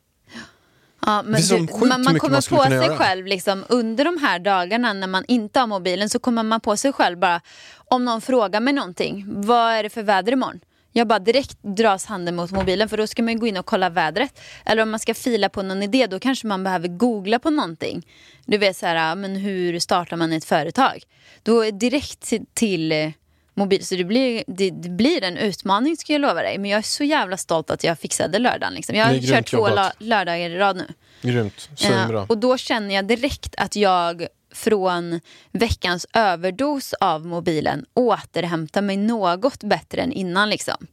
Ja, 1.07 1.23
men 1.23 1.43
du, 1.43 1.59
man, 1.59 2.03
man 2.03 2.19
kommer 2.19 2.33
man 2.33 2.43
på 2.43 2.63
sig 2.63 2.73
göra. 2.73 2.97
själv 2.97 3.27
liksom, 3.27 3.65
under 3.69 4.05
de 4.05 4.19
här 4.19 4.39
dagarna 4.39 4.93
när 4.93 5.07
man 5.07 5.25
inte 5.29 5.61
har 5.61 5.67
mobilen 5.67 6.11
så 6.11 6.19
kommer 6.19 6.43
man 6.43 6.61
på 6.61 6.77
sig 6.77 6.93
själv 6.93 7.19
bara 7.19 7.41
om 7.75 8.05
någon 8.05 8.21
frågar 8.21 8.61
mig 8.61 8.73
någonting. 8.73 9.25
Vad 9.29 9.73
är 9.73 9.83
det 9.83 9.91
för 9.91 10.03
väder 10.03 10.33
imorgon? 10.33 10.61
Jag 10.93 11.07
bara 11.07 11.19
direkt 11.19 11.59
dras 11.63 12.07
handen 12.07 12.37
mot 12.37 12.51
mobilen 12.51 12.89
för 12.89 12.97
då 12.97 13.07
ska 13.07 13.23
man 13.23 13.39
gå 13.39 13.47
in 13.47 13.57
och 13.57 13.67
kolla 13.67 13.91
vädret. 13.91 14.41
Eller 14.65 14.83
om 14.83 14.91
man 14.91 15.01
ska 15.01 15.15
fila 15.15 15.49
på 15.49 15.63
någon 15.63 15.83
idé 15.83 16.07
då 16.07 16.19
kanske 16.19 16.47
man 16.47 16.65
behöver 16.65 16.89
googla 16.89 17.39
på 17.39 17.51
någonting. 17.51 18.07
Du 18.47 18.59
vet 18.59 18.77
så 18.77 18.87
här, 18.87 19.15
men 19.15 19.37
hur 19.37 19.79
startar 19.79 20.17
man 20.17 20.33
ett 20.33 20.45
företag? 20.45 21.03
Då 21.43 21.71
direkt 21.71 22.33
till, 22.55 23.13
mobil. 23.55 23.87
Så 23.87 23.95
det 23.95 24.05
blir, 24.05 24.45
det, 24.47 24.71
det 24.71 24.89
blir 24.89 25.25
en 25.25 25.37
utmaning 25.37 25.97
ska 25.97 26.13
jag 26.13 26.21
lova 26.21 26.43
dig. 26.43 26.59
Men 26.59 26.71
jag 26.71 26.79
är 26.79 26.83
så 26.83 27.05
jävla 27.05 27.37
stolt 27.37 27.71
att 27.71 27.85
jag 27.85 27.99
fixade 27.99 28.39
lördagen. 28.39 28.75
Liksom. 28.75 28.97
Jag 28.97 29.07
har 29.07 29.19
kört 29.19 29.51
två 29.51 29.69
jobbat. 29.69 29.95
lördagar 29.99 30.51
i 30.51 30.59
rad 30.59 30.77
nu. 30.77 30.87
Grymt. 31.23 31.69
Eh, 31.71 31.77
Svinbra. 31.77 32.27
och 32.29 32.39
då 32.39 32.57
känner 32.57 32.95
jag 32.95 33.05
direkt 33.07 33.55
att 33.59 33.77
jag 33.77 34.27
från 34.55 35.21
veckans 35.53 36.07
överdos 36.13 36.93
av 36.93 37.27
mobilen 37.27 37.87
återhämtar 37.95 38.83
mig 38.83 38.97
något 38.97 39.65
bättre 39.65 40.03
än 40.03 40.13
innan. 40.13 40.51
Liksom. 40.51 40.87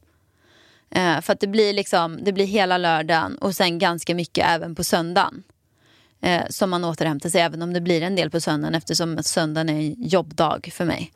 Eh, 0.90 1.20
för 1.20 1.32
att 1.32 1.40
det 1.40 1.46
blir, 1.46 1.72
liksom, 1.72 2.18
det 2.24 2.32
blir 2.32 2.46
hela 2.46 2.78
lördagen 2.78 3.36
och 3.36 3.54
sen 3.54 3.78
ganska 3.78 4.14
mycket 4.14 4.46
även 4.48 4.74
på 4.74 4.84
söndagen. 4.84 5.42
Eh, 6.22 6.42
som 6.50 6.70
man 6.70 6.84
återhämtar 6.84 7.28
sig, 7.28 7.40
även 7.40 7.62
om 7.62 7.72
det 7.72 7.80
blir 7.80 8.02
en 8.02 8.16
del 8.16 8.30
på 8.30 8.40
söndagen 8.40 8.74
eftersom 8.74 9.22
söndagen 9.22 9.68
är 9.68 9.74
en 9.74 9.94
jobbdag 9.98 10.70
för 10.72 10.84
mig. 10.84 11.12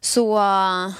Så 0.00 0.38
eh, 0.38 0.92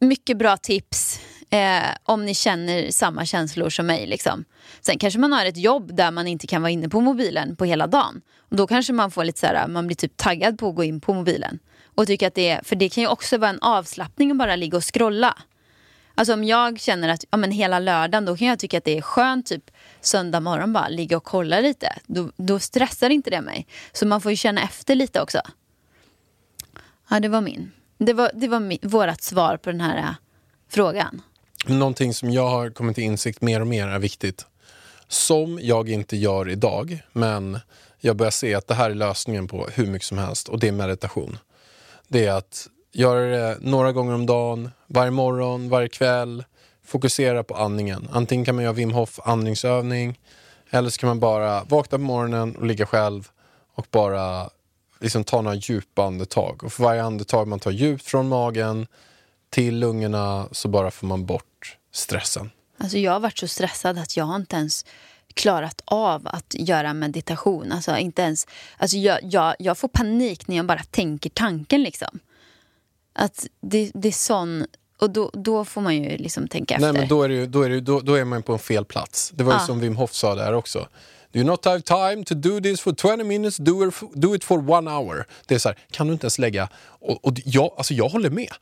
mycket 0.00 0.38
bra 0.38 0.56
tips 0.56 1.20
eh, 1.50 1.88
om 2.04 2.24
ni 2.24 2.34
känner 2.34 2.90
samma 2.90 3.24
känslor 3.26 3.70
som 3.70 3.86
mig. 3.86 4.06
Liksom. 4.06 4.44
Sen 4.80 4.98
kanske 4.98 5.20
man 5.20 5.32
har 5.32 5.46
ett 5.46 5.56
jobb 5.56 5.96
där 5.96 6.10
man 6.10 6.26
inte 6.26 6.46
kan 6.46 6.62
vara 6.62 6.70
inne 6.70 6.88
på 6.88 7.00
mobilen 7.00 7.56
på 7.56 7.64
hela 7.64 7.86
dagen. 7.86 8.20
Och 8.38 8.56
då 8.56 8.66
kanske 8.66 8.92
man 8.92 9.10
får 9.10 9.24
lite 9.24 9.40
så 9.40 9.46
här, 9.46 9.68
man 9.68 9.86
blir 9.86 9.96
typ 9.96 10.16
taggad 10.16 10.58
på 10.58 10.68
att 10.68 10.74
gå 10.74 10.84
in 10.84 11.00
på 11.00 11.14
mobilen. 11.14 11.58
Och 11.94 12.06
tycker 12.06 12.26
att 12.26 12.34
det 12.34 12.48
är, 12.48 12.62
för 12.64 12.76
det 12.76 12.88
kan 12.88 13.02
ju 13.02 13.08
också 13.08 13.38
vara 13.38 13.50
en 13.50 13.58
avslappning 13.60 14.30
att 14.30 14.36
bara 14.36 14.56
ligga 14.56 14.76
och 14.76 14.94
scrolla. 14.94 15.38
Alltså 16.14 16.34
om 16.34 16.44
jag 16.44 16.80
känner 16.80 17.08
att 17.08 17.24
ja, 17.30 17.36
men 17.36 17.50
hela 17.50 17.78
lördagen 17.78 18.24
då 18.24 18.36
kan 18.36 18.46
jag 18.46 18.58
tycka 18.58 18.78
att 18.78 18.84
det 18.84 18.98
är 18.98 19.02
skönt 19.02 19.46
typ 19.46 19.70
söndag 20.00 20.40
morgon 20.40 20.72
bara 20.72 20.88
ligga 20.88 21.16
och 21.16 21.24
kolla 21.24 21.60
lite. 21.60 21.98
Då, 22.06 22.30
då 22.36 22.58
stressar 22.58 23.10
inte 23.10 23.30
det 23.30 23.40
mig. 23.40 23.66
Så 23.92 24.06
man 24.06 24.20
får 24.20 24.30
ju 24.30 24.36
känna 24.36 24.62
efter 24.62 24.94
lite 24.94 25.20
också. 25.20 25.40
Ja, 27.10 27.20
det 27.20 27.28
var 27.28 27.40
min. 27.40 27.72
Det 27.98 28.12
var, 28.12 28.30
det 28.34 28.48
var 28.48 28.88
vårt 28.88 29.20
svar 29.20 29.56
på 29.56 29.70
den 29.70 29.80
här 29.80 29.98
äh, 29.98 30.14
frågan. 30.68 31.22
Någonting 31.66 32.14
som 32.14 32.30
jag 32.30 32.48
har 32.48 32.70
kommit 32.70 32.94
till 32.94 33.04
insikt 33.04 33.42
mer 33.42 33.60
och 33.60 33.66
mer 33.66 33.88
är 33.88 33.98
viktigt. 33.98 34.46
Som 35.08 35.58
jag 35.62 35.88
inte 35.88 36.16
gör 36.16 36.48
idag, 36.48 37.02
men 37.12 37.58
jag 38.00 38.16
börjar 38.16 38.30
se 38.30 38.54
att 38.54 38.66
det 38.66 38.74
här 38.74 38.90
är 38.90 38.94
lösningen 38.94 39.48
på 39.48 39.68
hur 39.74 39.86
mycket 39.86 40.08
som 40.08 40.18
helst 40.18 40.48
och 40.48 40.60
det 40.60 40.68
är 40.68 40.72
meditation. 40.72 41.38
Det 42.08 42.26
är 42.26 42.32
att 42.32 42.68
göra 42.92 43.20
det 43.20 43.58
några 43.60 43.92
gånger 43.92 44.14
om 44.14 44.26
dagen, 44.26 44.70
varje 44.86 45.10
morgon, 45.10 45.68
varje 45.68 45.88
kväll. 45.88 46.44
Fokusera 46.84 47.44
på 47.44 47.54
andningen. 47.54 48.08
Antingen 48.12 48.44
kan 48.44 48.54
man 48.54 48.64
göra 48.64 48.74
Wim 48.74 48.92
Hof 48.92 49.20
andningsövning 49.24 50.18
eller 50.70 50.90
så 50.90 50.98
kan 51.00 51.08
man 51.08 51.20
bara 51.20 51.64
vakna 51.64 51.98
på 51.98 52.04
morgonen 52.04 52.56
och 52.56 52.66
ligga 52.66 52.86
själv 52.86 53.28
och 53.74 53.86
bara 53.90 54.50
liksom 55.00 55.24
ta 55.24 55.40
några 55.42 55.56
djupa 55.56 56.04
andetag. 56.04 56.64
Och 56.64 56.72
för 56.72 56.82
varje 56.82 57.02
andetag 57.02 57.48
man 57.48 57.60
tar 57.60 57.70
djupt 57.70 58.04
från 58.04 58.28
magen 58.28 58.86
till 59.50 59.78
lungorna 59.78 60.48
så 60.52 60.68
bara 60.68 60.90
får 60.90 61.06
man 61.06 61.26
bort 61.26 61.76
stressen. 61.92 62.50
Alltså 62.78 62.98
jag 62.98 63.12
har 63.12 63.20
varit 63.20 63.38
så 63.38 63.48
stressad 63.48 63.98
att 63.98 64.16
jag 64.16 64.24
har 64.24 64.36
inte 64.36 64.56
ens 64.56 64.84
klarat 65.34 65.82
av 65.84 66.22
att 66.24 66.54
göra 66.58 66.94
meditation. 66.94 67.72
Alltså 67.72 67.96
inte 67.96 68.22
ens, 68.22 68.46
alltså 68.78 68.96
jag, 68.96 69.18
jag, 69.22 69.54
jag 69.58 69.78
får 69.78 69.88
panik 69.88 70.48
när 70.48 70.56
jag 70.56 70.66
bara 70.66 70.82
tänker 70.90 71.30
tanken 71.30 71.82
liksom. 71.82 72.18
Att 73.12 73.46
det, 73.60 73.90
det 73.94 74.08
är 74.08 74.12
sån, 74.12 74.66
och 75.00 75.10
då, 75.10 75.30
då 75.34 75.64
får 75.64 75.80
man 75.80 75.94
ju 76.02 76.16
liksom 76.16 76.48
tänka 76.48 76.74
efter. 76.74 76.92
Nej 76.92 77.00
men 77.00 77.08
då 77.08 77.22
är, 77.22 77.28
det, 77.28 77.34
ju- 77.34 77.46
då, 77.46 77.62
är 77.62 77.68
det, 77.68 77.80
då, 77.80 78.00
då 78.00 78.14
är 78.14 78.24
man 78.24 78.42
på 78.42 78.52
en 78.52 78.58
fel 78.58 78.84
plats. 78.84 79.30
Det 79.34 79.44
var 79.44 79.52
ju 79.52 79.58
Ja. 79.58 79.66
som 79.66 79.80
Wim 79.80 79.96
Hof 79.96 80.12
sa 80.12 80.34
där 80.34 80.52
också. 80.52 80.88
Do 81.32 81.38
you 81.38 81.46
not 81.46 81.64
have 81.64 81.82
time 81.82 82.24
to 82.24 82.34
do 82.34 82.60
this 82.60 82.80
for 82.80 82.92
20 82.92 83.24
minutes, 83.24 83.56
do 83.56 83.88
it, 83.88 83.94
do 84.14 84.34
it 84.34 84.44
for 84.44 84.70
one 84.70 84.90
hour. 84.90 85.26
Det 85.46 85.54
är 85.54 85.58
så 85.58 85.68
här, 85.68 85.78
kan 85.90 86.06
du 86.06 86.12
inte 86.12 86.24
ens 86.24 86.38
lägga, 86.38 86.68
och, 87.00 87.24
och 87.24 87.32
jag, 87.44 87.72
alltså 87.76 87.94
jag 87.94 88.08
håller 88.08 88.30
med. 88.30 88.52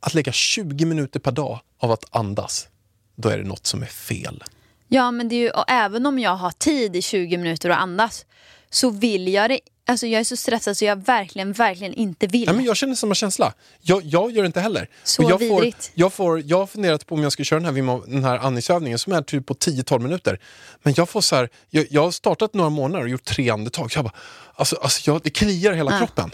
Att 0.00 0.14
lägga 0.14 0.32
20 0.32 0.84
minuter 0.84 1.20
per 1.20 1.32
dag 1.32 1.60
av 1.78 1.92
att 1.92 2.04
andas, 2.10 2.68
då 3.16 3.28
är 3.28 3.38
det 3.38 3.44
något 3.44 3.66
som 3.66 3.82
är 3.82 3.86
fel. 3.86 4.44
Ja, 4.88 5.10
men 5.10 5.28
det 5.28 5.34
är 5.34 5.40
ju, 5.40 5.50
och 5.50 5.64
även 5.68 6.06
om 6.06 6.18
jag 6.18 6.36
har 6.36 6.50
tid 6.50 6.96
i 6.96 7.02
20 7.02 7.36
minuter 7.36 7.70
att 7.70 7.78
andas 7.78 8.26
så 8.70 8.90
vill 8.90 9.28
jag 9.28 9.50
det. 9.50 9.60
Alltså 9.88 10.06
jag 10.06 10.20
är 10.20 10.24
så 10.24 10.36
stressad 10.36 10.76
så 10.76 10.84
jag 10.84 10.96
verkligen, 11.06 11.52
verkligen 11.52 11.94
inte 11.94 12.26
vill. 12.26 12.46
Nej, 12.46 12.54
men 12.56 12.64
jag 12.64 12.76
känner 12.76 12.94
samma 12.94 13.14
känsla. 13.14 13.52
Jag, 13.80 14.02
jag 14.04 14.30
gör 14.32 14.42
det 14.42 14.46
inte 14.46 14.60
heller. 14.60 14.88
Så 15.04 15.24
Och 15.24 15.30
jag, 15.30 15.38
får, 15.40 15.60
vidrigt. 15.60 15.90
jag, 15.94 16.12
får, 16.12 16.42
jag 16.46 16.58
har 16.58 16.66
funderat 16.66 17.06
på 17.06 17.14
om 17.14 17.22
jag 17.22 17.32
ska 17.32 17.44
köra 17.44 17.60
den 17.60 17.88
här, 17.88 18.00
den 18.10 18.24
här 18.24 18.38
andningsövningen 18.38 18.98
som 18.98 19.12
är 19.12 19.22
typ 19.22 19.46
på 19.46 19.54
10-12 19.54 19.98
minuter. 19.98 20.40
Men 20.82 20.94
jag 20.96 21.08
får 21.08 21.20
så 21.20 21.36
här, 21.36 21.48
jag, 21.70 21.86
jag 21.90 22.02
har 22.02 22.10
startat 22.10 22.54
några 22.54 22.70
månader 22.70 23.04
och 23.04 23.08
gjort 23.10 23.24
tre 23.24 23.50
andetag. 23.50 23.92
Jag 23.94 24.04
bara, 24.04 24.14
alltså, 24.54 24.76
alltså 24.76 25.10
jag, 25.10 25.20
det 25.24 25.30
kliar 25.30 25.72
hela 25.72 25.90
Ja. 25.92 25.98
kroppen. 25.98 26.30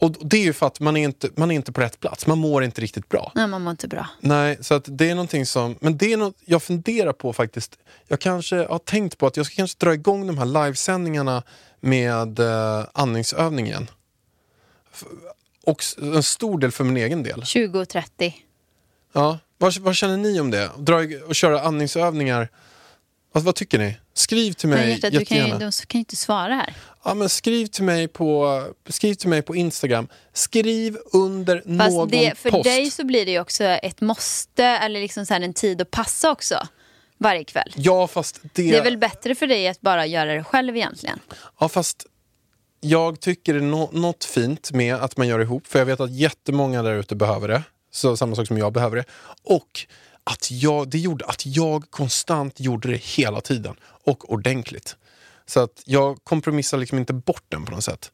Och 0.00 0.12
det 0.20 0.36
är 0.36 0.42
ju 0.42 0.52
för 0.52 0.66
att 0.66 0.80
man 0.80 0.96
är, 0.96 1.04
inte, 1.04 1.30
man 1.36 1.50
är 1.50 1.54
inte 1.54 1.72
på 1.72 1.80
rätt 1.80 2.00
plats. 2.00 2.26
Man 2.26 2.38
mår 2.38 2.64
inte 2.64 2.80
riktigt 2.80 3.08
bra. 3.08 3.32
Nej, 3.34 3.46
man 3.46 3.62
mår 3.62 3.70
inte 3.70 3.88
bra. 3.88 4.06
Nej, 4.20 4.58
så 4.60 4.74
att 4.74 4.84
det 4.86 5.10
är 5.10 5.14
någonting 5.14 5.46
som... 5.46 5.76
Men 5.80 5.98
det 5.98 6.12
är 6.12 6.16
något 6.16 6.36
jag 6.44 6.62
funderar 6.62 7.12
på 7.12 7.32
faktiskt. 7.32 7.78
Jag 8.06 8.20
kanske 8.20 8.56
har 8.56 8.78
tänkt 8.78 9.18
på 9.18 9.26
att 9.26 9.36
jag 9.36 9.46
ska 9.46 9.54
kanske 9.54 9.84
dra 9.84 9.94
igång 9.94 10.26
de 10.26 10.38
här 10.38 10.46
livesändningarna 10.46 11.42
med 11.80 12.38
eh, 12.38 12.86
andningsövningen. 12.92 13.90
Och 15.64 15.84
en 15.98 16.22
stor 16.22 16.58
del 16.58 16.70
för 16.70 16.84
min 16.84 16.96
egen 16.96 17.22
del. 17.22 17.44
20 17.44 17.80
och 17.80 17.88
30. 17.88 18.34
Ja. 19.12 19.38
Vad, 19.58 19.78
vad 19.78 19.94
känner 19.96 20.16
ni 20.16 20.40
om 20.40 20.50
det? 20.50 20.70
Dra 20.78 20.96
och 21.28 21.34
köra 21.34 21.60
andningsövningar. 21.60 22.48
Vad, 23.32 23.44
vad 23.44 23.54
tycker 23.54 23.78
ni? 23.78 23.96
Skriv 24.18 24.52
till 24.52 24.68
mig 24.68 24.78
Men 24.78 24.90
hjärtat, 24.90 25.12
du 25.12 25.24
kan 25.24 25.36
ju, 25.36 25.42
jättegärna. 25.42 25.70
de 25.70 25.86
kan 25.86 25.98
ju 25.98 26.00
inte 26.00 26.16
svara 26.16 26.54
här. 26.54 26.74
Ja, 27.04 27.14
men 27.14 27.28
skriv, 27.28 27.66
till 27.66 27.84
mig 27.84 28.08
på, 28.08 28.62
skriv 28.88 29.14
till 29.14 29.28
mig 29.28 29.42
på 29.42 29.56
Instagram. 29.56 30.08
Skriv 30.32 30.98
under 31.12 31.56
Fast 31.56 31.68
någon 31.68 32.08
det, 32.08 32.38
för 32.38 32.50
post. 32.50 32.64
dig 32.64 32.90
så 32.90 33.04
blir 33.04 33.26
det 33.26 33.32
ju 33.32 33.40
också 33.40 33.64
ett 33.64 34.00
måste 34.00 34.64
eller 34.64 35.00
liksom 35.00 35.26
så 35.26 35.34
här 35.34 35.40
en 35.40 35.54
tid 35.54 35.80
att 35.82 35.90
passa 35.90 36.30
också. 36.30 36.66
Varje 37.18 37.44
kväll. 37.44 37.72
Ja, 37.76 38.06
fast 38.06 38.40
det... 38.42 38.70
Det 38.70 38.76
är 38.76 38.84
väl 38.84 38.96
bättre 38.98 39.34
för 39.34 39.46
dig 39.46 39.68
att 39.68 39.80
bara 39.80 40.06
göra 40.06 40.34
det 40.34 40.44
själv 40.44 40.76
egentligen. 40.76 41.18
Ja, 41.60 41.68
fast 41.68 42.06
jag 42.80 43.20
tycker 43.20 43.54
det 43.54 43.60
är 43.60 43.62
nå- 43.62 43.90
något 43.92 44.24
fint 44.24 44.72
med 44.72 44.94
att 44.94 45.16
man 45.16 45.28
gör 45.28 45.40
ihop. 45.40 45.66
För 45.66 45.78
jag 45.78 45.86
vet 45.86 46.00
att 46.00 46.10
jättemånga 46.12 46.82
där 46.82 46.94
ute 46.94 47.14
behöver 47.16 47.48
det. 47.48 47.62
så 47.90 48.16
samma 48.16 48.36
sak 48.36 48.46
som 48.46 48.58
jag 48.58 48.72
behöver 48.72 48.96
det. 48.96 49.04
Och 49.44 49.86
att 50.30 50.50
jag, 50.50 50.88
det 50.88 50.98
gjorde 50.98 51.24
att 51.24 51.46
jag 51.46 51.90
konstant 51.90 52.60
gjorde 52.60 52.88
det 52.88 52.96
hela 52.96 53.40
tiden 53.40 53.74
och 53.82 54.32
ordentligt. 54.32 54.96
Så 55.46 55.60
att 55.60 55.82
jag 55.84 56.24
kompromissar 56.24 56.78
liksom 56.78 56.98
inte 56.98 57.12
bort 57.12 57.44
den 57.48 57.64
på 57.64 57.72
något 57.72 57.84
sätt. 57.84 58.12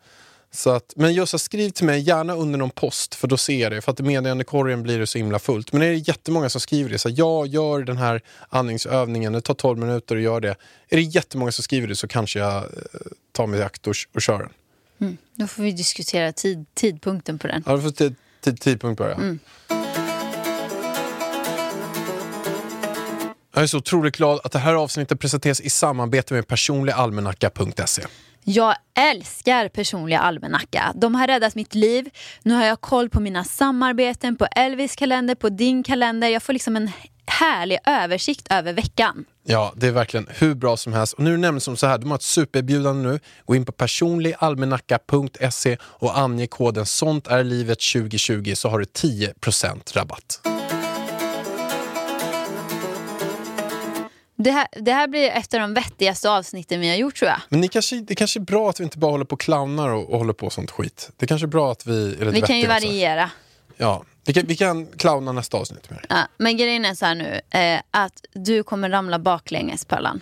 Så 0.51 0.71
att, 0.71 0.93
men 0.97 1.15
just 1.15 1.41
skriv 1.41 1.71
till 1.71 1.85
mig, 1.85 2.01
gärna 2.01 2.35
under 2.35 2.59
någon 2.59 2.71
post, 2.71 3.15
för 3.15 3.29
då 3.29 3.37
ser 3.37 3.61
jag 3.61 3.73
det. 3.73 3.81
För 3.81 3.93
att 3.93 4.01
i 4.01 4.03
meddelandekorgen 4.03 4.83
blir 4.83 4.99
det 4.99 5.07
så 5.07 5.19
himla 5.19 5.39
fullt. 5.39 5.73
Men 5.73 5.83
är 5.83 5.87
det 5.87 6.09
jättemånga 6.09 6.49
som 6.49 6.61
skriver 6.61 6.91
det, 6.91 6.99
så 6.99 7.09
här, 7.09 7.17
jag 7.19 7.47
gör 7.47 7.83
den 7.83 7.97
här 7.97 8.23
andningsövningen, 8.49 9.33
det 9.33 9.41
tar 9.41 9.55
12 9.55 9.79
minuter 9.79 10.17
och 10.17 10.23
gör 10.23 10.41
det. 10.41 10.57
Är 10.89 10.97
det 10.97 11.03
jättemånga 11.03 11.53
som 11.53 11.63
skriver 11.63 11.89
det 11.89 11.97
så 11.97 12.09
kanske 12.09 12.39
jag 12.39 12.57
eh, 12.57 12.65
tar 13.33 13.47
mig 13.47 13.61
i 13.61 13.63
akt 13.63 13.87
och, 13.87 13.95
och 14.15 14.23
kör 14.23 14.39
den. 14.99 15.19
Då 15.35 15.47
får 15.47 15.63
vi 15.63 15.73
diskutera 15.73 16.33
tid, 16.33 16.67
tidpunkten 16.75 17.39
på 17.39 17.47
den. 17.47 17.63
Ja, 17.67 17.73
då 17.73 17.81
får 17.81 17.91
tid, 17.91 18.15
tid, 18.41 18.61
tidpunkt 18.61 18.99
bara. 18.99 19.39
Jag 23.55 23.63
är 23.63 23.67
så 23.67 23.79
otroligt 23.79 24.17
glad 24.17 24.41
att 24.45 24.53
det 24.53 24.59
här 24.59 24.75
avsnittet 24.75 25.21
presenteras 25.21 25.61
i 25.61 25.71
samarbete 25.71 26.35
med 26.35 26.49
personligalmanacka.se. 26.49 28.03
Jag 28.45 28.77
älskar 28.99 29.69
personliga 29.69 30.19
almanacka. 30.19 30.93
De 30.95 31.15
har 31.15 31.27
räddat 31.27 31.55
mitt 31.55 31.75
liv. 31.75 32.11
Nu 32.43 32.55
har 32.55 32.65
jag 32.65 32.81
koll 32.81 33.11
på 33.11 33.21
mina 33.21 33.45
samarbeten, 33.45 34.37
på 34.37 34.47
Elvis 34.47 34.97
kalender, 34.97 35.35
på 35.35 35.49
din 35.49 35.83
kalender. 35.83 36.29
Jag 36.29 36.43
får 36.43 36.53
liksom 36.53 36.77
en 36.77 36.91
härlig 37.27 37.79
översikt 37.87 38.47
över 38.51 38.73
veckan. 38.73 39.25
Ja, 39.47 39.73
det 39.77 39.87
är 39.87 39.93
verkligen 39.93 40.27
hur 40.31 40.55
bra 40.55 40.77
som 40.77 40.93
helst. 40.93 41.13
Och 41.13 41.23
nu 41.23 41.31
nämligen 41.31 41.61
som 41.61 41.77
så 41.77 41.87
här, 41.87 41.99
de 41.99 42.11
har 42.11 42.17
ett 42.17 42.23
supererbjudande 42.23 43.09
nu. 43.09 43.21
Gå 43.45 43.55
in 43.55 43.65
på 43.65 43.73
personligalmanacka.se 43.73 45.77
och 45.83 46.19
ange 46.19 46.47
koden 46.47 46.87
sånt 46.87 47.27
är 47.27 47.45
livet 47.45 47.79
2020 47.93 48.53
så 48.55 48.69
har 48.69 48.79
du 48.79 48.85
10% 48.85 49.97
rabatt. 49.97 50.54
Det 54.45 54.51
här, 54.51 54.67
det 54.73 54.93
här 54.93 55.09
blir 55.09 55.31
ett 55.31 55.55
av 55.55 55.61
de 55.61 55.75
vettigaste 55.75 56.31
avsnitten 56.31 56.81
vi 56.81 56.89
har 56.89 56.97
gjort 56.97 57.17
tror 57.17 57.31
jag. 57.31 57.41
Men 57.49 57.61
ni 57.61 57.69
kanske, 57.69 57.97
det 57.97 58.15
kanske 58.15 58.39
är 58.39 58.45
bra 58.45 58.71
att 58.71 58.81
vi 58.81 58.85
inte 58.85 58.99
bara 58.99 59.11
håller 59.11 59.25
på 59.25 59.33
och 59.35 59.41
clownar 59.41 59.89
och, 59.89 60.11
och 60.11 60.19
håller 60.19 60.33
på 60.33 60.51
sånt 60.51 60.71
skit. 60.71 61.11
Det 61.17 61.27
kanske 61.27 61.45
är 61.45 61.49
bra 61.49 61.73
att 61.73 61.87
vi 61.87 62.07
är 62.15 62.25
lite 62.25 62.31
Vi 62.31 62.41
kan 62.41 62.57
ju 62.59 62.63
också. 62.63 62.73
variera. 62.75 63.31
Ja, 63.77 64.05
vi 64.25 64.33
kan, 64.35 64.47
vi 64.47 64.57
kan 64.57 64.87
clowna 64.87 65.33
nästa 65.33 65.57
avsnitt 65.57 65.91
mer. 65.91 66.05
Ja, 66.09 66.29
men 66.37 66.57
grejen 66.57 66.85
är 66.85 66.95
så 66.95 67.07
här 67.07 67.15
nu, 67.15 67.41
eh, 67.59 67.81
att 67.91 68.25
du 68.33 68.63
kommer 68.63 68.91
ramla 68.91 69.19
baklänges 69.19 69.85
Pallan. 69.85 70.21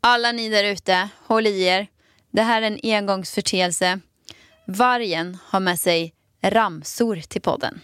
Alla 0.00 0.32
ni 0.32 0.48
där 0.48 0.64
ute, 0.64 1.08
håll 1.26 1.46
i 1.46 1.64
er. 1.64 1.86
Det 2.30 2.42
här 2.42 2.62
är 2.62 2.66
en 2.66 2.78
engångsförteelse. 2.82 4.00
Vargen 4.66 5.38
har 5.44 5.60
med 5.60 5.80
sig 5.80 6.14
ramsor 6.42 7.16
till 7.16 7.42
podden. 7.42 7.80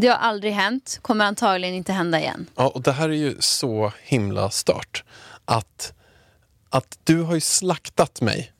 Det 0.00 0.08
har 0.08 0.16
aldrig 0.16 0.52
hänt, 0.52 0.98
kommer 1.02 1.24
antagligen 1.24 1.74
inte 1.74 1.92
hända 1.92 2.20
igen. 2.20 2.46
Ja, 2.56 2.68
och 2.68 2.82
det 2.82 2.92
här 2.92 3.08
är 3.08 3.12
ju 3.14 3.36
så 3.40 3.92
himla 4.02 4.50
stört. 4.50 5.04
Att, 5.44 5.92
att 6.70 6.98
du 7.04 7.22
har 7.22 7.34
ju 7.34 7.40
slaktat 7.40 8.20
mig. 8.20 8.52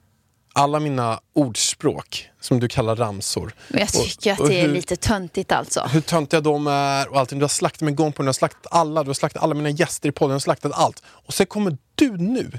Alla 0.52 0.80
mina 0.80 1.20
ordspråk 1.32 2.28
som 2.40 2.60
du 2.60 2.68
kallar 2.68 2.96
ramsor. 2.96 3.54
Men 3.68 3.80
jag 3.80 3.88
Och- 3.88 4.04
tycker 4.04 4.32
att 4.32 4.40
och 4.40 4.48
det 4.48 4.60
är 4.60 4.66
hur- 4.66 4.74
lite 4.74 4.96
töntigt 4.96 5.52
alltså. 5.52 5.80
hur 5.92 6.00
töntiga 6.00 6.40
de 6.40 6.66
är 6.66 7.08
och 7.08 7.18
allting. 7.18 7.38
Du 7.38 7.42
har 7.42 7.48
slaktat 7.48 7.80
mig 7.80 7.94
gång 7.94 8.12
på 8.12 8.16
gång, 8.16 8.24
du 8.24 8.28
har 8.28 8.32
slaktat 8.32 8.66
alla, 8.72 9.02
du 9.02 9.08
har 9.08 9.14
slaktat 9.14 9.42
alla 9.42 9.54
mina 9.54 9.70
gäster 9.70 10.08
i 10.08 10.12
podden, 10.12 10.30
du 10.30 10.34
har 10.34 10.40
slaktat 10.40 10.72
allt. 10.74 11.02
Och 11.06 11.34
sen 11.34 11.46
kommer 11.46 11.76
du 11.94 12.16
nu 12.16 12.50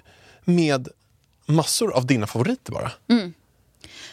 med 0.44 0.88
massor 1.46 1.94
av 1.94 2.06
dina 2.06 2.28
favoriter 2.28 2.72
bara. 2.72 2.92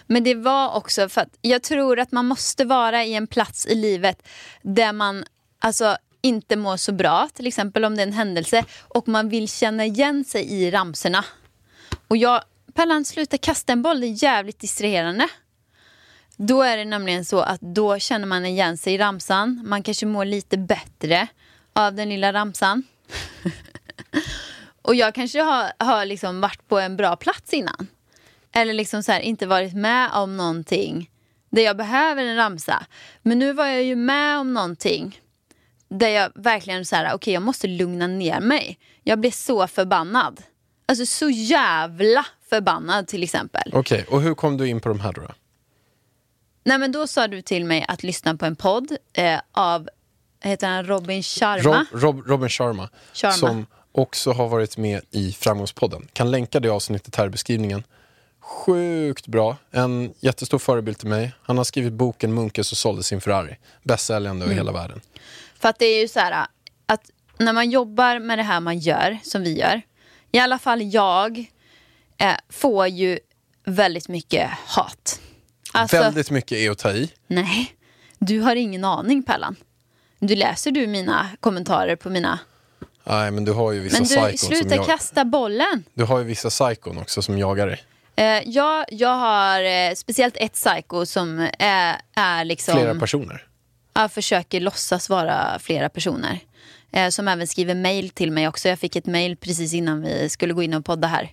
Men 0.09 0.25
det 0.25 0.35
var 0.35 0.77
också 0.77 1.09
för 1.09 1.21
att 1.21 1.39
jag 1.41 1.63
tror 1.63 2.01
att 2.01 2.13
man 2.13 2.27
måste 2.27 2.65
vara 2.65 3.05
i 3.05 3.15
en 3.15 3.27
plats 3.27 3.67
i 3.67 3.75
livet 3.75 4.29
där 4.63 4.93
man 4.93 5.25
alltså 5.59 5.97
inte 6.21 6.57
mår 6.57 6.77
så 6.77 6.93
bra, 6.93 7.29
till 7.35 7.47
exempel 7.47 7.85
om 7.85 7.97
det 7.97 8.03
är 8.03 8.07
en 8.07 8.13
händelse 8.13 8.65
och 8.89 9.09
man 9.09 9.29
vill 9.29 9.49
känna 9.49 9.85
igen 9.85 10.25
sig 10.25 10.53
i 10.53 10.71
ramsorna. 10.71 11.25
Och 12.09 12.17
jag, 12.17 12.43
Pellan 12.75 13.05
sluta 13.05 13.39
kasta 13.39 13.73
en 13.73 13.83
boll, 13.83 14.01
det 14.01 14.07
är 14.07 14.23
jävligt 14.23 14.59
distraherande. 14.59 15.29
Då 16.37 16.63
är 16.63 16.77
det 16.77 16.85
nämligen 16.85 17.25
så 17.25 17.41
att 17.41 17.61
då 17.61 17.99
känner 17.99 18.27
man 18.27 18.47
igen 18.47 18.79
sig 18.79 18.95
i 18.95 18.99
ramsan. 18.99 19.63
Man 19.65 19.83
kanske 19.83 20.07
mår 20.07 20.25
lite 20.25 20.59
bättre 20.59 21.29
av 21.73 21.95
den 21.95 22.09
lilla 22.09 22.33
ramsan. 22.33 22.83
och 24.83 24.95
jag 24.95 25.15
kanske 25.15 25.41
har, 25.43 25.73
har 25.79 26.05
liksom 26.05 26.41
varit 26.41 26.69
på 26.69 26.79
en 26.79 26.97
bra 26.97 27.17
plats 27.17 27.53
innan. 27.53 27.87
Eller 28.59 28.75
liksom 28.75 29.03
så 29.03 29.13
här, 29.13 29.21
inte 29.21 29.47
varit 29.47 29.75
med 29.75 30.11
om 30.13 30.37
någonting 30.37 31.11
där 31.51 31.63
jag 31.63 31.77
behöver 31.77 32.25
en 32.25 32.37
ramsa. 32.37 32.87
Men 33.23 33.39
nu 33.39 33.53
var 33.53 33.67
jag 33.67 33.83
ju 33.83 33.97
med 33.97 34.39
om 34.39 34.55
någonting 34.55 35.21
där 35.89 36.09
jag 36.09 36.33
verkligen 36.35 36.85
så 36.85 36.97
här, 36.97 37.15
okej 37.15 37.35
jag 37.35 37.43
måste 37.43 37.67
lugna 37.67 38.07
ner 38.07 38.41
mig. 38.41 38.79
Jag 39.03 39.21
blev 39.21 39.31
så 39.31 39.67
förbannad. 39.67 40.43
Alltså 40.87 41.07
så 41.07 41.31
jävla 41.31 42.27
förbannad 42.51 43.07
till 43.09 43.23
exempel. 43.23 43.71
Okej, 43.75 44.07
och 44.09 44.23
hur 44.23 44.35
kom 44.35 44.57
du 44.57 44.69
in 44.69 44.81
på 44.81 44.89
de 44.89 45.01
här 45.01 45.13
då? 45.13 45.23
Nej 46.65 46.79
men 46.79 46.93
då 46.93 47.07
sa 47.07 47.29
du 47.29 47.43
till 47.43 47.65
mig 47.65 47.85
att 47.89 48.03
lyssna 48.03 48.37
på 48.37 48.47
en 48.47 48.57
podd 48.57 48.97
eh, 49.13 49.41
av, 49.53 49.89
heter 50.43 50.69
han 50.69 50.87
Robin 50.87 51.23
Sharma? 51.23 51.87
Rob, 51.93 52.03
Rob, 52.03 52.27
Robin 52.27 52.49
Sharma, 52.49 52.89
Sharma. 53.13 53.33
som 53.33 53.67
också 53.93 54.33
har 54.33 54.49
varit 54.49 54.77
med 54.77 55.01
i 55.11 55.33
Framgångspodden. 55.33 56.09
Kan 56.13 56.31
länka 56.31 56.61
det 56.61 56.69
avsnittet 56.69 57.17
här 57.17 57.27
i 57.27 57.31
beskrivningen. 57.31 57.85
Sjukt 58.49 59.27
bra. 59.27 59.57
En 59.71 60.15
jättestor 60.21 60.59
förebild 60.59 60.99
till 60.99 61.09
mig. 61.09 61.33
Han 61.43 61.57
har 61.57 61.65
skrivit 61.65 61.93
boken 61.93 62.35
Munken 62.35 62.65
som 62.65 62.77
sålde 62.77 63.03
sin 63.03 63.21
Ferrari. 63.21 63.57
Bästsäljande 63.83 64.45
Mm. 64.45 64.51
över 64.53 64.55
hela 64.55 64.73
världen. 64.73 65.01
För 65.59 65.69
att 65.69 65.79
det 65.79 65.87
är 65.87 66.01
ju 66.01 66.09
så 66.09 66.21
här 66.21 66.47
att 66.87 67.11
när 67.39 67.53
man 67.53 67.71
jobbar 67.71 68.19
med 68.19 68.39
det 68.39 68.43
här 68.43 68.61
man 68.61 68.79
gör, 68.79 69.19
som 69.23 69.43
vi 69.43 69.59
gör. 69.59 69.83
I 70.33 70.39
alla 70.39 70.59
fall 70.59 70.83
jag 70.83 71.39
eh, 72.19 72.33
får 72.49 72.87
ju 72.87 73.19
väldigt 73.65 74.09
mycket 74.09 74.51
hat. 74.67 75.21
Alltså, 75.73 75.97
Väldigt 75.97 76.31
mycket 76.31 76.59
är 76.59 76.71
att 76.71 76.79
ta 76.79 76.91
i. 76.93 77.13
nej, 77.27 77.75
du 78.19 78.41
har 78.41 78.57
ingen 78.57 78.85
aning 78.85 79.23
Pellan. 79.23 79.57
Du 80.19 80.37
läser 80.37 80.71
du 80.71 80.87
mina 80.87 81.29
kommentarer 81.41 81.97
på 81.97 82.11
mina... 82.11 82.39
Nej, 83.05 83.31
men 83.31 83.45
du 83.45 83.53
har 83.53 83.73
ju 83.73 83.81
vissa 83.81 83.95
Men 83.97 84.03
du, 84.03 84.09
psykon 84.09 84.39
som 84.39 84.49
sluta 84.49 84.77
jag... 84.77 84.87
kasta 84.87 85.25
bollen. 85.25 85.85
Du 85.95 86.05
har 86.05 86.19
ju 86.19 86.25
vissa 86.25 86.51
psykon 86.51 86.99
också 86.99 87.23
som 87.23 87.39
jagar 87.39 87.67
dig. 87.67 87.81
Eh, 88.19 88.43
jag, 88.47 88.85
jag 88.89 89.15
har 89.15 89.63
eh, 89.63 89.95
speciellt 89.95 90.37
ett 90.37 90.53
psycho 90.55 91.07
som 91.07 91.49
är, 91.59 91.97
är 92.15 92.45
liksom... 92.45 92.75
Flera 92.75 92.95
personer. 92.95 93.45
Jag 93.95 94.13
försöker 94.13 94.61
låtsas 94.61 95.09
vara 95.09 95.59
flera 95.59 95.89
personer. 95.89 96.39
Eh, 96.93 97.09
som 97.09 97.29
även 97.29 97.47
skriver 97.47 97.75
mail 97.75 98.11
till 98.11 98.33
mig 98.33 98.49
också. 98.49 98.69
Jag 98.69 98.79
fick 98.79 98.97
ett 98.97 99.07
mail 99.07 99.37
precis 99.37 99.75
innan 99.75 100.03
vi 100.03 100.29
skulle 100.29 100.55
gå 100.55 100.63
in 100.63 100.75
och 100.75 100.85
podda 100.85 101.09
här. 101.09 101.31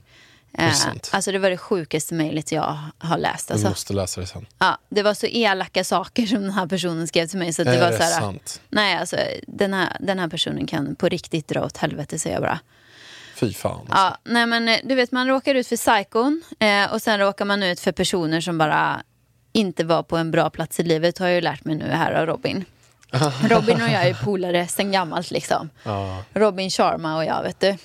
det 0.51 0.61
Eh, 0.63 0.71
sant? 0.71 1.09
alltså 1.13 1.31
det 1.31 1.39
var 1.39 1.49
det 1.49 1.57
sjukaste 1.57 2.13
mejlet 2.13 2.51
jag 2.51 2.77
har 2.97 3.17
läst. 3.17 3.47
Du 3.47 3.53
Alltså. 3.53 3.69
måste 3.69 3.93
läsa 3.93 4.21
det 4.21 4.27
sen. 4.27 4.45
Ja, 4.59 4.77
det 4.89 5.03
var 5.03 5.13
så 5.13 5.25
elaka 5.25 5.83
saker 5.83 6.25
som 6.25 6.41
den 6.41 6.51
här 6.51 6.67
personen 6.67 7.07
skrev 7.07 7.27
till 7.27 7.39
mig. 7.39 7.53
Så 7.53 7.63
det 7.63 7.75
Är 7.75 7.81
var 7.81 7.91
det 7.91 7.97
så 7.97 8.03
här, 8.03 8.19
sant? 8.19 8.61
Nej, 8.69 8.95
alltså 8.97 9.17
den 9.47 9.73
här, 9.73 9.97
den 9.99 10.19
här 10.19 10.27
personen 10.27 10.67
kan 10.67 10.95
på 10.95 11.09
riktigt 11.09 11.47
dra 11.47 11.65
åt 11.65 11.77
helvete 11.77 12.19
säger 12.19 12.35
jag 12.35 12.43
bara. 12.43 12.59
Fy 13.35 13.53
fan. 13.53 13.71
Alltså. 13.79 13.95
Ja, 13.95 14.17
nej 14.23 14.45
men 14.45 14.67
eh, 14.67 14.79
du 14.83 14.95
vet 14.95 15.11
man 15.11 15.27
råkar 15.27 15.55
ut 15.55 15.67
för 15.67 15.75
psykon 15.75 16.43
eh, 16.59 16.93
och 16.93 17.01
sen 17.01 17.19
råkar 17.19 17.45
man 17.45 17.63
ut 17.63 17.79
för 17.79 17.91
personer 17.91 18.41
som 18.41 18.57
bara 18.57 19.01
inte 19.53 19.83
var 19.83 20.03
på 20.03 20.17
en 20.17 20.31
bra 20.31 20.49
plats 20.49 20.79
i 20.79 20.83
livet 20.83 21.17
har 21.17 21.27
jag 21.27 21.35
ju 21.35 21.41
lärt 21.41 21.65
mig 21.65 21.75
nu 21.75 21.85
här 21.85 22.11
av 22.11 22.25
Robin. 22.25 22.65
Robin 23.49 23.81
och 23.81 23.89
jag 23.89 24.07
är 24.07 24.13
polare 24.13 24.67
sen 24.67 24.91
gammalt 24.91 25.31
liksom. 25.31 25.69
Robin 26.33 26.69
Sharma 26.69 27.17
och 27.17 27.25
jag 27.25 27.43
vet 27.43 27.59
du. 27.59 27.77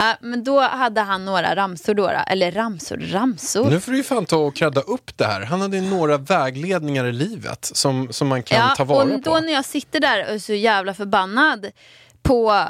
Ja, 0.00 0.16
men 0.20 0.44
då 0.44 0.60
hade 0.60 1.00
han 1.00 1.24
några 1.24 1.56
ramsor 1.56 1.94
då, 1.94 2.06
då. 2.06 2.20
eller 2.26 2.52
ramsor, 2.52 2.96
ramsor. 2.96 3.70
Nu 3.70 3.80
får 3.80 3.92
du 3.92 3.98
ju 3.98 4.04
fan 4.04 4.26
ta 4.26 4.36
och 4.36 4.56
credda 4.56 4.80
upp 4.80 5.16
det 5.16 5.24
här. 5.24 5.40
Han 5.40 5.60
hade 5.60 5.76
ju 5.76 5.82
några 5.82 6.18
vägledningar 6.18 7.04
i 7.04 7.12
livet 7.12 7.64
som, 7.64 8.08
som 8.12 8.28
man 8.28 8.42
kan 8.42 8.58
ja, 8.58 8.74
ta 8.76 8.84
vara 8.84 9.02
och 9.02 9.08
då 9.08 9.34
på. 9.34 9.40
när 9.40 9.52
jag 9.52 9.64
sitter 9.64 10.00
där 10.00 10.24
och 10.24 10.34
är 10.34 10.38
så 10.38 10.52
jävla 10.52 10.94
förbannad 10.94 11.66
på 12.22 12.68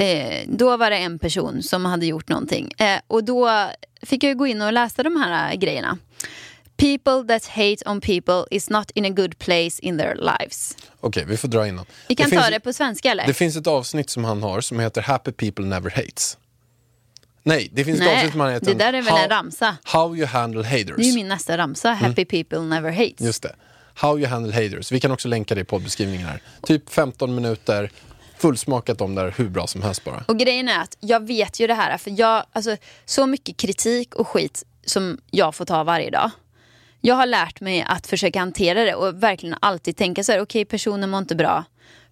Eh, 0.00 0.44
då 0.48 0.76
var 0.76 0.90
det 0.90 0.96
en 0.96 1.18
person 1.18 1.62
som 1.62 1.84
hade 1.84 2.06
gjort 2.06 2.28
någonting. 2.28 2.72
Eh, 2.78 3.00
och 3.06 3.24
då 3.24 3.70
fick 4.02 4.24
jag 4.24 4.36
gå 4.36 4.46
in 4.46 4.62
och 4.62 4.72
läsa 4.72 5.02
de 5.02 5.16
här 5.16 5.52
eh, 5.52 5.58
grejerna. 5.58 5.98
People 6.76 7.24
that 7.28 7.46
hate 7.46 7.76
on 7.86 8.00
people 8.00 8.44
is 8.50 8.70
not 8.70 8.90
in 8.90 9.04
a 9.04 9.08
good 9.08 9.38
place 9.38 9.82
in 9.82 9.98
their 9.98 10.14
lives. 10.14 10.76
Okej, 11.00 11.24
vi 11.24 11.36
får 11.36 11.48
dra 11.48 11.68
innan. 11.68 11.86
Vi 12.08 12.14
kan 12.14 12.30
det 12.30 12.36
ta 12.36 12.42
finns, 12.42 12.54
det 12.54 12.60
på 12.60 12.72
svenska 12.72 13.10
eller? 13.10 13.26
Det 13.26 13.34
finns 13.34 13.56
ett 13.56 13.66
avsnitt 13.66 14.10
som 14.10 14.24
han 14.24 14.42
har 14.42 14.60
som 14.60 14.80
heter 14.80 15.02
Happy 15.02 15.32
people 15.32 15.64
never 15.64 15.90
hates. 15.90 16.38
Nej, 17.42 17.70
det 17.72 17.84
finns 17.84 17.98
ett 18.00 18.04
Nej, 18.04 18.16
avsnitt 18.16 18.32
som 18.32 18.40
han 18.40 18.52
heter 18.52 18.66
det 18.66 18.74
där 18.74 18.92
är 18.92 19.02
väl 19.02 19.12
how, 19.12 19.18
en 19.18 19.28
ramsa. 19.28 19.76
How 19.84 20.16
you 20.16 20.26
handle 20.26 20.64
haters. 20.64 20.96
Det 20.96 21.02
är 21.02 21.06
ju 21.06 21.14
min 21.14 21.28
nästa 21.28 21.58
ramsa. 21.58 21.90
Happy 21.90 22.24
people 22.24 22.60
never 22.60 22.90
hates. 22.90 23.20
Mm. 23.20 23.26
Just 23.26 23.42
det. 23.42 23.54
How 23.94 24.18
you 24.18 24.28
handle 24.28 24.52
haters. 24.52 24.92
Vi 24.92 25.00
kan 25.00 25.10
också 25.10 25.28
länka 25.28 25.54
det 25.54 25.60
i 25.60 25.64
poddbeskrivningen 25.64 26.26
här. 26.26 26.42
Typ 26.62 26.90
15 26.90 27.34
minuter, 27.34 27.90
fullsmakat 28.40 29.00
om 29.00 29.14
där 29.14 29.34
hur 29.36 29.48
bra 29.48 29.66
som 29.66 29.82
helst 29.82 30.04
bara. 30.04 30.24
Och 30.28 30.38
grejen 30.38 30.68
är 30.68 30.80
att 30.80 30.96
jag 31.00 31.26
vet 31.26 31.60
ju 31.60 31.66
det 31.66 31.74
här, 31.74 31.98
för 31.98 32.20
jag, 32.20 32.44
alltså, 32.52 32.76
så 33.04 33.26
mycket 33.26 33.56
kritik 33.56 34.14
och 34.14 34.28
skit 34.28 34.64
som 34.84 35.18
jag 35.30 35.54
får 35.54 35.64
ta 35.64 35.84
varje 35.84 36.10
dag. 36.10 36.30
jag 37.00 37.14
har 37.14 37.26
lärt 37.26 37.60
mig 37.60 37.84
att 37.88 38.06
försöka 38.06 38.38
hantera 38.38 38.84
det 38.84 38.94
och 38.94 39.22
verkligen 39.22 39.56
alltid 39.60 39.96
tänka 39.96 40.24
så 40.24 40.32
här, 40.32 40.40
okej 40.40 40.64
personen 40.64 41.10
mår 41.10 41.18
inte 41.18 41.34
bra. 41.34 41.64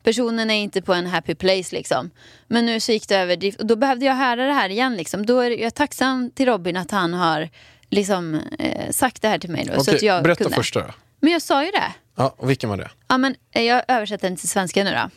Personen 0.03 0.51
är 0.51 0.55
inte 0.55 0.83
på 0.83 0.95
en 0.95 1.07
happy 1.07 1.35
place 1.35 1.77
liksom. 1.77 2.11
Men 2.47 2.67
nu 2.67 2.81
så 2.81 2.93
gick 2.93 3.09
det 3.09 3.17
över 3.17 3.53
och 3.59 3.67
då 3.67 3.77
behövde 3.77 4.07
jag 4.07 4.15
höra 4.15 4.47
det 4.47 4.53
här 4.53 4.69
igen 4.69 4.97
liksom. 4.97 5.27
Då 5.27 5.41
är 5.41 5.51
jag 5.51 5.75
tacksam 5.75 6.31
till 6.31 6.47
Robin 6.47 6.77
att 6.77 6.91
han 6.91 7.15
har 7.15 7.49
liksom 7.91 8.35
eh, 8.59 8.91
sagt 8.91 9.23
det 9.23 9.29
här 9.29 9.39
till 9.39 9.51
mig 9.51 9.65
då. 9.65 9.75
så 9.75 9.81
Okej, 9.81 9.95
att 9.97 10.03
jag 10.03 10.23
berätta 10.23 10.45
kunde. 10.45 10.57
första 10.57 10.81
då. 10.81 10.93
Men 11.21 11.33
jag 11.33 11.43
sa 11.43 11.65
ju 11.65 11.71
det. 11.71 11.93
Ja, 12.17 12.35
och 12.37 12.51
vilken 12.51 12.71
var 12.71 12.77
det? 12.77 12.91
Ja, 13.09 13.19
men 13.19 13.35
eh, 13.53 13.63
jag 13.63 13.83
översätter 13.89 14.29
den 14.29 14.37
till 14.37 14.49
svenska 14.49 14.85
nu 14.85 14.91
då. 14.91 15.11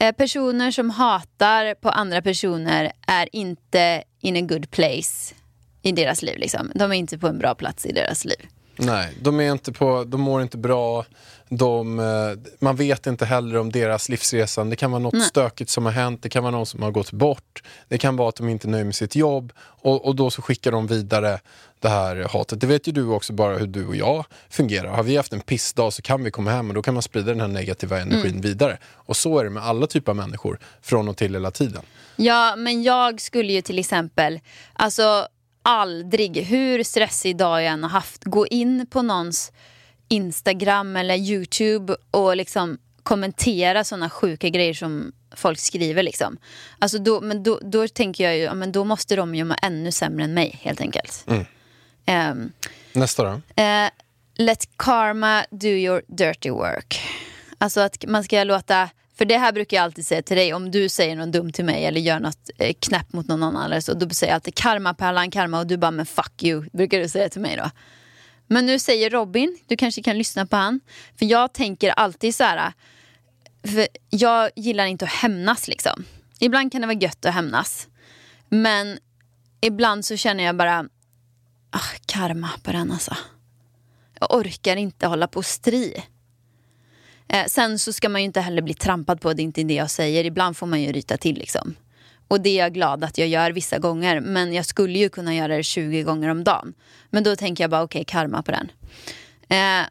Eh, 0.00 0.12
personer 0.12 0.70
som 0.70 0.90
hatar 0.90 1.74
på 1.74 1.88
andra 1.88 2.22
personer 2.22 2.92
är 3.06 3.28
inte 3.32 4.02
in 4.20 4.36
a 4.36 4.40
good 4.40 4.70
place 4.70 5.34
i 5.82 5.92
deras 5.92 6.22
liv. 6.22 6.38
Liksom. 6.38 6.72
De 6.74 6.92
är 6.92 6.96
inte 6.96 7.18
på 7.18 7.28
en 7.28 7.38
bra 7.38 7.54
plats 7.54 7.86
i 7.86 7.92
deras 7.92 8.24
liv. 8.24 8.46
Nej, 8.76 9.14
de, 9.20 9.40
är 9.40 9.52
inte 9.52 9.72
på, 9.72 10.04
de 10.04 10.20
mår 10.20 10.42
inte 10.42 10.58
bra. 10.58 11.04
De, 11.52 11.98
eh, 11.98 12.52
man 12.58 12.76
vet 12.76 13.06
inte 13.06 13.24
heller 13.24 13.56
om 13.56 13.72
deras 13.72 14.08
livsresa. 14.08 14.64
Det 14.64 14.76
kan 14.76 14.90
vara 14.90 15.02
något 15.02 15.12
Nej. 15.12 15.22
stökigt 15.22 15.70
som 15.70 15.84
har 15.84 15.92
hänt. 15.92 16.22
Det 16.22 16.28
kan 16.28 16.42
vara 16.42 16.50
någon 16.50 16.66
som 16.66 16.82
har 16.82 16.90
gått 16.90 17.12
bort. 17.12 17.62
Det 17.88 17.98
kan 17.98 18.16
vara 18.16 18.28
att 18.28 18.36
de 18.36 18.48
inte 18.48 18.66
är 18.66 18.70
nöjda 18.70 18.84
med 18.84 18.94
sitt 18.94 19.16
jobb. 19.16 19.52
Och, 19.58 20.04
och 20.06 20.16
då 20.16 20.30
så 20.30 20.42
skickar 20.42 20.72
de 20.72 20.86
vidare 20.86 21.40
det 21.80 21.88
här 21.88 22.28
hatet. 22.32 22.60
Det 22.60 22.66
vet 22.66 22.88
ju 22.88 22.92
du 22.92 23.06
också 23.06 23.32
bara 23.32 23.58
hur 23.58 23.66
du 23.66 23.86
och 23.86 23.96
jag 23.96 24.24
fungerar. 24.50 24.88
Har 24.88 25.02
vi 25.02 25.16
haft 25.16 25.32
en 25.32 25.40
pissdag 25.40 25.92
så 25.92 26.02
kan 26.02 26.24
vi 26.24 26.30
komma 26.30 26.50
hem 26.50 26.68
och 26.68 26.74
då 26.74 26.82
kan 26.82 26.94
man 26.94 27.02
sprida 27.02 27.26
den 27.26 27.40
här 27.40 27.48
negativa 27.48 28.00
energin 28.00 28.30
Mm. 28.30 28.40
vidare. 28.40 28.78
Och 28.94 29.16
så 29.16 29.38
är 29.38 29.44
det 29.44 29.50
med 29.50 29.62
alla 29.62 29.86
typer 29.86 30.12
av 30.12 30.16
människor 30.16 30.58
från 30.82 31.08
och 31.08 31.16
till 31.16 31.32
hela 31.34 31.50
tiden. 31.50 31.82
Ja, 32.16 32.56
men 32.56 32.82
jag 32.82 33.20
skulle 33.20 33.52
ju 33.52 33.62
till 33.62 33.78
exempel, 33.78 34.40
alltså 34.72 35.26
aldrig, 35.62 36.36
hur 36.44 36.82
stressig 36.84 37.36
dag 37.36 37.62
jag 37.62 37.72
än 37.72 37.82
har 37.82 37.90
haft, 37.90 38.24
gå 38.24 38.46
in 38.46 38.86
på 38.90 39.02
någons 39.02 39.52
Instagram 40.10 40.96
eller 40.96 41.14
YouTube 41.16 41.96
och 42.10 42.36
liksom 42.36 42.78
kommentera 43.02 43.84
sådana 43.84 44.10
sjuka 44.10 44.48
grejer 44.48 44.74
som 44.74 45.12
folk 45.36 45.58
skriver. 45.58 46.02
Liksom. 46.02 46.36
Alltså 46.78 46.98
då, 46.98 47.20
men 47.20 47.42
då, 47.42 47.60
då 47.62 47.88
tänker 47.88 48.24
jag 48.24 48.36
ju, 48.36 48.42
ja, 48.42 48.54
men 48.54 48.72
då 48.72 48.84
måste 48.84 49.16
de 49.16 49.34
ju 49.34 49.44
må 49.44 49.54
ännu 49.62 49.92
sämre 49.92 50.24
än 50.24 50.34
mig 50.34 50.58
helt 50.62 50.80
enkelt. 50.80 51.26
Ehm, 52.06 52.52
Nästa 52.92 53.22
då? 53.24 53.62
Eh, 53.62 53.90
let 54.34 54.68
karma 54.76 55.44
do 55.50 55.68
your 55.68 56.02
dirty 56.06 56.50
work. 56.50 57.00
Alltså 57.58 57.80
att 57.80 58.04
man 58.08 58.24
ska 58.24 58.44
låta, 58.44 58.88
för 59.18 59.24
det 59.24 59.38
här 59.38 59.52
brukar 59.52 59.76
jag 59.76 59.84
alltid 59.84 60.06
säga 60.06 60.22
till 60.22 60.36
dig, 60.36 60.54
om 60.54 60.70
du 60.70 60.88
säger 60.88 61.16
något 61.16 61.32
dumt 61.32 61.52
till 61.52 61.64
mig 61.64 61.84
eller 61.84 62.00
gör 62.00 62.20
något 62.20 62.50
eh, 62.58 62.74
knäpp 62.80 63.12
mot 63.12 63.28
någon 63.28 63.42
annan 63.42 63.64
eller 63.64 63.80
så, 63.80 63.94
då 63.94 64.08
säger 64.08 64.30
jag 64.32 64.34
alltid 64.34 64.54
karma 64.54 64.94
Pärlan, 64.94 65.30
karma 65.30 65.58
och 65.58 65.66
du 65.66 65.76
bara 65.76 65.90
men 65.90 66.06
fuck 66.06 66.42
you, 66.42 66.64
brukar 66.72 66.98
du 66.98 67.08
säga 67.08 67.28
till 67.28 67.40
mig 67.40 67.56
då. 67.56 67.70
Men 68.52 68.66
nu 68.66 68.78
säger 68.78 69.10
Robin, 69.10 69.58
du 69.66 69.76
kanske 69.76 70.02
kan 70.02 70.18
lyssna 70.18 70.46
på 70.46 70.56
han, 70.56 70.80
för 71.18 71.26
jag 71.26 71.52
tänker 71.52 71.90
alltid 71.90 72.34
så 72.34 72.44
här, 72.44 72.72
för 73.64 73.88
jag 74.10 74.50
gillar 74.56 74.86
inte 74.86 75.04
att 75.04 75.10
hämnas 75.10 75.68
liksom. 75.68 76.04
Ibland 76.38 76.72
kan 76.72 76.80
det 76.80 76.86
vara 76.86 76.98
gött 76.98 77.24
att 77.24 77.34
hämnas, 77.34 77.88
men 78.48 78.98
ibland 79.60 80.04
så 80.04 80.16
känner 80.16 80.44
jag 80.44 80.56
bara, 80.56 80.88
ah, 81.70 81.90
karma 82.06 82.50
på 82.62 82.72
den 82.72 82.92
alltså. 82.92 83.16
Jag 84.20 84.34
orkar 84.34 84.76
inte 84.76 85.06
hålla 85.06 85.28
på 85.28 85.38
och 85.38 85.46
stri. 85.46 86.04
Eh, 87.28 87.46
sen 87.46 87.78
så 87.78 87.92
ska 87.92 88.08
man 88.08 88.20
ju 88.20 88.24
inte 88.24 88.40
heller 88.40 88.62
bli 88.62 88.74
trampad 88.74 89.20
på, 89.20 89.32
det 89.32 89.42
är 89.42 89.44
inte 89.44 89.62
det 89.62 89.74
jag 89.74 89.90
säger. 89.90 90.24
Ibland 90.24 90.56
får 90.56 90.66
man 90.66 90.82
ju 90.82 90.92
ryta 90.92 91.16
till 91.16 91.38
liksom. 91.38 91.74
Och 92.30 92.40
det 92.40 92.50
är 92.50 92.58
jag 92.62 92.74
glad 92.74 93.04
att 93.04 93.18
jag 93.18 93.28
gör 93.28 93.50
vissa 93.50 93.78
gånger. 93.78 94.20
Men 94.20 94.52
jag 94.52 94.66
skulle 94.66 94.98
ju 94.98 95.08
kunna 95.08 95.34
göra 95.34 95.56
det 95.56 95.62
20 95.62 96.02
gånger 96.02 96.28
om 96.28 96.44
dagen. 96.44 96.74
Men 97.10 97.22
då 97.22 97.36
tänker 97.36 97.64
jag 97.64 97.70
bara 97.70 97.82
okej, 97.82 98.04
karma 98.04 98.42
på 98.42 98.50
den. 98.50 98.72
Eh, 99.48 99.86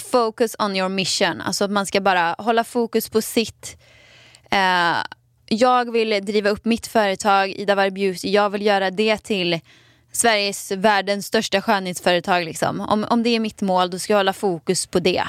focus 0.00 0.56
on 0.58 0.76
your 0.76 0.88
mission. 0.88 1.40
Alltså 1.40 1.64
att 1.64 1.70
man 1.70 1.86
ska 1.86 2.00
bara 2.00 2.34
hålla 2.38 2.64
fokus 2.64 3.08
på 3.08 3.22
sitt. 3.22 3.76
Eh, 4.50 4.96
jag 5.48 5.92
vill 5.92 6.24
driva 6.24 6.50
upp 6.50 6.64
mitt 6.64 6.86
företag, 6.86 7.50
Ida 7.50 7.74
Varg 7.74 7.90
Beauty. 7.90 8.30
Jag 8.30 8.50
vill 8.50 8.66
göra 8.66 8.90
det 8.90 9.18
till 9.18 9.60
Sveriges, 10.12 10.70
världens 10.70 11.26
största 11.26 11.62
skönhetsföretag. 11.62 12.44
Liksom. 12.44 12.80
Om, 12.80 13.06
om 13.10 13.22
det 13.22 13.30
är 13.30 13.40
mitt 13.40 13.60
mål, 13.60 13.90
då 13.90 13.98
ska 13.98 14.12
jag 14.12 14.18
hålla 14.18 14.32
fokus 14.32 14.86
på 14.86 15.00
det. 15.00 15.24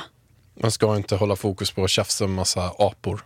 Man 0.61 0.71
ska 0.71 0.95
inte 0.95 1.15
hålla 1.15 1.35
fokus 1.35 1.71
på 1.71 1.83
att 1.83 1.89
tjafsa 1.89 2.27
med 2.27 2.35
massa 2.35 2.71
apor. 2.77 3.25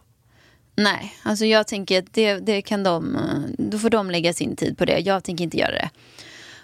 Nej, 0.75 1.17
alltså 1.23 1.45
jag 1.45 1.67
tänker 1.67 1.99
att 1.99 2.13
det, 2.13 2.33
det 2.33 2.61
kan 2.61 2.83
de, 2.83 3.15
eh, 3.15 3.21
då 3.57 3.79
får 3.79 3.89
de 3.89 4.11
lägga 4.11 4.33
sin 4.33 4.55
tid 4.55 4.77
på 4.77 4.85
det. 4.85 4.99
Jag 4.99 5.23
tänker 5.23 5.43
inte 5.43 5.57
göra 5.57 5.71
det. 5.71 5.89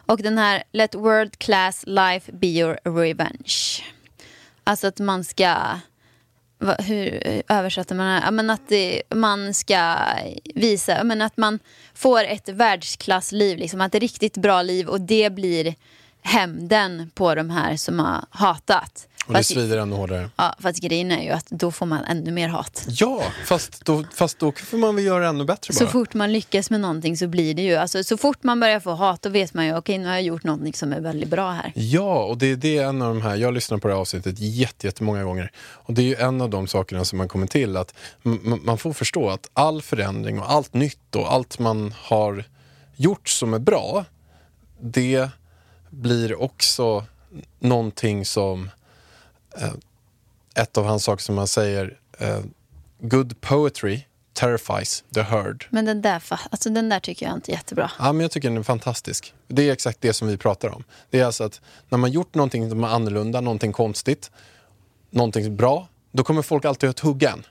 Och 0.05 0.21
den 0.21 0.37
här 0.37 0.63
Let 0.71 0.95
world 0.95 1.39
class 1.39 1.83
life 1.87 2.31
be 2.31 2.47
your 2.47 2.79
revenge. 2.83 3.83
Alltså 4.63 4.87
att 4.87 4.99
man 4.99 5.23
ska, 5.23 5.55
va, 6.59 6.75
hur 6.79 7.27
eh, 7.27 7.41
översätter 7.57 7.95
man 7.95 8.05
det? 8.05 8.11
här? 8.11 8.21
Ja, 8.25 8.31
men 8.31 8.49
att 8.49 8.67
det, 8.67 9.01
man 9.09 9.53
ska 9.53 9.95
visa, 10.55 11.03
men 11.03 11.21
att 11.21 11.37
man 11.37 11.59
får 11.93 12.23
ett 12.23 12.49
världsklassliv, 12.49 13.57
liksom, 13.57 13.81
att 13.81 13.91
det 13.91 13.97
är 13.97 13.99
riktigt 13.99 14.37
bra 14.37 14.61
liv 14.61 14.87
och 14.87 15.01
det 15.01 15.33
blir 15.33 15.75
hämnden 16.21 17.11
på 17.13 17.35
de 17.35 17.49
här 17.49 17.75
som 17.75 17.99
har 17.99 18.25
hatat. 18.29 19.07
Och 19.25 19.33
det 19.33 19.39
Fast- 19.39 19.53
svider 19.53 19.77
ännu 19.77 19.95
hårdare. 19.95 20.29
Ja, 20.35 20.55
fast 20.59 20.79
grejen 20.79 21.11
är 21.11 21.23
ju 21.23 21.29
att 21.29 21.45
då 21.49 21.71
får 21.71 21.85
man 21.85 22.03
ännu 22.03 22.31
mer 22.31 22.47
hat. 22.47 22.85
Ja, 22.87 23.23
fast 23.45 23.85
då, 23.85 24.03
fast 24.15 24.39
då 24.39 24.51
får 24.51 24.77
man 24.77 24.95
väl 24.95 25.05
göra 25.05 25.19
det 25.19 25.27
ännu 25.29 25.45
bättre 25.45 25.73
bara. 25.73 25.79
Så 25.79 25.87
fort 25.87 26.13
man 26.13 26.33
lyckas 26.33 26.69
med 26.69 26.79
någonting 26.79 27.17
så 27.17 27.27
blir 27.27 27.53
det 27.53 27.61
ju, 27.61 27.75
alltså 27.75 28.03
så 28.03 28.17
fort 28.17 28.43
man 28.43 28.59
börjar 28.59 28.79
få 28.79 28.91
hat 28.91 29.21
då 29.21 29.29
vet 29.29 29.53
man 29.53 29.65
ju 29.65 29.77
okej 29.77 29.97
nu 29.97 30.05
har 30.05 30.13
jag 30.13 30.21
gjort 30.23 30.43
någonting 30.43 30.73
som 30.73 30.93
är 30.93 30.99
väldigt 31.01 31.29
bra 31.29 31.51
här. 31.51 31.71
Ja, 31.75 32.23
och 32.23 32.37
det, 32.37 32.55
det 32.55 32.77
är 32.77 32.85
en 32.85 33.01
av 33.01 33.07
de 33.15 33.21
här, 33.21 33.35
jag 33.35 33.53
lyssnar 33.53 33.77
på 33.77 33.87
det 33.87 33.93
här 33.93 34.01
avsnittet 34.01 34.35
jätte, 34.39 34.87
jättemånga 34.87 35.23
gånger. 35.23 35.51
Och 35.57 35.93
det 35.93 36.01
är 36.01 36.05
ju 36.05 36.15
en 36.15 36.41
av 36.41 36.49
de 36.49 36.67
sakerna 36.67 37.05
som 37.05 37.17
man 37.17 37.27
kommer 37.27 37.47
till 37.47 37.77
att 37.77 37.93
man 38.63 38.77
får 38.77 38.93
förstå 38.93 39.29
att 39.29 39.49
all 39.53 39.81
förändring 39.81 40.39
och 40.39 40.51
allt 40.51 40.73
nytt 40.73 41.15
och 41.15 41.33
allt 41.33 41.59
man 41.59 41.93
har 41.97 42.43
gjort 42.95 43.29
som 43.29 43.53
är 43.53 43.59
bra, 43.59 44.05
det 44.81 45.29
blir 45.89 46.41
också 46.41 47.05
någonting 47.59 48.25
som 48.25 48.69
ett 50.55 50.77
av 50.77 50.85
hans 50.85 51.03
saker 51.03 51.23
som 51.23 51.37
han 51.37 51.47
säger, 51.47 51.99
eh, 52.19 52.39
good 52.99 53.41
poetry 53.41 54.01
terrifies 54.33 55.03
the 55.13 55.21
herd. 55.21 55.65
Men 55.69 55.85
den 55.85 56.01
där, 56.01 56.23
alltså 56.49 56.69
den 56.69 56.89
där 56.89 56.99
tycker 56.99 57.25
jag 57.25 57.35
inte 57.35 57.51
är 57.51 57.53
jättebra. 57.53 57.91
Ja, 57.99 58.13
men 58.13 58.21
jag 58.21 58.31
tycker 58.31 58.49
den 58.49 58.57
är 58.57 58.63
fantastisk. 58.63 59.33
Det 59.47 59.69
är 59.69 59.73
exakt 59.73 60.01
det 60.01 60.13
som 60.13 60.27
vi 60.27 60.37
pratar 60.37 60.69
om. 60.69 60.83
Det 61.09 61.19
är 61.19 61.25
alltså 61.25 61.43
att 61.43 61.61
när 61.89 61.97
man 61.97 62.11
gjort 62.11 62.35
någonting 62.35 62.69
som 62.69 62.83
är 62.83 62.87
annorlunda, 62.87 63.41
någonting 63.41 63.71
konstigt, 63.71 64.31
någonting 65.09 65.55
bra, 65.55 65.87
då 66.11 66.23
kommer 66.23 66.41
folk 66.41 66.65
alltid 66.65 66.89
att 66.89 66.99
hugga 66.99 67.31
en. 67.31 67.43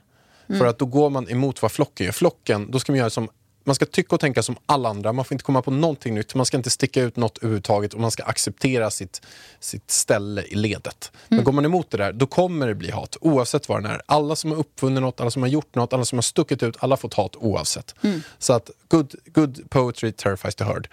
För 0.57 0.65
att 0.65 0.79
då 0.79 0.85
går 0.85 1.09
man 1.09 1.29
emot 1.29 1.61
vad 1.61 1.71
flocken 1.71 2.05
gör. 2.05 2.13
Flocken, 2.13 2.71
då 2.71 2.79
ska 2.79 2.91
man 2.91 2.99
göra 2.99 3.09
som 3.09 3.29
man 3.63 3.75
ska 3.75 3.85
tycka 3.85 4.15
och 4.15 4.19
tänka 4.19 4.43
som 4.43 4.55
alla 4.65 4.89
andra, 4.89 5.13
man 5.13 5.25
får 5.25 5.35
inte 5.35 5.43
komma 5.43 5.61
på 5.61 5.71
någonting 5.71 6.15
nytt, 6.15 6.35
man 6.35 6.45
ska 6.45 6.57
inte 6.57 6.69
sticka 6.69 7.01
ut 7.01 7.15
något 7.15 7.37
överhuvudtaget 7.37 7.93
och 7.93 7.99
man 7.99 8.11
ska 8.11 8.23
acceptera 8.23 8.91
sitt, 8.91 9.21
sitt 9.59 9.91
ställe 9.91 10.43
i 10.43 10.55
ledet. 10.55 11.11
Men 11.27 11.43
går 11.43 11.51
man 11.51 11.65
emot 11.65 11.91
det 11.91 11.97
där, 11.97 12.13
då 12.13 12.27
kommer 12.27 12.67
det 12.67 12.75
bli 12.75 12.91
hat 12.91 13.17
oavsett 13.21 13.69
vad 13.69 13.83
det 13.83 13.89
är. 13.89 14.01
Alla 14.05 14.35
som 14.35 14.51
har 14.51 14.57
uppfunnit 14.57 15.01
något, 15.01 15.21
alla 15.21 15.31
som 15.31 15.41
har 15.41 15.49
gjort 15.49 15.75
något, 15.75 15.93
alla 15.93 16.05
som 16.05 16.17
har 16.17 16.23
stuckit 16.23 16.63
ut, 16.63 16.77
alla 16.79 16.93
har 16.93 16.97
fått 16.97 17.13
hat 17.13 17.35
oavsett. 17.35 17.95
Så 18.37 18.53
att 18.53 18.69
good, 18.87 19.15
good 19.25 19.69
poetry 19.69 20.11
terrifies 20.11 20.55
the 20.55 20.63
herd. 20.63 20.89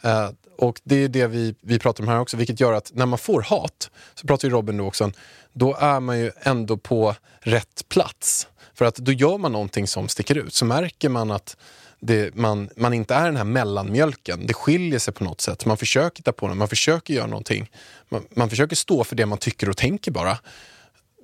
Eh, 0.00 0.30
och 0.58 0.80
det 0.84 0.96
är 0.96 1.08
det 1.08 1.26
vi, 1.26 1.54
vi 1.60 1.78
pratar 1.78 2.04
om 2.04 2.08
här 2.08 2.20
också, 2.20 2.36
vilket 2.36 2.60
gör 2.60 2.72
att 2.72 2.90
när 2.94 3.06
man 3.06 3.18
får 3.18 3.42
hat, 3.42 3.90
så 4.14 4.26
pratar 4.26 4.48
ju 4.48 4.54
Robin 4.54 4.76
då 4.76 4.86
också, 4.86 5.12
då 5.52 5.74
är 5.74 6.00
man 6.00 6.18
ju 6.18 6.30
ändå 6.42 6.76
på 6.76 7.14
rätt 7.40 7.88
plats. 7.88 8.48
För 8.74 8.84
att 8.84 8.96
då 8.96 9.12
gör 9.12 9.38
man 9.38 9.52
någonting 9.52 9.86
som 9.86 10.08
sticker 10.08 10.38
ut, 10.38 10.54
så 10.54 10.64
märker 10.64 11.08
man 11.08 11.30
att 11.30 11.56
det, 12.00 12.34
man, 12.34 12.70
man 12.76 12.94
inte 12.94 13.14
är 13.14 13.24
den 13.24 13.36
här 13.36 13.44
mellanmjölken. 13.44 14.46
Det 14.46 14.54
skiljer 14.54 14.98
sig 14.98 15.14
på 15.14 15.24
något 15.24 15.40
sätt. 15.40 15.66
Man 15.66 15.76
försöker 15.76 16.22
ta 16.22 16.32
på 16.32 16.48
det, 16.48 16.54
man 16.54 16.68
försöker 16.68 17.14
göra 17.14 17.26
någonting. 17.26 17.70
Man, 18.08 18.26
man 18.30 18.50
försöker 18.50 18.76
stå 18.76 19.04
för 19.04 19.16
det 19.16 19.26
man 19.26 19.38
tycker 19.38 19.68
och 19.68 19.76
tänker 19.76 20.10
bara. 20.10 20.38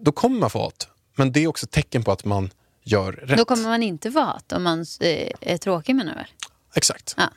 Då 0.00 0.12
kommer 0.12 0.40
man 0.40 0.50
få 0.50 0.58
hat. 0.58 0.88
Men 1.14 1.32
det 1.32 1.40
är 1.40 1.46
också 1.46 1.66
tecken 1.66 2.02
på 2.02 2.12
att 2.12 2.24
man 2.24 2.50
gör 2.82 3.12
rätt. 3.12 3.38
Då 3.38 3.44
kommer 3.44 3.68
man 3.68 3.82
inte 3.82 4.12
få 4.12 4.20
hat 4.20 4.52
om 4.52 4.62
man 4.62 4.80
eh, 5.00 5.30
är 5.40 5.56
tråkig 5.56 5.94
menar 5.94 6.14
du? 6.14 6.48
Exakt. 6.74 7.14
Ja. 7.16 7.30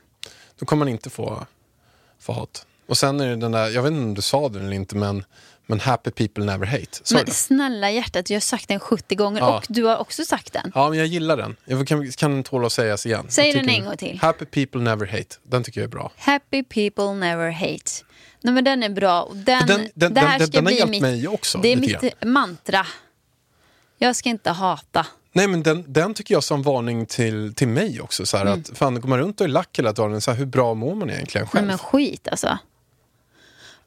Då 0.59 0.65
kommer 0.65 0.79
man 0.79 0.87
inte 0.87 1.09
få, 1.09 1.45
få 2.19 2.33
hat. 2.33 2.65
Och 2.87 2.97
sen 2.97 3.19
är 3.19 3.27
det 3.27 3.35
den 3.35 3.51
där, 3.51 3.69
jag 3.69 3.83
vet 3.83 3.91
inte 3.91 4.03
om 4.03 4.13
du 4.13 4.21
sa 4.21 4.49
det 4.49 4.59
eller 4.59 4.71
inte, 4.71 4.95
men, 4.95 5.23
men 5.69 5.79
happy 5.79 6.11
people 6.11 6.43
never 6.45 6.65
hate. 6.65 6.87
Du 7.09 7.15
Men 7.15 7.27
snälla 7.27 7.91
hjärtat, 7.91 8.29
jag 8.29 8.35
har 8.35 8.41
sagt 8.41 8.67
den 8.67 8.79
70 8.79 9.15
gånger 9.15 9.39
Ja. 9.39 9.57
och 9.57 9.65
du 9.69 9.83
har 9.83 9.97
också 9.97 10.25
sagt 10.25 10.53
den. 10.53 10.71
Ja, 10.75 10.89
men 10.89 10.97
jag 10.97 11.07
gillar 11.07 11.37
den. 11.37 11.55
Jag 11.65 11.87
kan, 11.87 12.11
kan 12.11 12.31
den 12.31 12.43
tåla 12.43 12.65
att 12.67 12.73
sägas 12.73 13.05
igen. 13.05 13.25
Säg 13.29 13.53
den 13.53 13.69
en 13.69 13.85
gång 13.85 13.97
till. 13.97 14.19
Happy 14.21 14.45
people 14.45 14.81
never 14.81 15.05
hate. 15.07 15.35
Den 15.43 15.63
tycker 15.63 15.81
jag 15.81 15.85
är 15.87 15.91
bra. 15.91 16.11
Happy 16.17 16.63
people 16.63 17.13
never 17.13 17.51
hate. 17.51 17.91
Nej 18.41 18.53
men 18.53 18.63
den 18.63 18.83
är 18.83 18.89
bra. 18.89 19.29
Den, 19.33 19.67
Den- 19.67 19.89
den- 19.95 20.13
det 20.13 20.21
här 20.21 20.39
den- 20.39 20.47
ska 20.47 20.57
den 20.57 20.65
har 20.65 20.69
bli 20.71 20.77
hjälpt 20.79 20.91
mitt, 20.91 21.01
mig 21.01 21.27
också 21.27 21.57
Det 21.57 21.67
är 21.73 21.77
mitt 21.77 22.25
mantra. 22.25 22.85
Jag 23.97 24.15
ska 24.15 24.29
inte 24.29 24.49
hata. 24.51 25.05
Nej 25.33 25.47
men 25.47 25.63
den, 25.63 25.83
den 25.93 26.13
tycker 26.13 26.33
jag 26.33 26.43
som 26.43 26.61
varning 26.63 27.05
till, 27.05 27.53
till 27.55 27.67
mig 27.67 28.01
också. 28.01 28.25
Så 28.25 28.37
här, 28.37 28.45
Mm. 28.45 28.59
att, 28.71 28.77
fan, 28.77 29.01
går 29.01 29.09
man 29.09 29.19
runt 29.19 29.41
och 29.41 29.45
är 29.45 29.49
lack 29.49 29.79
hela 29.79 29.91
dagen, 29.91 30.21
så 30.21 30.31
här, 30.31 30.37
hur 30.37 30.45
bra 30.45 30.73
mår 30.73 30.95
man 30.95 31.09
egentligen 31.09 31.45
Nej 31.45 31.51
själv? 31.51 31.67
men 31.67 31.77
skit 31.77 32.27
alltså. 32.27 32.57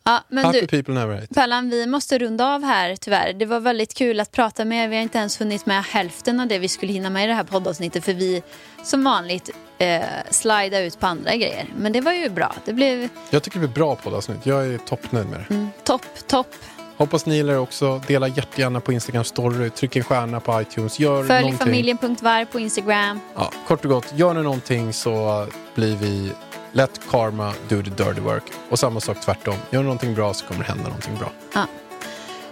Ja, 0.05 0.24
men 0.28 0.44
Happy 0.44 0.61
du, 0.61 0.66
people 0.66 0.94
never 0.94 1.14
hate. 1.14 1.34
Pallan, 1.34 1.70
vi 1.70 1.86
måste 1.86 2.18
runda 2.18 2.55
av 2.55 2.62
här 2.64 2.96
tyvärr. 2.96 3.32
Det 3.32 3.46
var 3.46 3.61
väldigt 3.61 3.94
kul 3.94 4.20
att 4.20 4.32
prata 4.32 4.64
med 4.64 4.84
er. 4.84 4.88
Vi 4.88 4.96
har 4.96 5.03
inte 5.03 5.18
ens 5.18 5.40
hunnit 5.40 5.66
med 5.66 5.84
hälften 5.84 6.40
av 6.40 6.46
det 6.46 6.59
vi 6.59 6.68
skulle 6.68 6.92
hinna 6.92 7.11
med 7.11 7.24
i 7.24 7.26
det 7.26 7.34
här 7.34 7.44
poddavsnittet 7.44 8.05
för 8.05 8.14
vi 8.14 8.42
som 8.84 9.05
vanligt 9.05 9.50
eh, 9.78 10.00
slida 10.30 10.80
ut 10.80 11.00
på 11.00 11.07
andra 11.07 11.36
grejer. 11.36 11.66
Men 11.76 11.92
det 11.92 12.00
var 12.00 12.12
ju 12.12 12.28
bra. 12.28 12.55
Det 12.64 12.72
blev 12.72 13.09
Jag 13.30 13.42
tycker 13.42 13.61
det 13.61 13.66
blir 13.66 13.74
bra 13.74 13.96
poddavsnitt. 13.96 14.46
Jag 14.46 14.66
är 14.66 14.78
toppnöjd 14.78 15.26
med 15.26 15.44
det. 15.48 15.66
topp, 15.84 16.07
topp. 16.26 16.55
Hoppas 16.96 17.26
ni 17.26 17.34
gillar 17.36 17.53
det 17.53 17.59
också. 17.59 18.00
Dela 18.07 18.28
jättegärna 18.28 18.80
på 18.80 18.92
Instagram 18.92 19.24
story. 19.24 19.70
Tryck 19.70 19.96
en 19.96 20.05
stjärna 20.05 20.40
på 20.40 20.61
iTunes. 20.61 20.98
Gör 21.00 21.24
Följ 21.24 21.40
någonting. 21.40 21.66
familjen.var 21.66 22.44
på 22.44 22.61
Instagram. 22.61 23.20
Ja, 23.34 23.53
kort 23.66 23.84
och 23.84 23.90
gott, 23.90 24.12
gör 24.16 24.34
ni 24.34 24.42
någonting 24.42 24.92
så 24.92 25.46
blir 25.74 25.96
vi 25.96 26.32
let 26.72 27.00
karma 27.10 27.54
do 27.68 27.82
the 27.82 27.90
dirty 27.90 28.20
work. 28.20 28.42
Och 28.68 28.78
samma 28.78 29.00
sak 29.00 29.20
tvärtom. 29.20 29.54
Gör 29.70 29.82
någonting 29.82 30.14
bra 30.14 30.34
så 30.34 30.46
kommer 30.46 30.60
det 30.60 30.68
hända 30.68 30.84
någonting 30.84 31.18
bra. 31.18 31.32
Ja. 31.54 31.66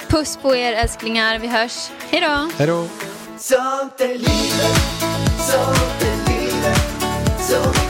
Puss 0.09 0.39
på 0.43 0.57
er 0.57 0.73
älsklingar. 0.73 1.39
Vi 1.39 1.49
hörs. 1.49 1.91
Hej 2.11 2.21
då! 2.21 2.51
Hej 2.59 2.67
då! 2.67 2.87
Sånt 3.39 4.01
är 4.01 4.09
livet, 4.09 4.81
sånt 5.39 6.03
är 6.03 6.33
livet 6.33 7.90